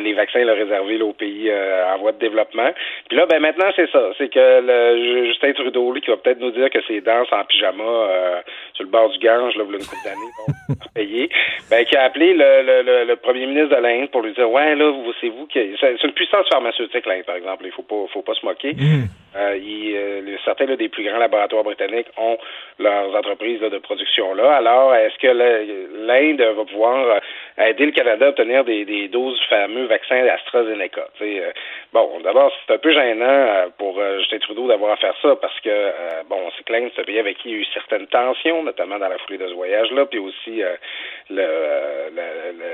[0.00, 2.70] les vaccins là, réservés là, aux pays euh, en voie de développement.
[3.08, 4.10] Puis là, ben maintenant, c'est ça.
[4.18, 7.44] C'est que le, Justin Trudeau, lui, qui va peut-être nous dire que ses danses en
[7.44, 8.40] pyjama euh,
[8.74, 11.30] sur le bord du Gange, là, une couple d'années, payer,
[11.70, 14.74] ben, qui a appelé le, le, le premier ministre de l'Inde pour lui dire Ouais,
[14.74, 15.76] là, c'est vous qui.
[15.80, 17.64] C'est une puissance pharmaceutique, l'Inde, par exemple.
[17.66, 18.72] Il faut pas faut pas se moquer.
[18.74, 19.04] Mm.
[19.36, 22.36] Euh, il, euh, certains des plus grands laboratoires britanniques ont
[22.80, 24.56] leurs entreprises de production là.
[24.56, 25.28] Alors, est-ce que
[26.06, 27.20] l'Inde va pouvoir
[27.58, 31.08] euh, aider le Canada à obtenir des, des doses fameux vaccins AstraZeneca?
[31.92, 36.24] bon, d'abord, c'est un peu gênant pour Justin Trudeau d'avoir à faire ça parce que,
[36.28, 38.62] bon, c'est que l'Inde, c'est un pays avec qui il y a eu certaines tensions,
[38.62, 40.62] notamment dans la foulée de ce voyage-là, puis aussi
[41.30, 41.46] le,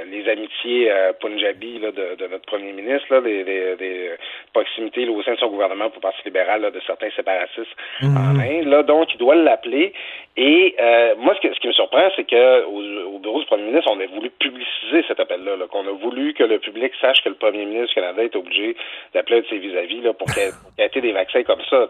[0.06, 4.10] les amitiés punjabi là, de, de, notre premier ministre, là, des, des,
[4.52, 8.16] proximités là, au sein de son gouvernement pour Parti libéral de certains séparatistes mhm.
[8.16, 8.66] en Inde.
[8.66, 9.93] Là, donc, il doit l'appeler.
[10.36, 13.90] Et euh, moi, ce, ce, qui me surprend, c'est que au, bureau du premier ministre,
[13.90, 17.31] on a voulu publiciser cet appel-là, -là, qu'on a voulu que le public sache que
[17.31, 18.77] le premier ministre du Canada est obligé
[19.14, 21.89] d'appeler de ses vis-à-vis là, pour qu'il y ait des vaccins comme ça.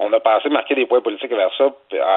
[0.00, 1.72] On a pensé marquer des points politiques vers ça,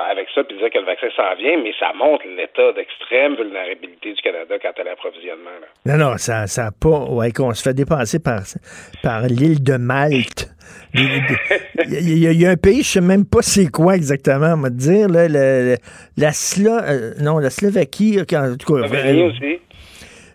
[0.09, 4.13] avec ça, puis dire que le vaccin s'en vient, mais ça montre l'état d'extrême vulnérabilité
[4.13, 5.57] du Canada quant à l'approvisionnement.
[5.85, 7.05] Non, non, ça, ça pas.
[7.11, 8.41] Ouais, qu'on se fait dépasser par,
[9.03, 10.49] par l'île de Malte.
[11.85, 14.75] Il y, a un pays, je sais même pas c'est quoi exactement, on va te
[14.75, 15.27] dire, là,
[16.17, 18.87] la Slo euh, non, la Slovaquie, en tout cas.
[18.87, 19.59] aussi.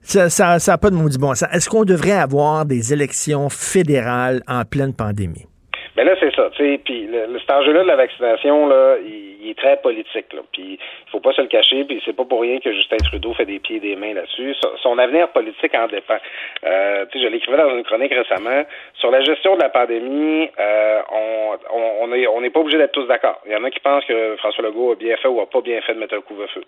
[0.03, 1.49] Ça n'a ça, pas de maudit bon sens.
[1.53, 5.47] Est-ce qu'on devrait avoir des élections fédérales en pleine pandémie?
[5.97, 6.49] Mais ben là, c'est ça.
[6.57, 10.33] Puis le, cet enjeu-là de la vaccination, là, il, est très politique.
[10.33, 11.85] Là, puis il faut pas se le cacher.
[11.85, 14.55] Puis c'est pas pour rien que Justin Trudeau fait des pieds et des mains là-dessus.
[14.83, 16.19] Son, avenir politique en dépend.
[16.65, 18.65] Euh, je l'écrivais dans une chronique récemment.
[18.95, 23.07] Sur la gestion de la pandémie, euh, on n'est on, on pas obligé d'être tous
[23.07, 23.41] d'accord.
[23.47, 25.61] Il y en a qui pensent que François Legault a bien fait ou a pas
[25.61, 26.63] bien fait de mettre un couvre-feu.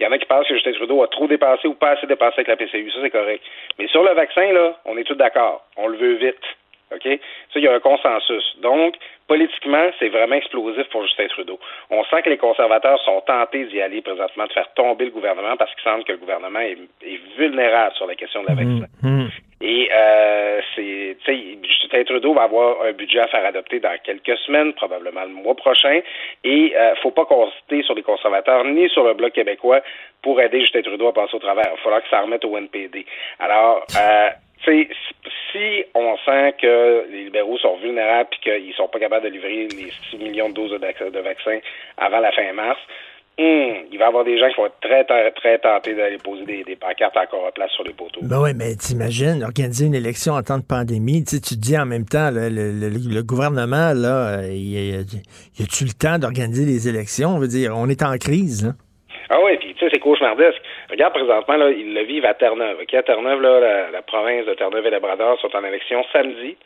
[0.00, 2.06] Il y en a qui pensent que Justin Trudeau a trop dépassé ou pas assez
[2.06, 2.90] dépassé avec la PCU.
[2.90, 3.42] Ça, c'est correct.
[3.78, 5.64] Mais sur le vaccin, là, on est tous d'accord.
[5.76, 6.42] On le veut vite.
[6.92, 7.02] OK?
[7.02, 8.56] Ça, il y a un consensus.
[8.60, 8.94] Donc,
[9.26, 11.58] politiquement, c'est vraiment explosif pour Justin Trudeau.
[11.90, 15.56] On sent que les conservateurs sont tentés d'y aller présentement, de faire tomber le gouvernement
[15.56, 16.78] parce qu'ils sentent que le gouvernement est,
[17.36, 18.86] vulnérable sur la question de la mmh, vaccine.
[19.02, 19.26] Mmh.
[19.60, 21.16] Et euh, c'est,
[21.62, 25.54] Justin Trudeau va avoir un budget à faire adopter dans quelques semaines, probablement le mois
[25.54, 26.00] prochain.
[26.44, 29.80] Et euh, faut pas compter sur les conservateurs ni sur le bloc québécois
[30.22, 31.70] pour aider Justin Trudeau à passer au travers.
[31.72, 33.06] Il faudra que ça remette au NPD.
[33.38, 34.28] Alors, euh,
[34.64, 39.68] si on sent que les libéraux sont vulnérables et qu'ils sont pas capables de livrer
[39.68, 41.58] les 6 millions de doses de, vaccins
[41.96, 42.78] avant la fin mars,
[43.38, 46.18] hmm, il va y avoir des gens qui vont être très, très, très tentés d'aller
[46.18, 48.20] poser des, pancartes encore à place sur les poteaux.
[48.22, 51.86] Ben oui, mais t'imagines, organiser une élection en temps de pandémie, tu te dis en
[51.86, 54.94] même temps, le, gouvernement, là, euh, y
[55.62, 57.30] a-tu le temps d'organiser les élections?
[57.30, 58.74] On veut dire, on est en crise,
[59.30, 60.60] Ah oui, puis tu sais, c'est cauchemardesque.
[60.96, 62.78] Regarde présentement, là, ils le vivent à Terre-Neuve.
[62.80, 66.56] À Terre-Neuve, là, la, province de Terre-Neuve et Labrador sont en élection samedi.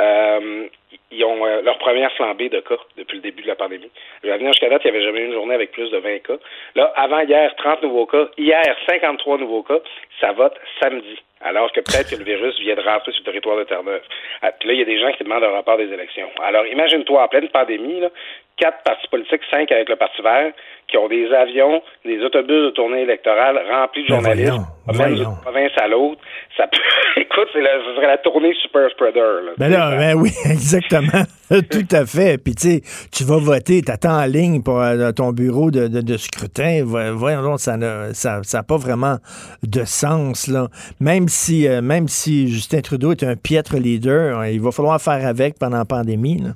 [0.00, 0.66] Euh,
[1.12, 3.88] ils ont euh, leur première flambée de cas depuis le début de la pandémie.
[4.24, 5.96] Je vais venir jusqu'à date, il n'y avait jamais eu une journée avec plus de
[5.96, 6.38] 20 cas.
[6.74, 8.26] Là, avant hier, 30 nouveaux cas.
[8.36, 9.78] Hier, 53 nouveaux cas.
[10.20, 11.22] Ça vote samedi.
[11.40, 14.02] Alors que peut-être que le virus vient de rentrer sur le territoire de Terre-Neuve.
[14.42, 16.28] Ah, puis là, il y a des gens qui demandent un rapport des élections.
[16.42, 18.08] Alors, imagine-toi, en pleine pandémie, là,
[18.56, 20.52] quatre partis politiques, cinq avec le Parti vert,
[20.88, 24.52] qui ont des avions, des autobus de tournée électorale remplis de ben journalistes,
[24.98, 26.20] même d'une province à l'autre.
[26.56, 26.80] Ça peut...
[27.20, 29.20] Écoute, c'est ce serait la tournée super spreader.
[29.20, 31.22] Là, ben là, ben oui, exactement.
[31.70, 32.42] Tout à fait.
[32.42, 32.80] Puis tu sais,
[33.10, 36.82] tu vas voter, t'attends en ligne pour euh, ton bureau de, scrutin.
[36.84, 39.16] Voyons donc, ça n'a ça, ça pas vraiment
[39.62, 40.48] de sens.
[40.48, 40.68] Là.
[41.00, 45.26] Même si euh, même si Justin Trudeau est un piètre leader, il va falloir faire
[45.26, 46.38] avec pendant la pandémie.
[46.38, 46.50] Là.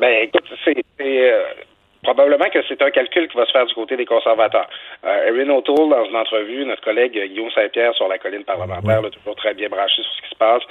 [0.00, 1.42] Ben écoute, c'est euh,
[2.02, 4.68] probablement que c'est un calcul qui va se faire du côté des conservateurs.
[5.04, 9.10] Euh, Erin O'Toole, dans une entrevue, notre collègue Guillaume Saint-Pierre sur la colline parlementaire, là,
[9.10, 10.62] toujours très bien branché sur ce qui se passe,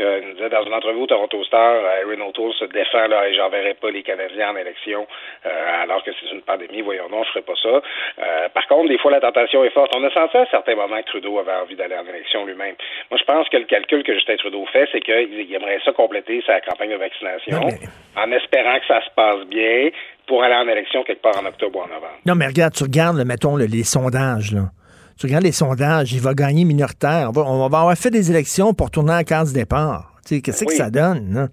[0.00, 3.28] euh, nous disait dans une entrevue au Toronto Star, euh, Erin O'Toole se défend là,
[3.28, 5.06] et j'enverrai pas les Canadiens en élection
[5.44, 7.68] euh, alors que c'est une pandémie, voyons non, je ferai pas ça.
[7.68, 9.94] Euh, par contre, des fois la tentation est forte.
[9.94, 12.74] On a senti à certains moments que Trudeau avait envie d'aller en élection lui-même.
[13.10, 16.42] Moi, je pense que le calcul que Justin Trudeau fait, c'est qu'il aimerait ça compléter
[16.46, 17.60] sa campagne de vaccination
[18.16, 19.90] en espérant que ça se passe bien
[20.28, 22.20] pour aller en élection quelque part en octobre ou en novembre.
[22.26, 24.70] Non, mais regarde, tu regardes, mettons, les sondages, là.
[25.18, 27.30] Tu regardes les sondages, il va gagner minoritaire.
[27.34, 30.12] On va, avoir fait des élections pour tourner à la case départ.
[30.28, 31.46] Qu'est-ce que ça donne, là?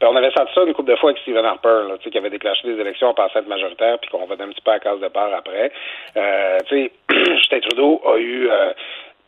[0.00, 2.30] Ben, on avait senti ça une couple de fois avec Stephen Harper, là, qui avait
[2.30, 4.80] déclenché des élections en pensant être majoritaire, puis qu'on va un petit peu à la
[4.80, 5.72] case départ après.
[6.16, 8.72] Euh, Justin Trudeau a eu euh,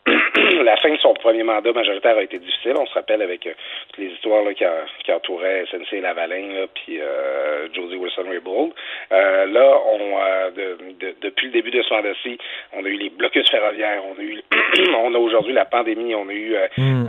[0.63, 2.73] la fin de son premier mandat majoritaire a été difficile.
[2.77, 3.53] On se rappelle avec euh,
[3.89, 4.65] toutes les histoires là, qui,
[5.03, 8.71] qui, entouraient SNC Lavalin, puis euh, Josie Wilson-Raybould.
[9.11, 12.37] Euh, là, on, euh, de, depuis le début de ce mandat-ci,
[12.73, 14.41] on a eu les blocus ferroviaires, on a eu,
[14.97, 17.07] on a aujourd'hui la pandémie, on a eu mm.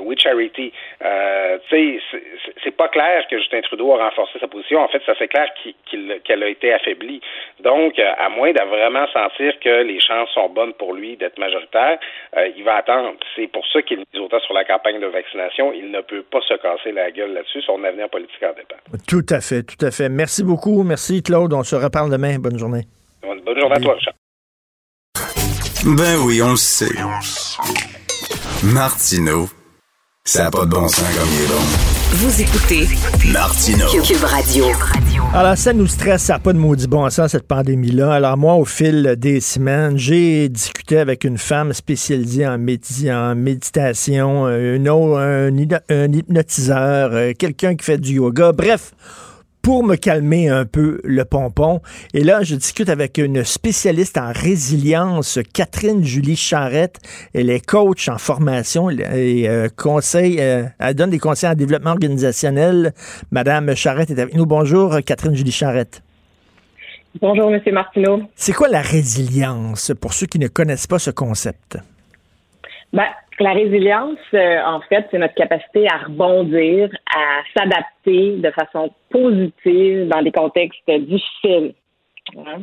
[0.00, 0.72] We Charity.
[0.72, 1.08] tu
[1.70, 2.00] sais,
[2.64, 4.80] c'est pas clair que Justin Trudeau a renforcé sa position.
[4.80, 5.48] En fait, ça fait clair
[6.24, 7.20] qu'elle a été affaiblie.
[7.60, 11.98] Donc, à moins de vraiment sentir que les chances sont bonnes pour lui d'être majoritaire,
[12.36, 13.14] euh, il va attendre.
[13.34, 15.72] C'est pour ça qu'il est autant sur la campagne de vaccination.
[15.72, 17.62] Il ne peut pas se casser la gueule là-dessus.
[17.62, 18.76] Son avenir politique en dépend.
[19.06, 20.08] Tout à fait, tout à fait.
[20.08, 20.82] Merci beaucoup.
[20.82, 21.52] Merci, Claude.
[21.52, 22.38] On se reparle demain.
[22.38, 22.82] Bonne journée.
[23.22, 24.14] Bonne journée à toi, Richard.
[25.84, 26.94] Ben oui, on le sait.
[28.64, 29.46] Martineau,
[30.24, 31.95] ça n'a pas de bon sens comme il est bon.
[32.12, 32.86] Vous écoutez
[33.32, 34.66] Martino Cube Radio.
[35.34, 38.12] Alors, ça nous stresse, ça n'a pas de maudit bon sens, cette pandémie-là.
[38.12, 44.78] Alors, moi, au fil des semaines, j'ai discuté avec une femme spécialisée en, méditation, euh,
[45.88, 48.52] un hypnotiseur, euh, quelqu'un qui fait du yoga.
[48.52, 48.92] Bref,
[49.66, 51.80] pour me calmer un peu le pompon.
[52.14, 57.00] Et là, je discute avec une spécialiste en résilience, Catherine Julie Charrette.
[57.34, 61.90] Elle est coach en formation et euh, conseil, euh, elle donne des conseils en développement
[61.90, 62.92] organisationnel.
[63.32, 64.46] Madame Charrette est avec nous.
[64.46, 66.00] Bonjour, Catherine Julie Charrette.
[67.20, 68.22] Bonjour, Monsieur Martineau.
[68.36, 71.76] C'est quoi la résilience pour ceux qui ne connaissent pas ce concept?
[72.92, 73.08] Ben,
[73.40, 80.08] la résilience, euh, en fait, c'est notre capacité à rebondir, à s'adapter de façon positive
[80.08, 81.74] dans des contextes difficiles.
[82.36, 82.62] Hein?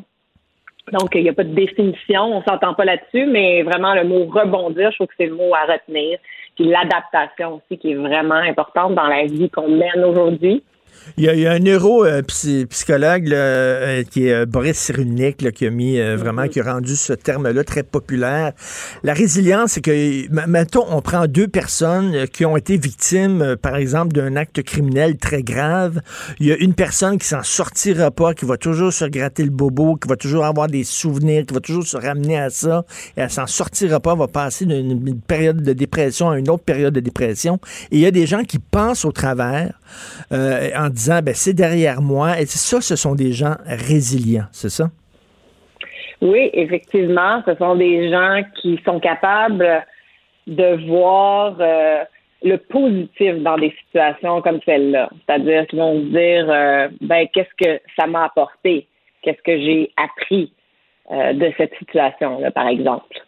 [0.91, 4.25] Donc, il n'y a pas de définition, on s'entend pas là-dessus, mais vraiment le mot
[4.25, 6.19] rebondir, je trouve que c'est le mot à retenir.
[6.55, 10.63] Puis l'adaptation aussi qui est vraiment importante dans la vie qu'on mène aujourd'hui.
[11.17, 16.15] Il y, a, un neuropsychologue euh, qui est euh, Boris Cyrulnik qui a mis euh,
[16.15, 18.53] vraiment, qui a rendu ce terme-là très populaire.
[19.03, 24.13] La résilience, c'est que, mettons, on prend deux personnes qui ont été victimes, par exemple,
[24.13, 26.01] d'un acte criminel très grave.
[26.39, 29.51] Il y a une personne qui s'en sortira pas, qui va toujours se gratter le
[29.51, 32.85] bobo, qui va toujours avoir des souvenirs, qui va toujours se ramener à ça,
[33.17, 36.93] et elle s'en sortira pas, va passer d'une période de dépression à une autre période
[36.93, 37.59] de dépression.
[37.91, 39.79] Et il y a des gens qui pensent au travers
[40.83, 42.39] en disant ben, c'est derrière moi.
[42.39, 44.89] Et ça, ce sont des gens résilients, c'est ça?
[46.21, 49.85] Oui, effectivement, ce sont des gens qui sont capables
[50.47, 52.03] de voir euh,
[52.43, 55.09] le positif dans des situations comme celle-là.
[55.25, 58.87] C'est-à-dire qu'ils vont se dire euh, ben qu'est-ce que ça m'a apporté,
[59.21, 60.53] qu'est-ce que j'ai appris
[61.11, 63.21] euh, de cette situation-là, par exemple?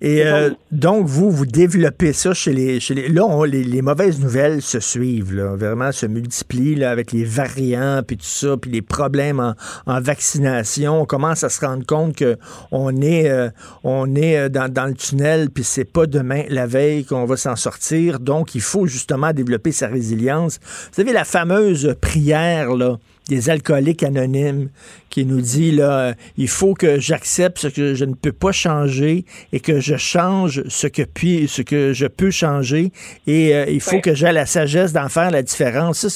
[0.00, 2.80] Et euh, donc, vous, vous développez ça chez les...
[2.80, 7.24] Chez les là, les, mauvaises nouvelles se suivent, là, vraiment se multiplient là, avec les
[7.24, 9.54] variants, puis tout ça, puis les problèmes
[9.86, 11.02] en, vaccination.
[11.02, 13.50] On commence à se rendre compte qu'on est, euh,
[13.84, 17.36] on est euh, dans, dans le tunnel, puis c'est pas demain, la veille, qu'on va
[17.36, 18.18] s'en sortir.
[18.18, 20.58] Donc, il faut justement développer sa résilience.
[20.62, 22.98] Vous savez, la fameuse prière, là,
[23.28, 24.68] des alcooliques anonymes
[25.10, 29.24] qui nous dit là, il faut que j'accepte ce que je ne peux pas changer
[29.52, 32.90] et que je change ce que puis ce que je peux changer
[33.26, 36.06] et euh, il faut que j'aie la sagesse d'en faire la différence.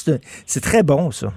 [0.46, 1.28] c'est très bon ça.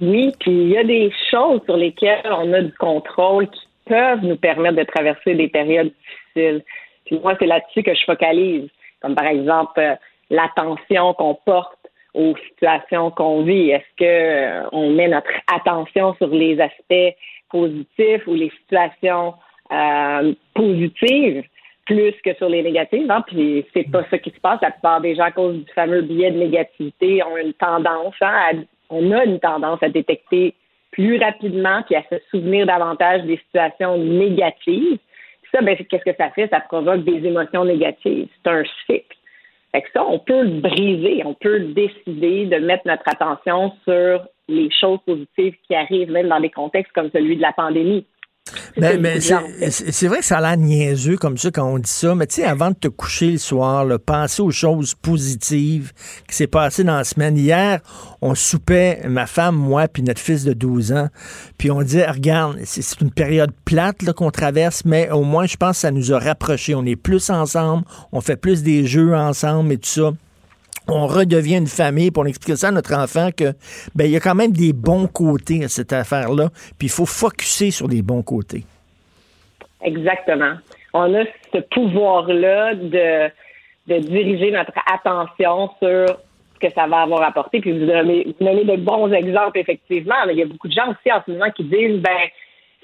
[0.00, 4.22] Oui, puis il y a des choses sur lesquelles on a du contrôle qui peuvent
[4.22, 5.90] nous permettre de traverser des périodes
[6.34, 6.62] difficiles.
[7.04, 8.68] Puis moi, c'est là-dessus que je focalise,
[9.02, 9.94] comme par exemple euh,
[10.30, 11.77] l'attention qu'on porte
[12.18, 13.70] aux situations qu'on vit?
[13.70, 17.16] Est-ce que euh, on met notre attention sur les aspects
[17.48, 19.34] positifs ou les situations
[19.70, 21.44] euh, positives
[21.86, 23.10] plus que sur les négatives?
[23.10, 23.24] Hein?
[23.26, 24.60] Puis c'est pas ça qui se passe.
[24.60, 28.34] La plupart des gens, à cause du fameux biais de négativité, ont une tendance hein,
[28.50, 28.52] à,
[28.90, 30.54] on a une tendance à détecter
[30.90, 34.98] plus rapidement puis à se souvenir davantage des situations négatives.
[35.52, 36.48] ça, ben, qu'est-ce que ça fait?
[36.48, 38.26] Ça provoque des émotions négatives.
[38.42, 39.17] C'est un cycle.
[39.72, 44.26] Fait que ça, on peut le briser, on peut décider de mettre notre attention sur
[44.48, 48.06] les choses positives qui arrivent, même dans des contextes comme celui de la pandémie.
[48.76, 52.14] Ben, mais, c'est vrai que ça a l'air niaiseux comme ça quand on dit ça,
[52.14, 55.92] mais tu sais, avant de te coucher le soir, là, penser aux choses positives
[56.28, 57.36] qui s'est passé dans la semaine.
[57.36, 57.80] Hier,
[58.20, 61.08] on soupait, ma femme, moi, puis notre fils de 12 ans,
[61.56, 65.76] puis on dit, regarde, c'est une période plate qu'on traverse, mais au moins, je pense
[65.76, 66.74] que ça nous a rapprochés.
[66.74, 70.12] On est plus ensemble, on fait plus des jeux ensemble et tout ça
[70.88, 73.52] on redevient une famille, pour expliquer ça à notre enfant que
[73.94, 76.48] ben il y a quand même des bons côtés à cette affaire-là,
[76.78, 78.64] puis il faut focuser sur les bons côtés.
[79.82, 80.54] Exactement.
[80.94, 83.30] On a ce pouvoir-là de,
[83.86, 86.18] de diriger notre attention sur
[86.54, 87.60] ce que ça va avoir apporté.
[87.60, 90.72] Puis vous donnez, vous donnez de bons exemples, effectivement, mais il y a beaucoup de
[90.72, 92.28] gens aussi en ce moment qui disent ben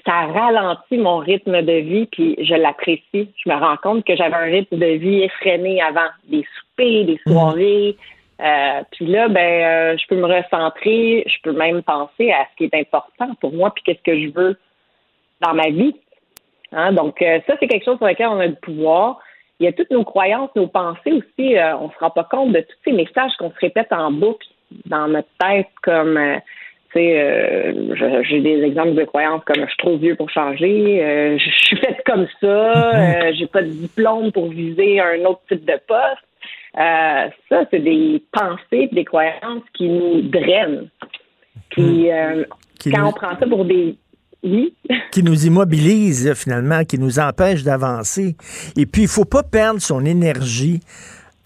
[0.05, 3.01] ça ralentit mon rythme de vie, puis je l'apprécie.
[3.43, 6.45] Je me rends compte que j'avais un rythme de vie effréné avant, des
[6.75, 7.33] soupers, des mhm.
[7.33, 7.97] soirées.
[8.41, 12.57] Euh, puis là, ben, euh, je peux me recentrer, je peux même penser à ce
[12.57, 14.57] qui est important pour moi, puis qu'est-ce que je veux
[15.41, 15.95] dans ma vie.
[16.71, 16.91] Hein?
[16.91, 19.19] Donc, euh, ça, c'est quelque chose sur lequel on a du pouvoir.
[19.59, 21.55] Il y a toutes nos croyances, nos pensées aussi.
[21.79, 24.45] on ne se rend pas compte de tous ces messages qu'on se répète en boucle
[24.85, 26.37] dans notre tête, comme euh,
[28.23, 32.01] j'ai des exemples de croyances comme je suis trop vieux pour changer, je suis faite
[32.05, 33.33] comme ça, mhm.
[33.33, 36.24] j'ai pas de diplôme pour viser un autre type de poste.
[36.75, 40.89] Ça, c'est des pensées, des croyances qui nous drainent.
[41.71, 42.45] Qui, mhm.
[42.85, 43.97] quand on prend ça pour des
[44.43, 44.75] oui.
[45.11, 48.35] qui nous immobilise finalement, qui nous empêche d'avancer.
[48.77, 50.81] Et puis, il faut pas perdre son énergie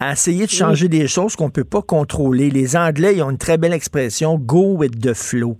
[0.00, 2.50] à essayer de changer des choses qu'on ne peut pas contrôler.
[2.50, 5.58] Les Anglais, ils ont une très belle expression, go with the flow.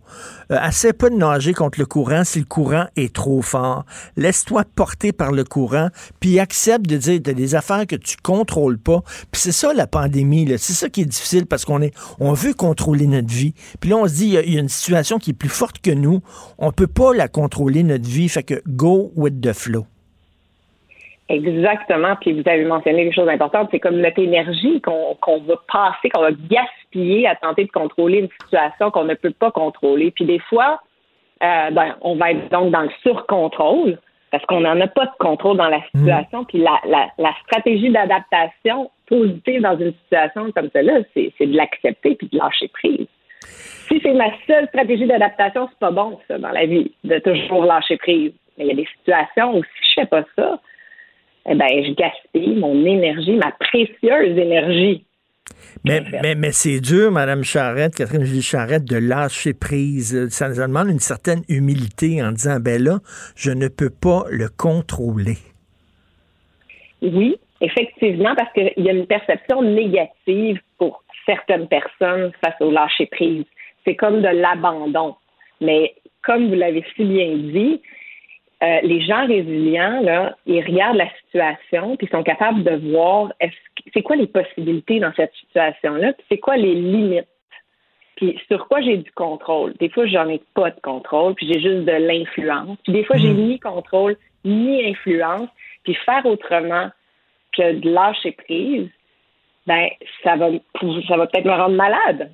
[0.51, 3.85] Euh, assez pas de nager contre le courant si le courant est trop fort.
[4.17, 5.91] Laisse-toi porter par le courant,
[6.21, 9.03] puis accepte de dire, tu des affaires que tu contrôles pas.
[9.31, 12.55] Puis c'est ça la pandémie, c'est ça qui est difficile parce qu'on est, on veut
[12.55, 13.53] contrôler notre vie.
[13.79, 15.91] Puis là, on se dit, il y, a une situation qui est plus forte que
[15.91, 16.23] nous.
[16.59, 18.29] On peut pas la contrôler, notre vie.
[18.29, 19.87] Fait que go with the flow.
[21.31, 22.17] Exactement.
[22.21, 23.69] Puis vous avez mentionné des choses importantes.
[23.71, 28.29] C'est comme notre énergie qu'on va passer, qu'on va gaspiller à tenter de contrôler une
[28.43, 30.11] situation qu'on ne peut pas contrôler.
[30.11, 30.81] Puis des fois,
[31.43, 33.99] euh, ben, on va être donc dans le surcontrôle
[34.33, 35.99] parce qu'on n'en a pas de contrôle dans la mmh.
[35.99, 36.45] situation.
[36.45, 42.17] Puis la, la, la stratégie d'adaptation positive dans une situation comme celle-là, c'est de l'accepter
[42.17, 43.07] puis de lâcher prise.
[43.89, 47.65] Si c'est ma seule stratégie d'adaptation, c'est pas bon, ça, dans la vie, de toujours
[47.65, 48.33] lâcher prise.
[48.59, 50.61] Mais il y a des situations où si je fais pas ça,
[51.49, 55.05] eh ben, je gaspille mon énergie, ma précieuse énergie.
[55.85, 60.29] Mais, mais, mais c'est dur, Mme Charrette, Catherine Julie Charrette, de lâcher prise.
[60.29, 62.99] Ça nous demande une certaine humilité en disant, ben là,
[63.35, 65.39] je ne peux pas le contrôler.
[67.03, 73.07] Oui, effectivement, parce qu'il y a une perception négative pour certaines personnes face au lâcher
[73.07, 73.45] prise.
[73.85, 75.15] C'est comme de l'abandon.
[75.61, 77.81] Mais comme vous l'avez si bien dit,
[78.63, 83.33] euh, les gens résilients, là, ils regardent la situation, puis ils sont capables de voir
[83.41, 83.55] est-ce
[83.95, 87.27] c'est quoi les possibilités dans cette situation-là, puis c'est quoi les limites?
[88.17, 89.73] Puis sur quoi j'ai du contrôle?
[89.81, 92.77] Des fois, j'en ai pas de contrôle, puis j'ai juste de l'influence.
[92.85, 93.49] Puis des fois, j'ai hmm.
[93.49, 95.49] ni contrôle ni influence.
[95.85, 96.91] Puis faire autrement
[97.57, 98.89] que de lâcher prise,
[99.67, 99.89] ben
[100.23, 100.51] ça va
[101.09, 102.31] ça va peut-être me rendre malade.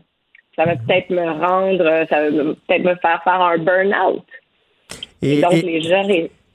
[0.56, 0.86] Ça va hmm.
[0.86, 4.24] peut-être me rendre, ça va peut-être me faire faire un burn-out.
[5.22, 6.06] Et, donc, les gens.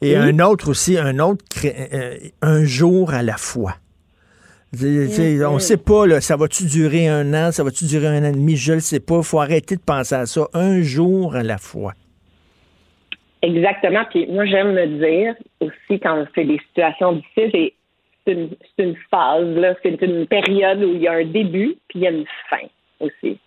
[0.01, 3.75] Et un autre aussi, un autre, euh, un jour à la fois.
[4.73, 5.59] On ne mm-hmm.
[5.59, 8.55] sait pas, là, ça va-tu durer un an, ça va-tu durer un an et demi,
[8.55, 9.17] je ne le sais pas.
[9.17, 10.47] Il faut arrêter de penser à ça.
[10.53, 11.93] Un jour à la fois.
[13.41, 14.05] Exactement.
[14.09, 17.71] Puis moi, j'aime me dire aussi quand c'est des situations difficiles,
[18.25, 22.01] c'est une, une, phase, c'est une période où il y a un début, puis il
[22.01, 22.67] y a une fin
[22.99, 23.37] aussi.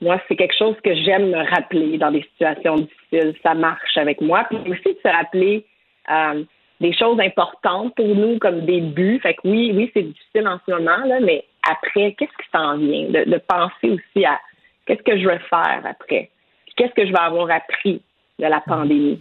[0.00, 3.34] Moi, c'est quelque chose que j'aime me rappeler dans des situations difficiles.
[3.42, 4.44] Ça marche avec moi.
[4.48, 5.64] Puis aussi de se rappeler
[6.10, 6.44] euh,
[6.80, 9.18] des choses importantes pour nous, comme des buts.
[9.22, 12.76] Fait que oui, oui, c'est difficile en ce moment, là, mais après, qu'est-ce qui s'en
[12.76, 13.08] vient?
[13.08, 14.38] De, de penser aussi à
[14.86, 16.30] qu'est-ce que je vais faire après?
[16.76, 18.02] Qu'est-ce que je vais avoir appris
[18.38, 19.20] de la pandémie?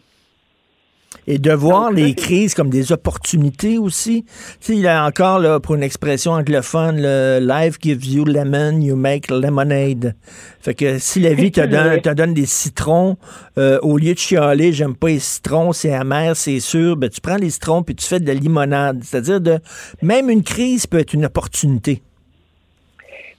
[1.28, 4.24] Et de voir les crises comme des opportunités aussi.
[4.24, 8.26] Tu sais, il y a encore, là, pour une expression anglophone, le life gives you
[8.26, 10.16] lemon, you make lemonade.
[10.62, 13.18] Fait que si la vie te donne, te donne des citrons,
[13.58, 17.22] euh, au lieu de chialer, j'aime pas les citrons, c'est amer, c'est sûr, ben, tu
[17.22, 19.00] prends les citrons puis tu fais de la limonade.
[19.04, 19.58] C'est-à-dire de,
[20.02, 22.02] même une crise peut être une opportunité.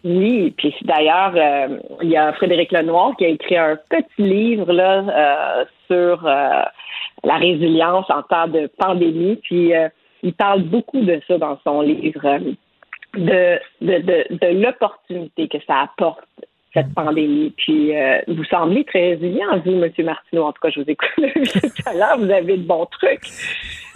[0.06, 4.72] Oui, puis d'ailleurs, euh, il y a Frédéric Lenoir qui a écrit un petit livre
[4.72, 6.62] là euh, sur euh,
[7.26, 9.72] la résilience en temps de pandémie, puis
[10.22, 12.38] il parle beaucoup de ça dans son livre,
[13.14, 16.24] de, de, de, de l'opportunité que ça apporte
[16.76, 17.54] cette pandémie.
[17.56, 17.92] Puis
[18.28, 19.90] vous semblez très résilient, vous, M.
[20.04, 20.44] Martineau.
[20.44, 21.08] En tout cas, je vous écoute
[21.76, 23.22] tout à l'heure, vous avez de bons trucs.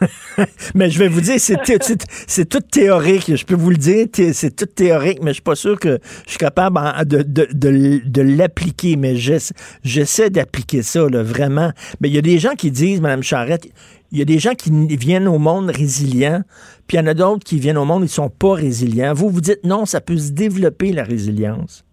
[0.75, 3.37] mais je vais vous dire, c'est tout théorique.
[3.37, 6.31] Je peux vous le dire, c'est tout théorique, mais je suis pas sûr que je
[6.31, 8.97] suis capable de, de, de, de l'appliquer.
[8.97, 11.71] Mais j'essaie d'appliquer ça, là, vraiment.
[12.01, 13.69] Mais il y a des gens qui disent, Mme Charrette,
[14.13, 16.43] il y a des gens qui viennent au monde résilients,
[16.89, 19.13] puis il y en a d'autres qui viennent au monde, ils sont pas résilients.
[19.13, 21.85] Vous, vous dites non, ça peut se développer, la résilience.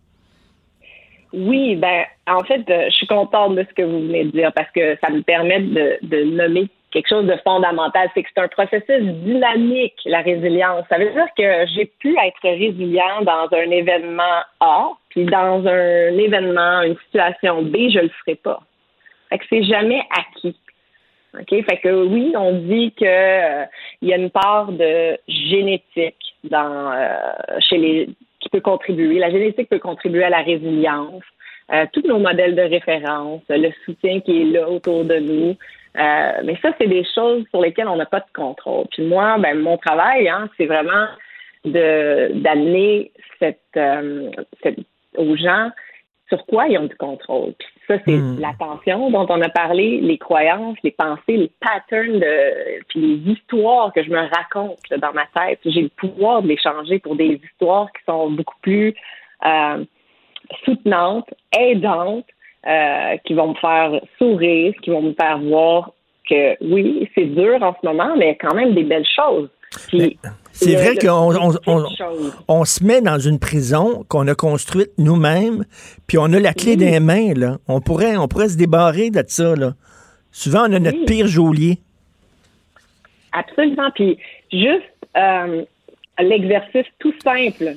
[1.33, 4.51] Oui, ben en fait, euh, je suis contente de ce que vous venez de dire
[4.53, 8.41] parce que ça me permet de, de nommer quelque chose de fondamental, c'est que c'est
[8.41, 10.85] un processus dynamique, la résilience.
[10.89, 16.17] Ça veut dire que j'ai pu être résilient dans un événement A, puis dans un
[16.17, 18.61] événement, une situation B, je le ferai pas.
[19.29, 20.55] Fait que c'est jamais acquis.
[21.49, 23.65] Fait que oui, on dit que euh,
[24.01, 29.19] il y a une part de génétique dans euh, chez les qui peut contribuer.
[29.19, 31.23] La génétique peut contribuer à la résilience.
[31.73, 35.57] Euh, tous nos modèles de référence, le soutien qui est là autour de nous,
[35.97, 38.85] euh, mais ça, c'est des choses sur lesquelles on n'a pas de contrôle.
[38.91, 41.07] Puis moi, ben, mon travail, hein, c'est vraiment
[41.65, 44.29] de d'amener cette, euh,
[44.61, 44.77] cette,
[45.17, 45.71] aux gens
[46.29, 47.53] sur quoi ils ont du contrôle.
[47.57, 48.39] Puis ça, c'est hmm.
[48.39, 53.93] l'attention dont on a parlé, les croyances, les pensées, les patterns, de, puis les histoires
[53.93, 55.59] que je me raconte dans ma tête.
[55.65, 58.93] J'ai le pouvoir de les changer pour des histoires qui sont beaucoup plus
[59.45, 59.85] euh,
[60.65, 62.25] soutenantes, aidantes,
[62.67, 65.91] euh, qui vont me faire sourire, qui vont me faire voir
[66.29, 69.49] que oui, c'est dur en ce moment, mais quand même des belles choses.
[70.59, 71.31] C'est vrai qu'on
[72.47, 75.65] on, se met dans une prison qu'on a construite nous-mêmes,
[76.07, 77.33] puis on a la clé des mains.
[77.35, 77.57] Là.
[77.67, 79.55] On, pourrait, on pourrait se débarrer de ça.
[79.55, 79.73] Là.
[80.31, 81.77] Souvent, on a notre pire geôlier.
[83.33, 83.91] Absolument.
[83.93, 84.17] Puis
[84.51, 84.83] juste
[85.15, 85.63] euh,
[86.19, 87.75] l'exercice tout simple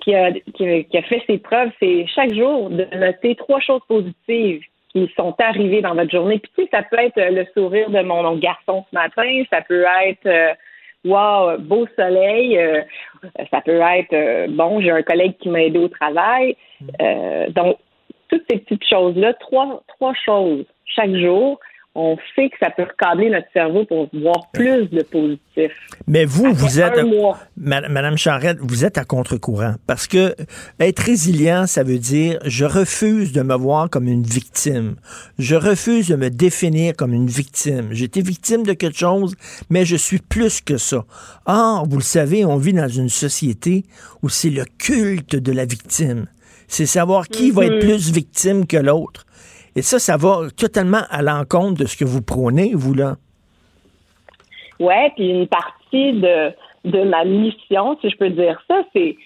[0.00, 0.64] qui a, qui,
[0.96, 5.82] a, fait ses preuves, c'est chaque jour de noter trois choses positives qui sont arrivées
[5.82, 6.38] dans votre journée.
[6.38, 9.84] Puis tu sais, ça peut être le sourire de mon garçon ce matin, ça peut
[10.06, 10.54] être euh,
[11.04, 12.82] wow, beau soleil, euh,
[13.50, 16.56] ça peut être bon, j'ai un collègue qui m'a aidé au travail.
[17.50, 17.78] donc,
[18.28, 21.58] toutes ces petites choses-là, trois, trois choses chaque jour
[21.94, 25.72] on sait que ça peut recadrer notre cerveau pour voir plus de positif.
[26.06, 26.98] Mais vous, vous êtes,
[27.56, 30.34] Madame Charrette, vous êtes à contre-courant parce que
[30.80, 34.96] être résilient, ça veut dire je refuse de me voir comme une victime.
[35.38, 37.88] Je refuse de me définir comme une victime.
[37.90, 39.34] J'étais victime de quelque chose,
[39.68, 41.04] mais je suis plus que ça.
[41.44, 43.84] Or, vous le savez, on vit dans une société
[44.22, 46.26] où c'est le culte de la victime.
[46.68, 47.80] C'est savoir qui va être mm-hmm.
[47.80, 49.26] plus victime que l'autre.
[49.74, 53.16] Et ça, ça va totalement à l'encontre de ce que vous prônez, vous, là.
[54.78, 56.52] Oui, puis une partie de,
[56.84, 59.16] de ma mission, si je peux dire ça, c'est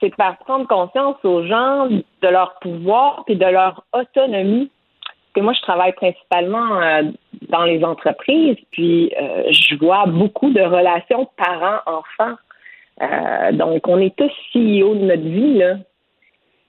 [0.00, 4.70] c'est de faire prendre conscience aux gens de leur pouvoir et de leur autonomie.
[4.70, 7.02] Parce que moi, je travaille principalement euh,
[7.48, 12.36] dans les entreprises, puis euh, je vois beaucoup de relations parents-enfants.
[13.02, 15.76] Euh, donc, on est tous CEO de notre vie, là.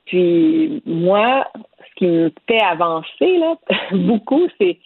[0.06, 1.45] Puis moi,
[1.99, 3.55] qui me fait avancer là,
[3.91, 4.80] beaucoup, c'est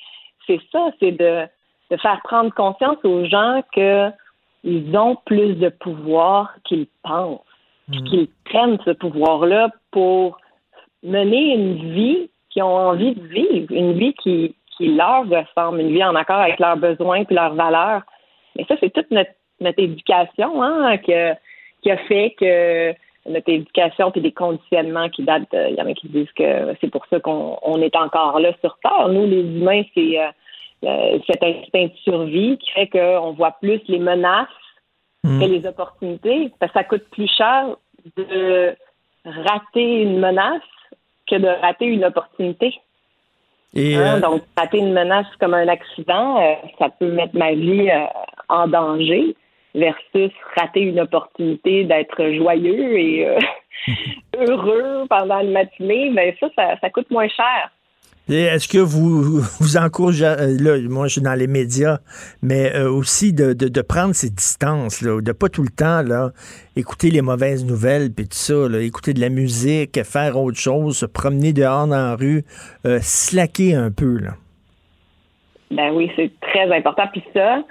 [0.45, 1.45] c'est ça, c'est de,
[1.91, 7.39] de faire prendre conscience aux gens qu'ils ont plus de pouvoir qu'ils pensent,
[7.87, 8.03] hmm.
[8.03, 10.37] qu'ils prennent ce pouvoir-là pour
[11.01, 15.93] mener une vie qu'ils ont envie de vivre, une vie qui, qui leur ressemble, une
[15.93, 18.01] vie en accord avec leurs besoins et leurs valeurs.
[18.55, 19.31] Mais ça, c'est toute notre,
[19.61, 21.13] notre éducation hein, qui,
[21.83, 22.93] qui a fait que
[23.27, 25.47] notre éducation puis des conditionnements qui datent.
[25.53, 28.77] Il y en a qui disent que c'est pour ça qu'on est encore là sur
[28.79, 29.07] Terre.
[29.09, 30.27] Nous, les humains, c'est euh,
[30.83, 34.47] euh, cet instinct de survie qui fait qu'on voit plus les menaces
[35.23, 35.39] hmm.
[35.39, 36.51] que les opportunités.
[36.59, 37.75] Parce que ça coûte plus cher
[38.17, 38.75] de
[39.25, 40.61] rater une menace
[41.29, 42.73] que de rater une opportunité.
[43.73, 47.53] Et, Hein, euh, Donc, rater une menace comme un accident, euh, ça peut mettre ma
[47.53, 48.05] vie euh,
[48.49, 49.35] en danger
[49.75, 53.39] versus rater une opportunité d'être joyeux et euh,
[54.37, 57.71] heureux pendant une matinée, ben ça, ça, ça coûte moins cher.
[58.29, 61.97] Est-ce que vous vous encouragez, euh, là, moi je suis dans les médias,
[62.41, 66.01] mais euh, aussi de, de, de prendre ces distances, là, de pas tout le temps
[66.01, 66.31] là,
[66.77, 70.99] écouter les mauvaises nouvelles, puis tout ça, là, écouter de la musique, faire autre chose,
[70.99, 72.43] se promener dehors dans la rue,
[72.85, 74.19] euh, slacker un peu.
[74.19, 74.35] Là?
[75.71, 77.03] Ben oui, c'est très important.
[77.11, 77.61] Puis ça,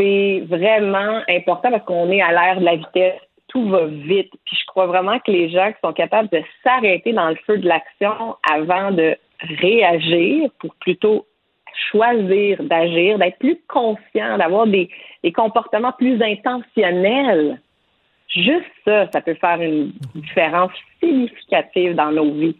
[0.00, 3.20] c'est vraiment important parce qu'on est à l'ère de la vitesse.
[3.48, 4.32] Tout va vite.
[4.46, 7.58] Puis je crois vraiment que les gens qui sont capables de s'arrêter dans le feu
[7.58, 9.16] de l'action avant de
[9.60, 11.26] réagir pour plutôt
[11.90, 14.88] choisir d'agir, d'être plus conscient, d'avoir des,
[15.22, 17.60] des comportements plus intentionnels.
[18.28, 22.56] Juste ça, ça peut faire une différence significative dans nos vies.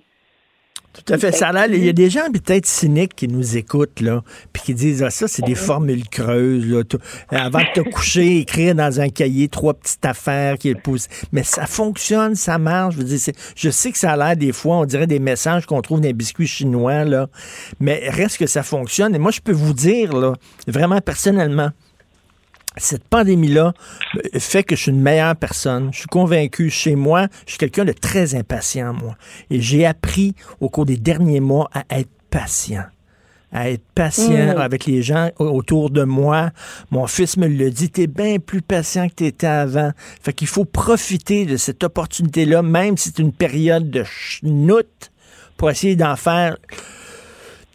[0.93, 1.31] Tout à fait.
[1.31, 4.23] Ça a l'air- il y a des gens peut-être cyniques qui nous écoutent, là,
[4.53, 6.67] puis qui disent ah, ça, c'est des formules creuses.
[6.67, 6.99] Là, Tout-
[7.29, 11.07] avant de te coucher, écrire dans un cahier trois petites affaires qui poussent.
[11.31, 12.95] Mais ça fonctionne, ça marche.
[12.95, 15.21] Je, veux dire, c'est- je sais que ça a l'air des fois, on dirait des
[15.21, 17.29] messages qu'on trouve dans les biscuits chinois, là.
[17.79, 19.15] Mais reste que ça fonctionne.
[19.15, 20.35] Et moi, je peux vous dire, là,
[20.67, 21.71] vraiment personnellement,
[22.77, 23.73] cette pandémie-là
[24.17, 25.91] euh, fait que je suis une meilleure personne.
[25.93, 26.71] Je suis convaincu.
[26.71, 29.17] Chez moi, je suis quelqu'un de très impatient, moi.
[29.51, 32.85] Et j'ai appris au cours des derniers mois à être patient.
[33.53, 34.61] À être patient Mm.
[34.61, 36.51] avec les gens au- autour de moi.
[36.93, 39.91] Mon fils me le dit, t'es bien plus patient que t'étais avant.
[40.23, 45.11] Fait qu'il faut profiter de cette opportunité-là, même si c'est une période de chenoute,
[45.57, 46.57] pour essayer d'en faire,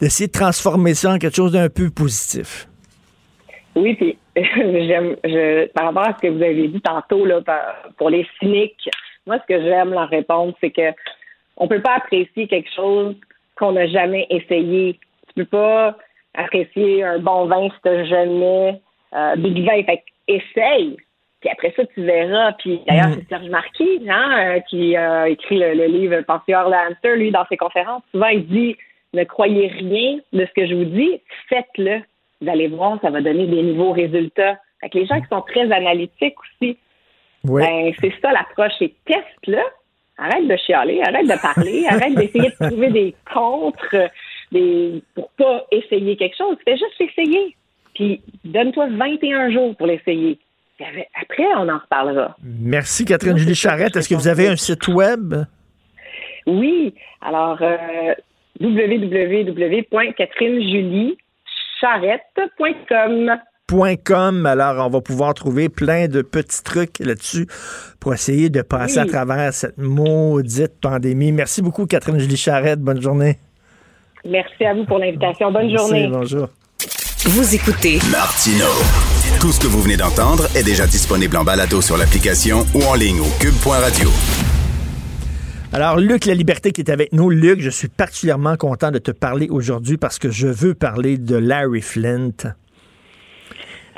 [0.00, 2.68] d'essayer de transformer ça en quelque chose d'un peu positif.
[3.74, 4.16] Oui, puis
[4.86, 7.40] j'aime, je, par rapport à ce que vous avez dit tantôt là,
[7.96, 8.88] pour les cyniques,
[9.26, 10.92] moi, ce que j'aime leur répondre, c'est que
[11.56, 13.16] on peut pas apprécier quelque chose
[13.56, 14.98] qu'on n'a jamais essayé.
[15.28, 15.96] Tu peux pas
[16.34, 18.80] apprécier un bon vin si t'as jamais
[19.14, 19.82] euh, bu de vin.
[19.84, 20.96] Fait essaye.
[21.40, 22.52] Puis après ça, tu verras.
[22.52, 26.68] Puis d'ailleurs, c'est Serge Marquis, hein, euh, qui a écrit le, le livre Pensez hors
[26.68, 28.02] le hamster, lui, dans ses conférences.
[28.12, 28.76] Souvent, il dit
[29.16, 32.02] ne croyez rien de ce que je vous dis, faites-le.
[32.40, 34.58] Vous allez voir, ça va donner des nouveaux résultats.
[34.80, 36.76] Fait que les gens qui sont très analytiques aussi,
[37.44, 38.74] ben, c'est ça l'approche.
[38.80, 39.62] Et teste-le.
[40.18, 44.10] Arrête de chialer, arrête de parler, arrête d'essayer de trouver des contres
[44.50, 46.56] des, pour pas essayer quelque chose.
[46.64, 47.54] Fais juste essayer.
[47.94, 50.38] Puis donne-toi 21 jours pour l'essayer.
[51.20, 52.36] Après, on en reparlera.
[52.42, 53.96] Merci, Catherine Julie Charrette.
[53.96, 55.34] Est-ce que vous avez un site web?
[56.46, 56.94] Oui.
[57.22, 58.14] Alors, euh,
[61.82, 63.36] www.catherinejuliescharrette.com.
[64.04, 64.46] .com.
[64.46, 67.46] Alors, on va pouvoir trouver plein de petits trucs là-dessus
[67.98, 69.08] pour essayer de passer Oui.
[69.08, 71.32] à travers cette maudite pandémie.
[71.32, 72.80] Merci beaucoup, Catherine Julie Charrette.
[72.80, 73.38] Bonne journée.
[74.24, 75.50] Merci à vous pour l'invitation.
[75.50, 76.08] Bonne Merci, journée.
[76.08, 76.48] bonjour.
[77.26, 78.66] Vous écoutez Martino.
[79.40, 82.94] Tout ce que vous venez d'entendre est déjà disponible en balado sur l'application ou en
[82.94, 84.08] ligne au cube.radio.
[85.76, 87.28] Alors, Luc La Liberté qui est avec nous.
[87.28, 91.36] Luc, je suis particulièrement content de te parler aujourd'hui parce que je veux parler de
[91.36, 92.32] Larry Flint.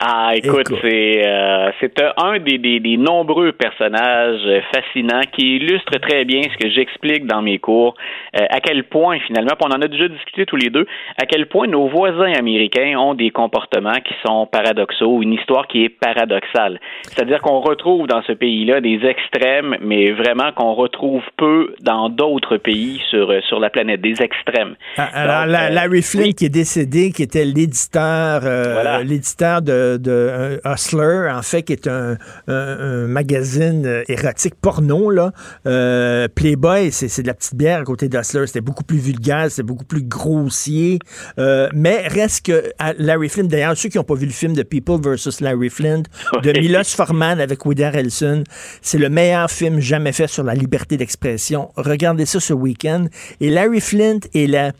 [0.00, 5.98] Ah, écoute, c'est euh, c'est un des, des, des nombreux personnages euh, fascinants qui illustre
[5.98, 7.94] très bien ce que j'explique dans mes cours,
[8.36, 10.86] euh, à quel point finalement, on en a déjà discuté tous les deux,
[11.20, 15.84] à quel point nos voisins américains ont des comportements qui sont paradoxaux, une histoire qui
[15.84, 16.78] est paradoxale.
[17.02, 22.56] C'est-à-dire qu'on retrouve dans ce pays-là des extrêmes, mais vraiment qu'on retrouve peu dans d'autres
[22.56, 24.76] pays sur, sur la planète, des extrêmes.
[24.96, 29.02] Ah, Alors, Donc, la- Larry Flint qui est décédé, qui était l'éditeur, euh, Voilà.
[29.02, 29.60] l'éditeur
[29.96, 32.16] de, de Hustler, en fait, qui est un,
[32.48, 35.32] un- un magazine euh, érotique porno là.
[35.66, 38.46] Euh, Playboy, c'est de la petite bière à côté d'Hustler.
[38.46, 40.98] C'était beaucoup plus vulgaire, c'était beaucoup plus grossier.
[41.38, 42.64] Euh, mais reste que
[42.98, 46.02] Larry Flint, d'ailleurs, ceux qui n'ont pas vu le film de People versus Larry Flint
[46.42, 46.52] de.
[46.58, 48.42] Milos Forman avec Woody Harrelson,
[48.82, 51.70] c'est le meilleur film jamais fait sur la liberté d'expression.
[51.76, 53.06] Regardez ça ce week-end.
[53.40, 54.72] Et Larry Flint est la,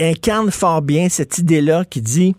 [0.00, 2.34] incarne fort bien cette idée-là qui dit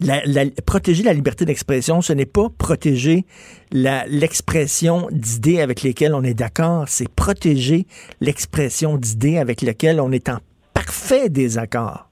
[0.00, 3.24] la- la- protéger la liberté d'expression, ce n'est pas protéger
[3.72, 7.86] l'expression d'idées avec lesquelles on est d'accord, c'est protéger
[8.20, 10.38] l'expression d'idées avec lesquelles on est en
[10.74, 12.05] parfait désaccord.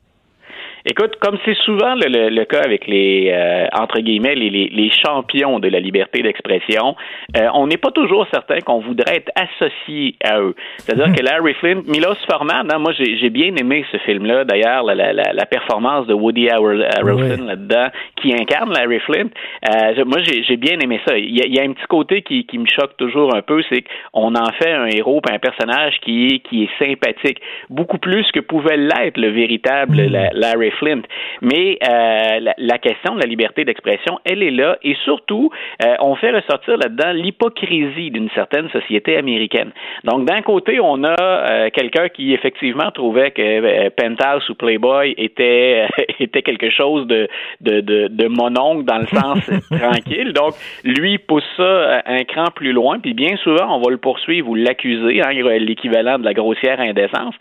[0.86, 4.68] Écoute, comme c'est souvent le, le, le, cas avec les euh, entre guillemets les, les,
[4.68, 6.94] les, champions de la liberté d'expression,
[7.38, 10.54] euh, on n'est pas toujours certain qu'on voudrait être associé à eux.
[10.76, 14.44] C'est-à-dire que Larry Flint, Milos Forman, hein, moi j'ai bien aimé ce film-là.
[14.44, 17.88] D'ailleurs, la, la, la, performance de Woody Harrelson là-dedans,
[18.20, 19.30] qui incarne Larry Flint,
[19.70, 21.16] euh, moi j'ai bien aimé ça.
[21.16, 23.40] Il y, a, il y, a, un petit côté qui, qui me choque toujours un
[23.40, 27.40] peu, c'est qu'on en fait un héros, un personnage qui qui est sympathique,
[27.70, 29.96] beaucoup plus que pouvait l'être le véritable
[30.34, 31.02] Larry Flint.
[31.42, 35.50] Mais euh, la, la, question de la liberté d'expression, elle est là et surtout,
[35.84, 39.72] euh, on fait ressortir là-dedans l'hypocrisie d'une certaine société américaine.
[40.04, 45.14] Donc, d'un côté, on a euh, quelqu'un qui effectivement trouvait que euh, Penthouse ou Playboy
[45.16, 45.86] était
[46.20, 47.28] était quelque chose de
[47.60, 50.32] de, de, de mononcle dans le sens tranquille.
[50.32, 54.48] Donc, lui pousse ça un cran plus loin, puis bien souvent, on va le poursuivre
[54.48, 57.34] ou l'accuser, hein, l'équivalent de la grossière indécence.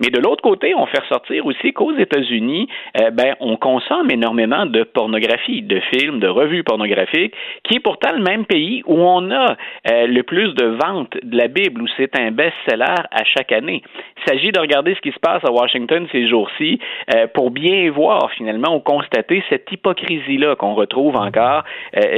[0.00, 2.68] Mais de l'autre côté, on fait ressortir aussi qu'aux États-Unis,
[3.00, 7.34] euh, ben, on consomme énormément de pornographie, de films, de revues pornographiques,
[7.64, 9.56] qui est pourtant le même pays où on a
[9.90, 13.82] euh, le plus de ventes de la Bible, où c'est un best-seller à chaque année.
[14.18, 16.78] Il s'agit de regarder ce qui se passe à Washington ces jours-ci
[17.14, 21.64] euh, pour bien voir finalement ou constater cette hypocrisie-là qu'on retrouve encore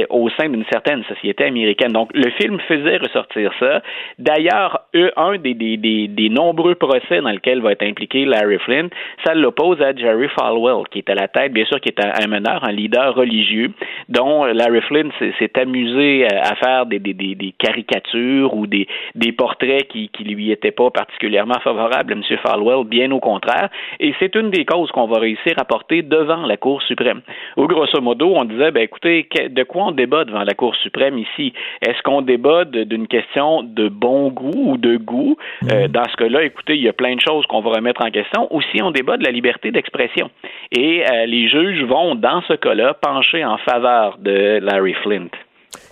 [0.09, 1.91] au sein d'une certaine société américaine.
[1.91, 3.81] Donc, le film faisait ressortir ça.
[4.19, 4.81] D'ailleurs,
[5.15, 8.89] un des, des, des, des nombreux procès dans lesquels va être impliqué Larry Flynn,
[9.25, 12.27] ça l'oppose à Jerry Falwell, qui est à la tête, bien sûr, qui est un,
[12.27, 13.71] meneur, un leader religieux,
[14.09, 19.87] dont Larry Flynn s'est amusé à faire des, des, des, caricatures ou des, des portraits
[19.87, 22.21] qui, qui lui étaient pas particulièrement favorables à M.
[22.43, 23.69] Falwell, bien au contraire.
[23.99, 27.21] Et c'est une des causes qu'on va réussir à porter devant la Cour suprême.
[27.57, 31.17] Au grosso modo, on disait, ben écoutez, de quoi on débat devant la Cour suprême
[31.17, 31.53] ici?
[31.85, 35.37] Est-ce qu'on débat d'une question de bon goût ou de goût?
[35.71, 38.11] Euh, dans ce cas-là, écoutez, il y a plein de choses qu'on va remettre en
[38.11, 38.53] question.
[38.53, 40.29] Aussi, on débat de la liberté d'expression.
[40.71, 45.29] Et euh, les juges vont, dans ce cas-là, pencher en faveur de Larry Flint.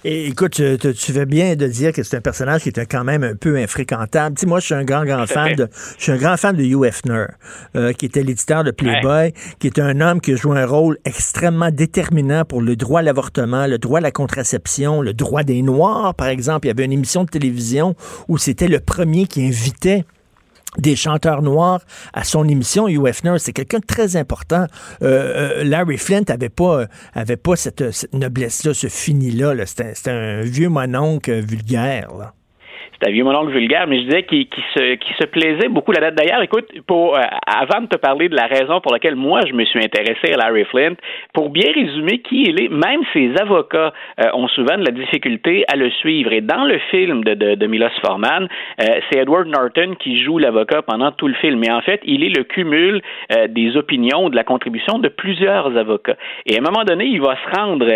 [0.04, 3.04] Et écoute, tu, tu, fais bien de dire que c'est un personnage qui était quand
[3.04, 4.38] même un peu infréquentable.
[4.38, 6.64] Tu moi, je suis un grand, grand fan de, je suis un grand fan de
[6.64, 7.26] Hugh Hefner,
[7.76, 11.70] euh, qui était l'éditeur de Playboy, qui était un homme qui joue un rôle extrêmement
[11.70, 16.16] déterminant pour le droit à l'avortement, le droit à la contraception, le droit des Noirs,
[16.16, 16.68] par exemple.
[16.68, 17.96] Il y avait une émission de télévision
[18.28, 20.06] où c'était le premier qui invitait
[20.78, 21.82] des chanteurs noirs
[22.14, 23.12] à son émission Hugh.
[23.38, 24.66] C'est quelqu'un de très important.
[25.02, 27.84] Euh, euh, Larry Flint avait pas avait pas cette,
[28.14, 29.56] noblesse-là, ce fini-là.
[29.56, 32.34] -là, C'était un vieux mononcle vulgaire.
[33.02, 36.02] C'est un vieux mononcle vulgaire, mais je disais qu'il se, qui se plaisait beaucoup la
[36.02, 36.16] date.
[36.16, 39.54] D'ailleurs, écoute, pour euh, avant de te parler de la raison pour laquelle moi je
[39.54, 40.96] me suis intéressé à Larry Flint,
[41.34, 45.64] pour bien résumer qui il est, même ses avocats euh, ont souvent de la difficulté
[45.72, 46.34] à le suivre.
[46.34, 48.50] Et dans le film de, de, de Milos Forman,
[48.82, 51.60] euh, c'est Edward Norton qui joue l'avocat pendant tout le film.
[51.60, 53.02] Mais en fait, il est le cumul
[53.50, 56.18] des opinions, de la contribution de plusieurs avocats.
[56.46, 57.88] Et à un moment donné, il va se rendre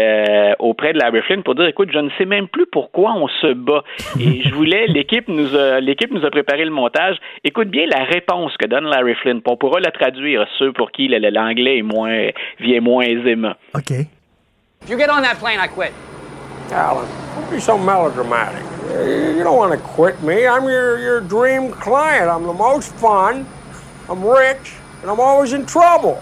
[0.60, 3.54] auprès de Larry Flint pour dire, écoute, je ne sais même plus pourquoi on se
[3.54, 3.84] bat.
[4.20, 7.18] Et je voulais l'équipe nous a l'équipe nous a préparé le montage.
[7.44, 9.42] Écoute bien la réponse que donne Larry Flynn.
[9.46, 12.30] On pourra la traduire à ceux pour qui l'anglais est moins
[12.60, 13.54] vient moins aisément.
[13.76, 13.92] OK.
[13.92, 15.94] If you get on that plane, I quit.
[16.72, 18.64] Alan, don't be so melodramatic.
[18.90, 20.46] You don't want to quit me.
[20.46, 22.30] I'm your, your dream client.
[22.30, 23.46] I'm the most fun.
[24.10, 26.22] I'm rich, and I'm always in trouble.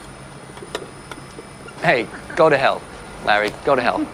[1.82, 2.82] Hey, go to hell,
[3.26, 3.52] Larry.
[3.66, 4.06] Go to hell.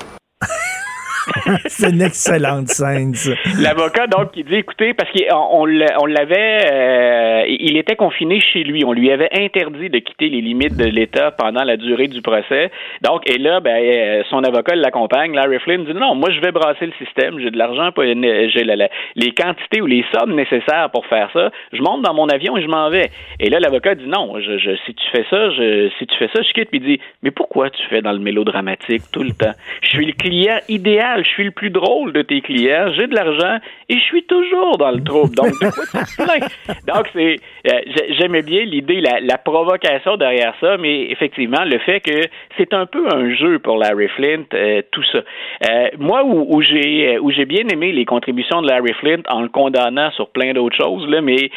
[1.66, 3.32] c'est une excellente scène, ça.
[3.62, 8.84] L'avocat, donc, qui dit, écoutez, parce qu'on l'avait, euh, il était confiné chez lui.
[8.86, 12.72] On lui avait interdit de quitter les limites de l'État pendant la durée du procès.
[13.02, 15.34] Donc, et là, ben, euh, son avocat l'accompagne.
[15.34, 17.40] Larry Flynn dit, non, moi, je vais brasser le système.
[17.40, 18.64] J'ai de l'argent, j'ai
[19.16, 21.52] les quantités ou les sommes nécessaires pour faire ça.
[21.74, 23.10] Je monte dans mon avion et je m'en vais.
[23.40, 24.34] Et là, l'avocat dit, non,
[24.86, 26.70] si tu fais ça, je, si tu fais ça, je quitte.
[26.70, 29.54] Puis il dit, mais pourquoi tu fais dans le mélodramatique tout le temps?
[29.82, 33.60] Je suis le client idéal suis le plus drôle de tes clients, j'ai de l'argent
[33.90, 35.36] et je suis toujours dans le trouble.
[35.36, 37.36] Donc, de quoi Donc, c'est,
[37.68, 37.80] euh,
[38.18, 42.22] j'aimais bien l'idée, la, provocation derrière ça, mais effectivement, le fait que
[42.58, 45.20] c'est un peu un jeu pour Larry Flint, euh, tout ça.
[45.20, 49.50] Euh, moi, où, j'ai où j'ai bien aimé les contributions de Larry Flint en le
[49.50, 51.50] condamnant sur plein d'autres choses, là, mais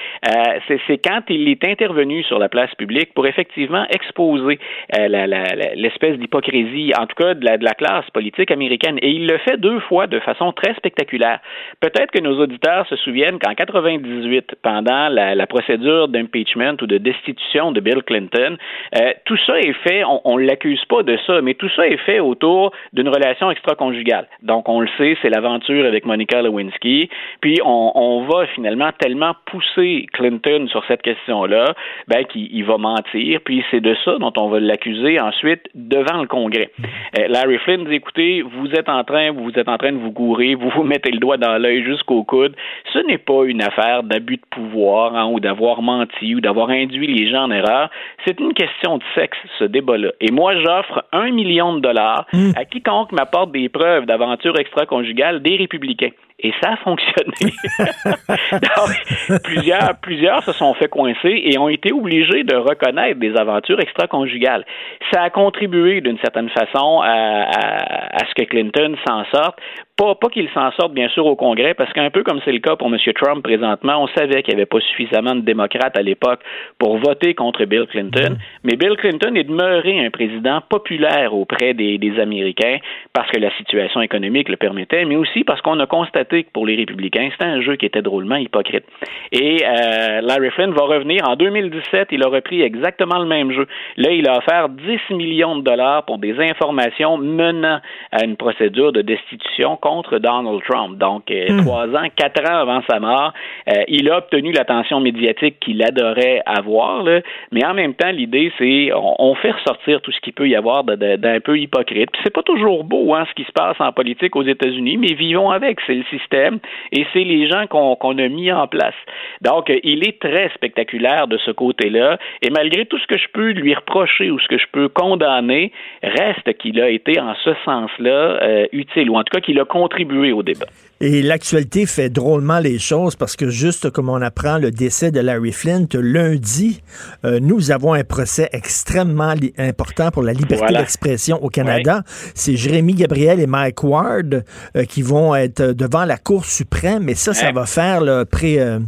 [0.87, 4.59] c'est quand il est intervenu sur la place publique pour effectivement exposer
[4.97, 8.99] l'espèce d'hypocrisie, en tout cas de la, classe politique américaine.
[9.01, 11.39] Et il le fait deux fois de façon très spectaculaire.
[11.81, 17.73] Peut-être que nos auditeurs se souviennent qu'en 98, pendant la, procédure d'impeachment ou de destitution
[17.73, 18.57] de Bill Clinton,
[19.01, 21.97] euh, tout ça est fait, on, ne l'accuse pas de ça, mais tout ça est
[21.99, 24.27] fait autour d'une relation extra-conjugale.
[24.43, 27.09] Donc, on le sait, c'est l'aventure avec Monica Lewinsky.
[27.41, 31.75] Puis, on, on va finalement tellement pousser Clinton sur cette question-là,
[32.09, 33.41] ben, qu'il va mentir.
[33.45, 36.71] Puis, c'est de ça dont on va l'accuser ensuite devant le Congrès.
[37.19, 40.11] Euh, Larry Flynn dit, écoutez, vous êtes en train, vous êtes en train de vous
[40.11, 42.55] gourer, vous vous mettez le doigt dans l'œil jusqu'au coude.
[42.93, 47.07] Ce n'est pas une affaire d'abus de pouvoir hein, ou d'avoir menti ou d'avoir induit
[47.07, 47.91] les gens en erreur.
[48.27, 50.13] C'est une question de sexe, ce débat-là.
[50.21, 52.53] Et moi, j'offre un million de dollars hmm.
[52.57, 56.11] à quiconque m'apporte des preuves d'aventure extra-conjugale des républicains.
[56.43, 57.53] Et ça a fonctionné.
[59.45, 64.65] plusieurs, plusieurs se sont fait coincer et ont été obligés de reconnaître des aventures extra-conjugales.
[65.13, 69.59] Ça a contribué d'une certaine façon à, ce que Clinton s'en sorte.
[70.01, 72.61] Pas, pas qu'il s'en sorte, bien sûr, au Congrès, parce qu'un peu comme c'est le
[72.61, 72.97] cas pour M.
[73.15, 76.41] Trump présentement, on savait qu'il n'y avait pas suffisamment de démocrates à l'époque
[76.79, 78.39] pour voter contre Bill Clinton.
[78.65, 82.79] Mais Bill Clinton est demeuré un président populaire auprès des, des Américains
[83.13, 86.65] parce que la situation économique le permettait, mais aussi parce qu'on a constaté que pour
[86.65, 88.85] les républicains, c'était un jeu qui était drôlement hypocrite.
[89.33, 93.67] Et euh, Larry Flynn va revenir en 2017, il a repris exactement le même jeu.
[93.99, 97.81] Là, il a offert 10 millions de dollars pour des informations menant
[98.13, 100.99] à une procédure de destitution contre Donald Trump.
[100.99, 101.65] Donc, euh, hmm.
[101.65, 103.33] trois ans, quatre ans avant sa mort,
[103.69, 107.21] euh, il a obtenu l'attention médiatique qu'il adorait avoir, là,
[107.53, 110.85] mais en même temps, l'idée, c'est on, fait ressortir tout ce qu'il peut y avoir
[110.85, 112.11] d'un peu hypocrite.
[112.13, 115.15] Puis c'est pas toujours beau, hein, ce qui se passe en politique aux États-Unis, mais
[115.15, 116.59] vivons avec, c'est le système
[116.93, 118.95] et c'est les gens qu'on a mis en place.
[119.41, 123.29] Donc, euh, il est très spectaculaire de ce côté-là, et malgré tout ce que je
[123.33, 125.73] peux lui reprocher ou ce que je peux condamner,
[126.03, 130.33] reste qu'il a été en ce sens-là utile, ou en tout cas qu'il a contribuer
[130.33, 130.67] au débat.
[131.03, 135.21] Et l'actualité fait drôlement les choses parce que juste comme on apprend le décès de
[135.21, 136.83] Larry Flint lundi,
[137.25, 142.03] euh, nous avons un procès extrêmement important pour la liberté d'expression au Canada.
[142.35, 144.45] C'est Jérémy Gabriel et Mike Ward
[144.77, 148.61] euh, qui vont être devant la Cour suprême, mais ça, ça va faire le pré...
[148.61, 148.79] Euh,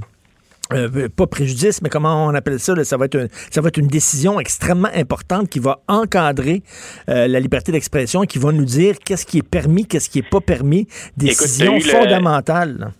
[0.74, 2.74] euh, pas préjudice, mais comment on appelle ça?
[2.84, 6.62] ça, va être ça va être une décision extrêmement importante qui va encadrer
[7.08, 10.28] euh, la liberté d'expression qui va nous dire qu'est-ce qui est permis, qu'est-ce qui n'est
[10.28, 10.86] pas permis.
[11.16, 12.92] Décision fondamentale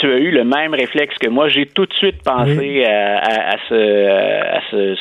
[0.00, 1.48] tu as eu le même réflexe que moi.
[1.48, 4.94] J'ai tout de suite pensé à, ce,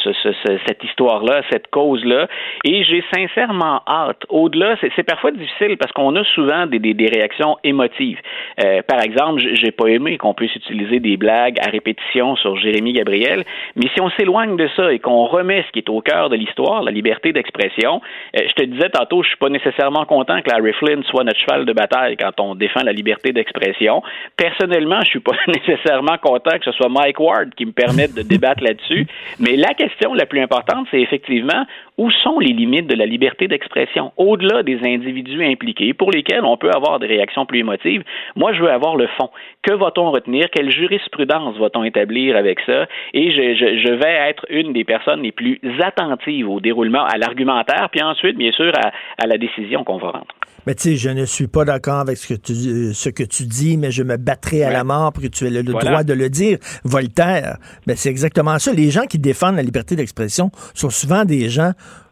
[0.68, 2.28] cette histoire-là, cette cause-là,
[2.64, 4.24] et j'ai sincèrement hâte.
[4.30, 8.20] Au-delà, c'est parfois difficile parce qu'on a souvent des, des, réactions émotives.
[8.64, 12.94] Euh, par exemple, j'ai pas aimé qu'on puisse utiliser des blagues à répétition sur Jérémy
[12.94, 13.44] Gabriel,
[13.76, 16.36] mais si on s'éloigne de ça et qu'on remet ce qui est au cœur de
[16.36, 18.02] l'histoire, la liberté d'expression,
[18.36, 21.40] euh, je te disais tantôt, je suis pas nécessairement content que Larry Flynn soit notre
[21.40, 24.02] cheval de bataille quand on défend la liberté d'expression.
[24.38, 28.22] Personnellement, je suis pas nécessairement content que ce soit Mike Ward qui me permette de
[28.22, 29.08] débattre là-dessus.
[29.40, 31.66] Mais la question la plus importante, c'est effectivement
[31.98, 36.58] où sont les limites de la liberté d'expression au-delà des individus impliqués pour lesquels on
[36.58, 38.04] peut avoir des réactions plus émotives?
[38.36, 39.30] Moi, je veux avoir le fond.
[39.64, 40.50] Que va-t-on retenir?
[40.52, 42.86] Quelle jurisprudence va-t-on établir avec ça?
[43.14, 48.02] Et je, vais être une des personnes les plus attentives au déroulement, à l'argumentaire, puis
[48.02, 48.72] ensuite, bien sûr,
[49.18, 50.37] à la décision qu'on va rendre.
[50.68, 53.24] Mais tu sais, je ne suis pas d'accord avec ce que tu, euh, ce que
[53.24, 56.04] tu dis, mais je me battrai à la mort pour que tu aies le, droit
[56.04, 56.58] de le dire.
[56.84, 58.74] Voltaire, ben c'est exactement ça.
[58.74, 61.72] Les gens qui défendent la liberté d'expression sont souvent des gens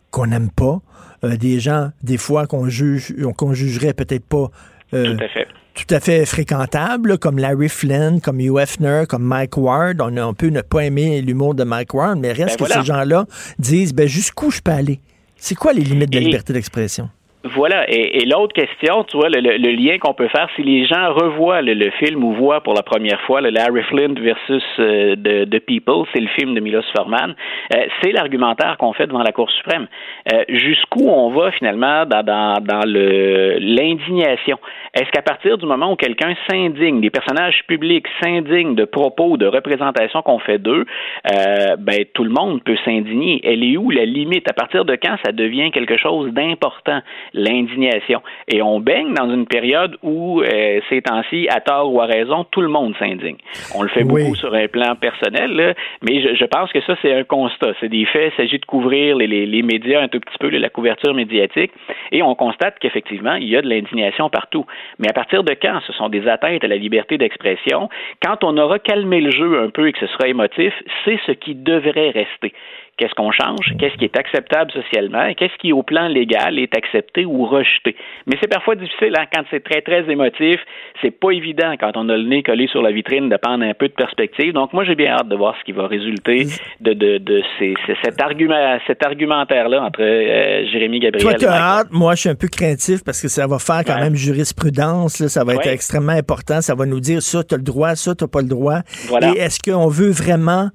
[0.09, 0.79] qu'on n'aime pas,
[1.25, 4.49] euh, des gens, des fois, qu'on juge, qu'on jugerait peut-être pas.
[4.93, 9.23] Euh, tout à fait tout à fait fréquentables, comme Larry Flynn, comme Hugh Hefner, comme
[9.23, 9.99] Mike Ward.
[9.99, 12.85] On, on peut ne pas aimer l'humour de Mike Ward, mais reste ben que ces
[12.85, 13.25] gens-là
[13.59, 15.01] disent ben, jusqu'où je peux aller?
[15.35, 17.09] C'est quoi les limites de la liberté d'expression?
[17.53, 17.85] Voilà.
[17.89, 21.91] Et, l'autre question, tu vois, le, lien qu'on peut faire, si les gens revoient le,
[21.91, 26.21] film ou voient pour la première fois le Larry Flint versus euh, The, People, c'est
[26.21, 27.35] le film de Milos Forman,
[27.75, 29.87] euh, c'est l'argumentaire qu'on fait devant la Cour suprême.
[30.33, 34.57] Euh, jusqu'où on va finalement dans, dans, dans l'indignation?
[34.95, 39.45] Est-ce qu'à partir du moment où quelqu'un s'indigne, des personnages publics s'indignent de propos, de
[39.45, 40.85] représentations qu'on fait d'eux,
[41.25, 43.41] ben tout le monde peut s'indigner.
[43.43, 44.49] Elle est où la limite?
[44.49, 47.01] À partir de quand ça devient quelque chose d'important?
[47.35, 48.21] L'indignation.
[48.47, 52.45] Et on baigne dans une période où, euh, ces temps-ci, à tort ou à raison,
[52.49, 53.37] tout le monde s'indigne.
[53.75, 57.23] On le fait beaucoup sur un plan personnel, mais je, pense que ça, c'est un
[57.23, 57.73] constat.
[57.79, 58.33] C'est des faits.
[58.33, 61.71] Il s'agit de couvrir les, les, médias un tout petit peu, la couverture médiatique,
[62.11, 64.65] et on constate qu'effectivement, il y a de l'indignation partout.
[64.99, 67.89] Mais à partir de quand ce sont des atteintes à la liberté d'expression?
[68.23, 71.33] Quand on aura calmé le jeu un peu et que ce sera émotif, c'est ce
[71.33, 72.53] qui devrait rester
[72.97, 73.73] Qu'est-ce qu'on change?
[73.77, 75.25] Qu'est-ce qui est acceptable socialement?
[75.25, 77.93] Et qu'est-ce qui, au plan légal, est accepté ou rejeté?
[78.25, 80.61] Mais c'est parfois difficile, hein, quand c'est très, très émotif.
[81.01, 83.73] C'est pas évident quand on a le nez collé sur la vitrine de prendre un
[83.73, 84.53] peu de perspective.
[84.53, 86.45] Donc, moi, j'ai bien hâte de voir ce qui va résulter
[86.79, 91.79] de, de, de ces, cet, argument, cet argumentaire-là entre euh, Jérémy Gabriel Toi, tu as
[91.79, 91.87] hâte.
[91.91, 95.27] Moi, je suis un peu craintif parce que ça va faire quand même jurisprudence.
[95.27, 96.61] ça va être extrêmement important.
[96.61, 98.79] Ça va nous dire ça, tu as le droit, ça, tu pas le droit.
[99.21, 100.69] Et est-ce qu'on veut vraiment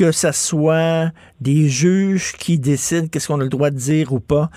[0.00, 1.12] que ça soit
[1.42, 4.50] des juges qui décident qu'est-ce qu'on a le droit de dire ou pas?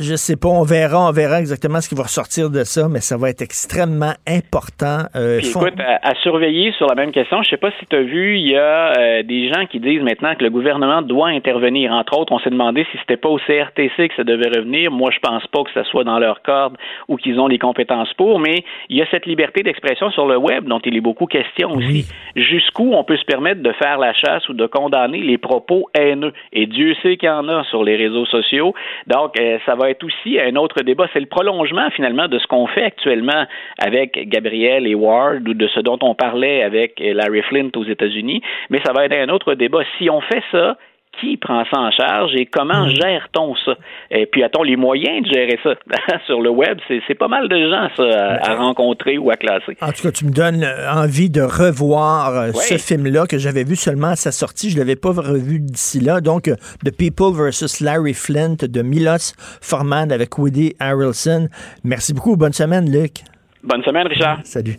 [0.00, 3.00] Je sais pas, on verra, on verra exactement ce qui va ressortir de ça, mais
[3.00, 5.04] ça va être extrêmement important.
[5.14, 8.38] Euh, écoute, à, surveiller sur la même question, je sais pas si tu as vu,
[8.38, 11.92] il y a euh, des gens qui disent maintenant que le gouvernement doit intervenir.
[11.92, 14.90] Entre autres, on s'est demandé si c'était pas au CRTC que ça devait revenir.
[14.90, 16.76] Moi, je pense pas que ça soit dans leur corde
[17.08, 20.36] ou qu'ils ont les compétences pour, mais il y a cette liberté d'expression sur le
[20.36, 22.06] web dont il est beaucoup question aussi.
[22.36, 26.32] Jusqu'où on peut se permettre de faire la chasse ou de condamner les propos haineux.
[26.52, 28.74] Et Dieu sait qu'il y en a sur les réseaux sociaux.
[29.06, 31.06] Donc, euh, ça va être aussi un autre débat.
[31.12, 33.46] C'est le prolongement finalement de ce qu'on fait actuellement
[33.78, 38.42] avec Gabriel et Ward ou de ce dont on parlait avec Larry Flint aux États-Unis.
[38.70, 39.82] Mais ça va être un autre débat.
[39.98, 40.76] Si on fait ça,
[41.20, 42.88] qui prend ça en charge et comment mm.
[42.88, 43.74] gère-t-on ça?
[44.10, 45.74] Et puis, a-t-on les moyens de gérer ça?
[46.26, 49.76] Sur le web, c'est pas mal de gens, ça, à, rencontrer ou à classer.
[49.80, 53.64] En tout cas, tu me donnes euh, envie de revoir euh, ce film-là que j'avais
[53.64, 54.70] vu seulement à sa sortie.
[54.70, 56.20] Je ne l'avais pas revu d'ici là.
[56.20, 61.48] Donc, euh, The People versus Larry Flint de Milos Forman avec Woody Harrelson.
[61.84, 62.36] Merci beaucoup.
[62.36, 63.22] Bonne semaine, Luc.
[63.62, 64.40] Bonne semaine, Richard.
[64.44, 64.76] Salut.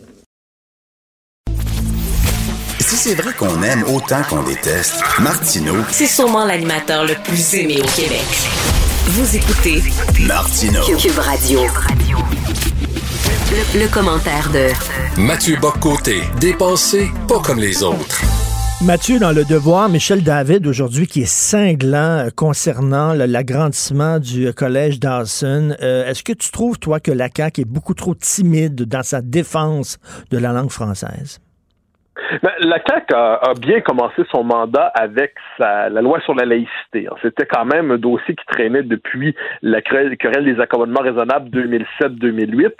[3.06, 5.74] C'est vrai qu'on aime autant qu'on déteste, Martineau.
[5.90, 8.24] C'est sûrement l'animateur le plus aimé au Québec.
[9.08, 9.82] Vous écoutez
[10.26, 10.80] Martineau.
[10.96, 11.60] Cube Radio.
[13.74, 18.22] Le, commentaire de Mathieu Boccoté, dépensé pas comme les autres.
[18.80, 24.52] Mathieu, dans le devoir, Michel David, aujourd'hui, qui est cinglant euh, concernant l'agrandissement du euh,
[24.52, 25.76] collège Dawson.
[25.82, 29.20] Euh, est-ce que tu trouves, toi, que la CAQ est beaucoup trop timide dans sa
[29.20, 29.98] défense
[30.30, 31.38] de la langue française?
[32.42, 37.08] Ben, la CAQ a, bien commencé son mandat avec sa, la loi sur la laïcité.
[37.22, 42.72] C'était quand même un dossier qui traînait depuis la querelle, des accommodements raisonnables 2007-2008.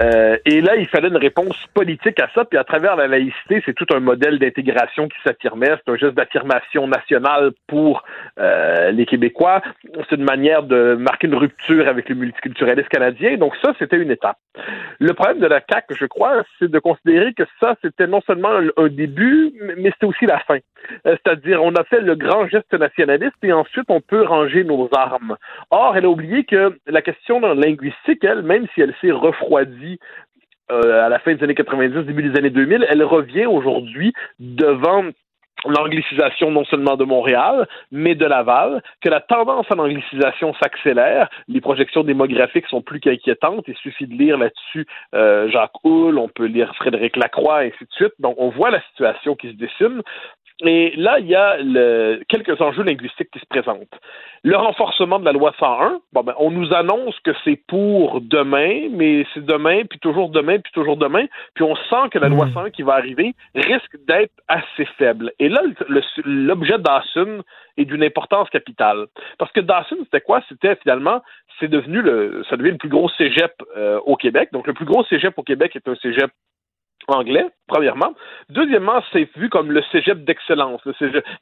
[0.00, 2.44] Euh, et là, il fallait une réponse politique à ça.
[2.44, 5.74] Puis à travers la laïcité, c'est tout un modèle d'intégration qui s'affirmait.
[5.84, 8.04] C'est un geste d'affirmation nationale pour
[8.38, 9.62] euh, les Québécois.
[10.08, 13.36] C'est une manière de marquer une rupture avec le multiculturalisme canadien.
[13.36, 14.36] Donc ça, c'était une étape.
[15.00, 18.60] Le problème de la CAQ, je crois, c'est de considérer que ça, c'était non seulement
[18.76, 20.58] un début, mais c'est aussi la fin.
[21.06, 24.88] Euh, c'est-à-dire, on a fait le grand geste nationaliste et ensuite on peut ranger nos
[24.92, 25.36] armes.
[25.70, 29.98] Or, elle a oublié que la question linguistique, elle, même si elle s'est refroidie
[30.70, 35.04] euh, à la fin des années 90, début des années 2000, elle revient aujourd'hui devant
[35.64, 41.60] l'anglicisation non seulement de Montréal, mais de Laval, que la tendance à l'anglicisation s'accélère, les
[41.60, 46.46] projections démographiques sont plus qu'inquiétantes, il suffit de lire là-dessus euh, Jacques Hull, on peut
[46.46, 48.14] lire Frédéric Lacroix, et ainsi de suite.
[48.18, 50.02] Donc, on voit la situation qui se dessine.
[50.64, 54.00] Et là, il y a le, quelques enjeux linguistiques qui se présentent.
[54.42, 58.88] Le renforcement de la loi 101, bon, ben, on nous annonce que c'est pour demain,
[58.90, 62.48] mais c'est demain, puis toujours demain, puis toujours demain, puis on sent que la loi
[62.54, 62.70] 101 hmm.
[62.70, 65.32] qui va arriver risque d'être assez faible.
[65.38, 65.60] Et là,
[66.24, 67.42] l'objet Dawson
[67.76, 69.06] est d'une importance capitale.
[69.38, 70.40] Parce que Dawson, c'était quoi?
[70.48, 71.22] C'était finalement,
[71.60, 74.48] c'est devenu le, ça devient le plus gros cégep euh, au Québec.
[74.52, 76.30] Donc, le plus gros cégep au Québec est un cégep
[77.08, 78.14] anglais, premièrement.
[78.48, 80.80] Deuxièmement, c'est vu comme le cégep d'excellence,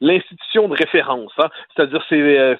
[0.01, 1.31] l'institution de référence.
[1.37, 1.49] Hein.
[1.75, 2.55] C'est-à-dire, c'est euh,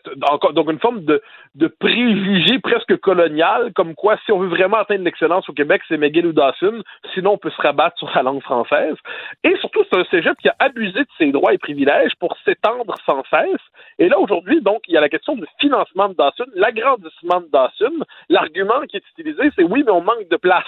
[0.53, 1.22] donc une forme de,
[1.56, 5.98] de préjugé presque colonial, comme quoi si on veut vraiment atteindre l'excellence au Québec, c'est
[5.98, 6.82] McGill ou Dawson,
[7.14, 8.95] sinon on peut se rabattre sur la langue française.
[9.44, 12.95] Et surtout, c'est un cégep qui a abusé de ses droits et privilèges pour s'étendre
[13.06, 13.61] sans cesse.
[13.99, 17.49] Et là, aujourd'hui, donc, il y a la question du financement de Dawson, l'agrandissement de
[17.52, 17.94] Dawson.
[18.30, 20.65] L'argument qui est utilisé, c'est oui, mais on manque de place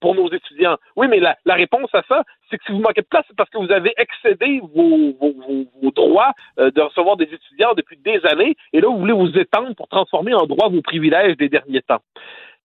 [0.00, 0.76] pour nos étudiants.
[0.96, 3.50] Oui, mais la, réponse à ça, c'est que si vous manquez de place, c'est parce
[3.50, 8.80] que vous avez excédé vos, droits euh, de recevoir des étudiants depuis des années, et
[8.80, 12.02] là, vous voulez vous étendre pour transformer en droit vos privilèges des derniers temps.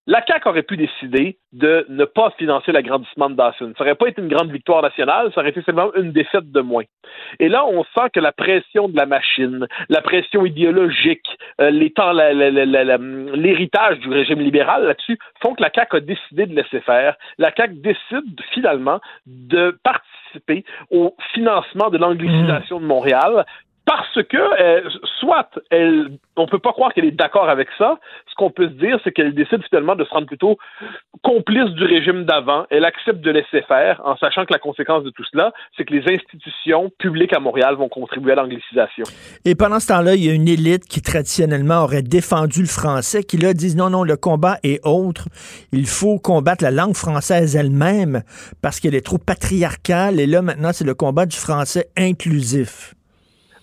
[0.07, 3.71] La CAQ aurait pu décider de ne pas financer l'agrandissement de Dawson.
[3.77, 6.61] Ça n'aurait pas été une grande victoire nationale, ça aurait été simplement une défaite de
[6.61, 6.85] moins.
[7.39, 11.27] Et là, on sent que la pression de la machine, la pression idéologique,
[11.59, 11.69] euh,
[13.35, 17.15] l'héritage du régime libéral là-dessus font que la CAQ a décidé de laisser faire.
[17.37, 23.45] La CAQ décide finalement de participer au financement de l'anglicisation de Montréal
[23.91, 24.89] parce que euh,
[25.19, 27.99] soit elle, on peut pas croire qu'elle est d'accord avec ça.
[28.29, 30.57] Ce qu'on peut se dire, c'est qu'elle décide finalement de se rendre plutôt
[31.23, 35.09] complice du régime d'avant, elle accepte de laisser faire, en sachant que la conséquence de
[35.09, 39.03] tout cela, c'est que les institutions publiques à Montréal vont contribuer à l'anglicisation.
[39.43, 43.23] Et pendant ce temps-là, il y a une élite qui traditionnellement aurait défendu le français,
[43.23, 45.25] qui là disent non, non, le combat est autre.
[45.73, 48.23] Il faut combattre la langue française elle-même
[48.61, 50.19] parce qu'elle est trop patriarcale.
[50.21, 52.95] Et là, maintenant, c'est le combat du français inclusif.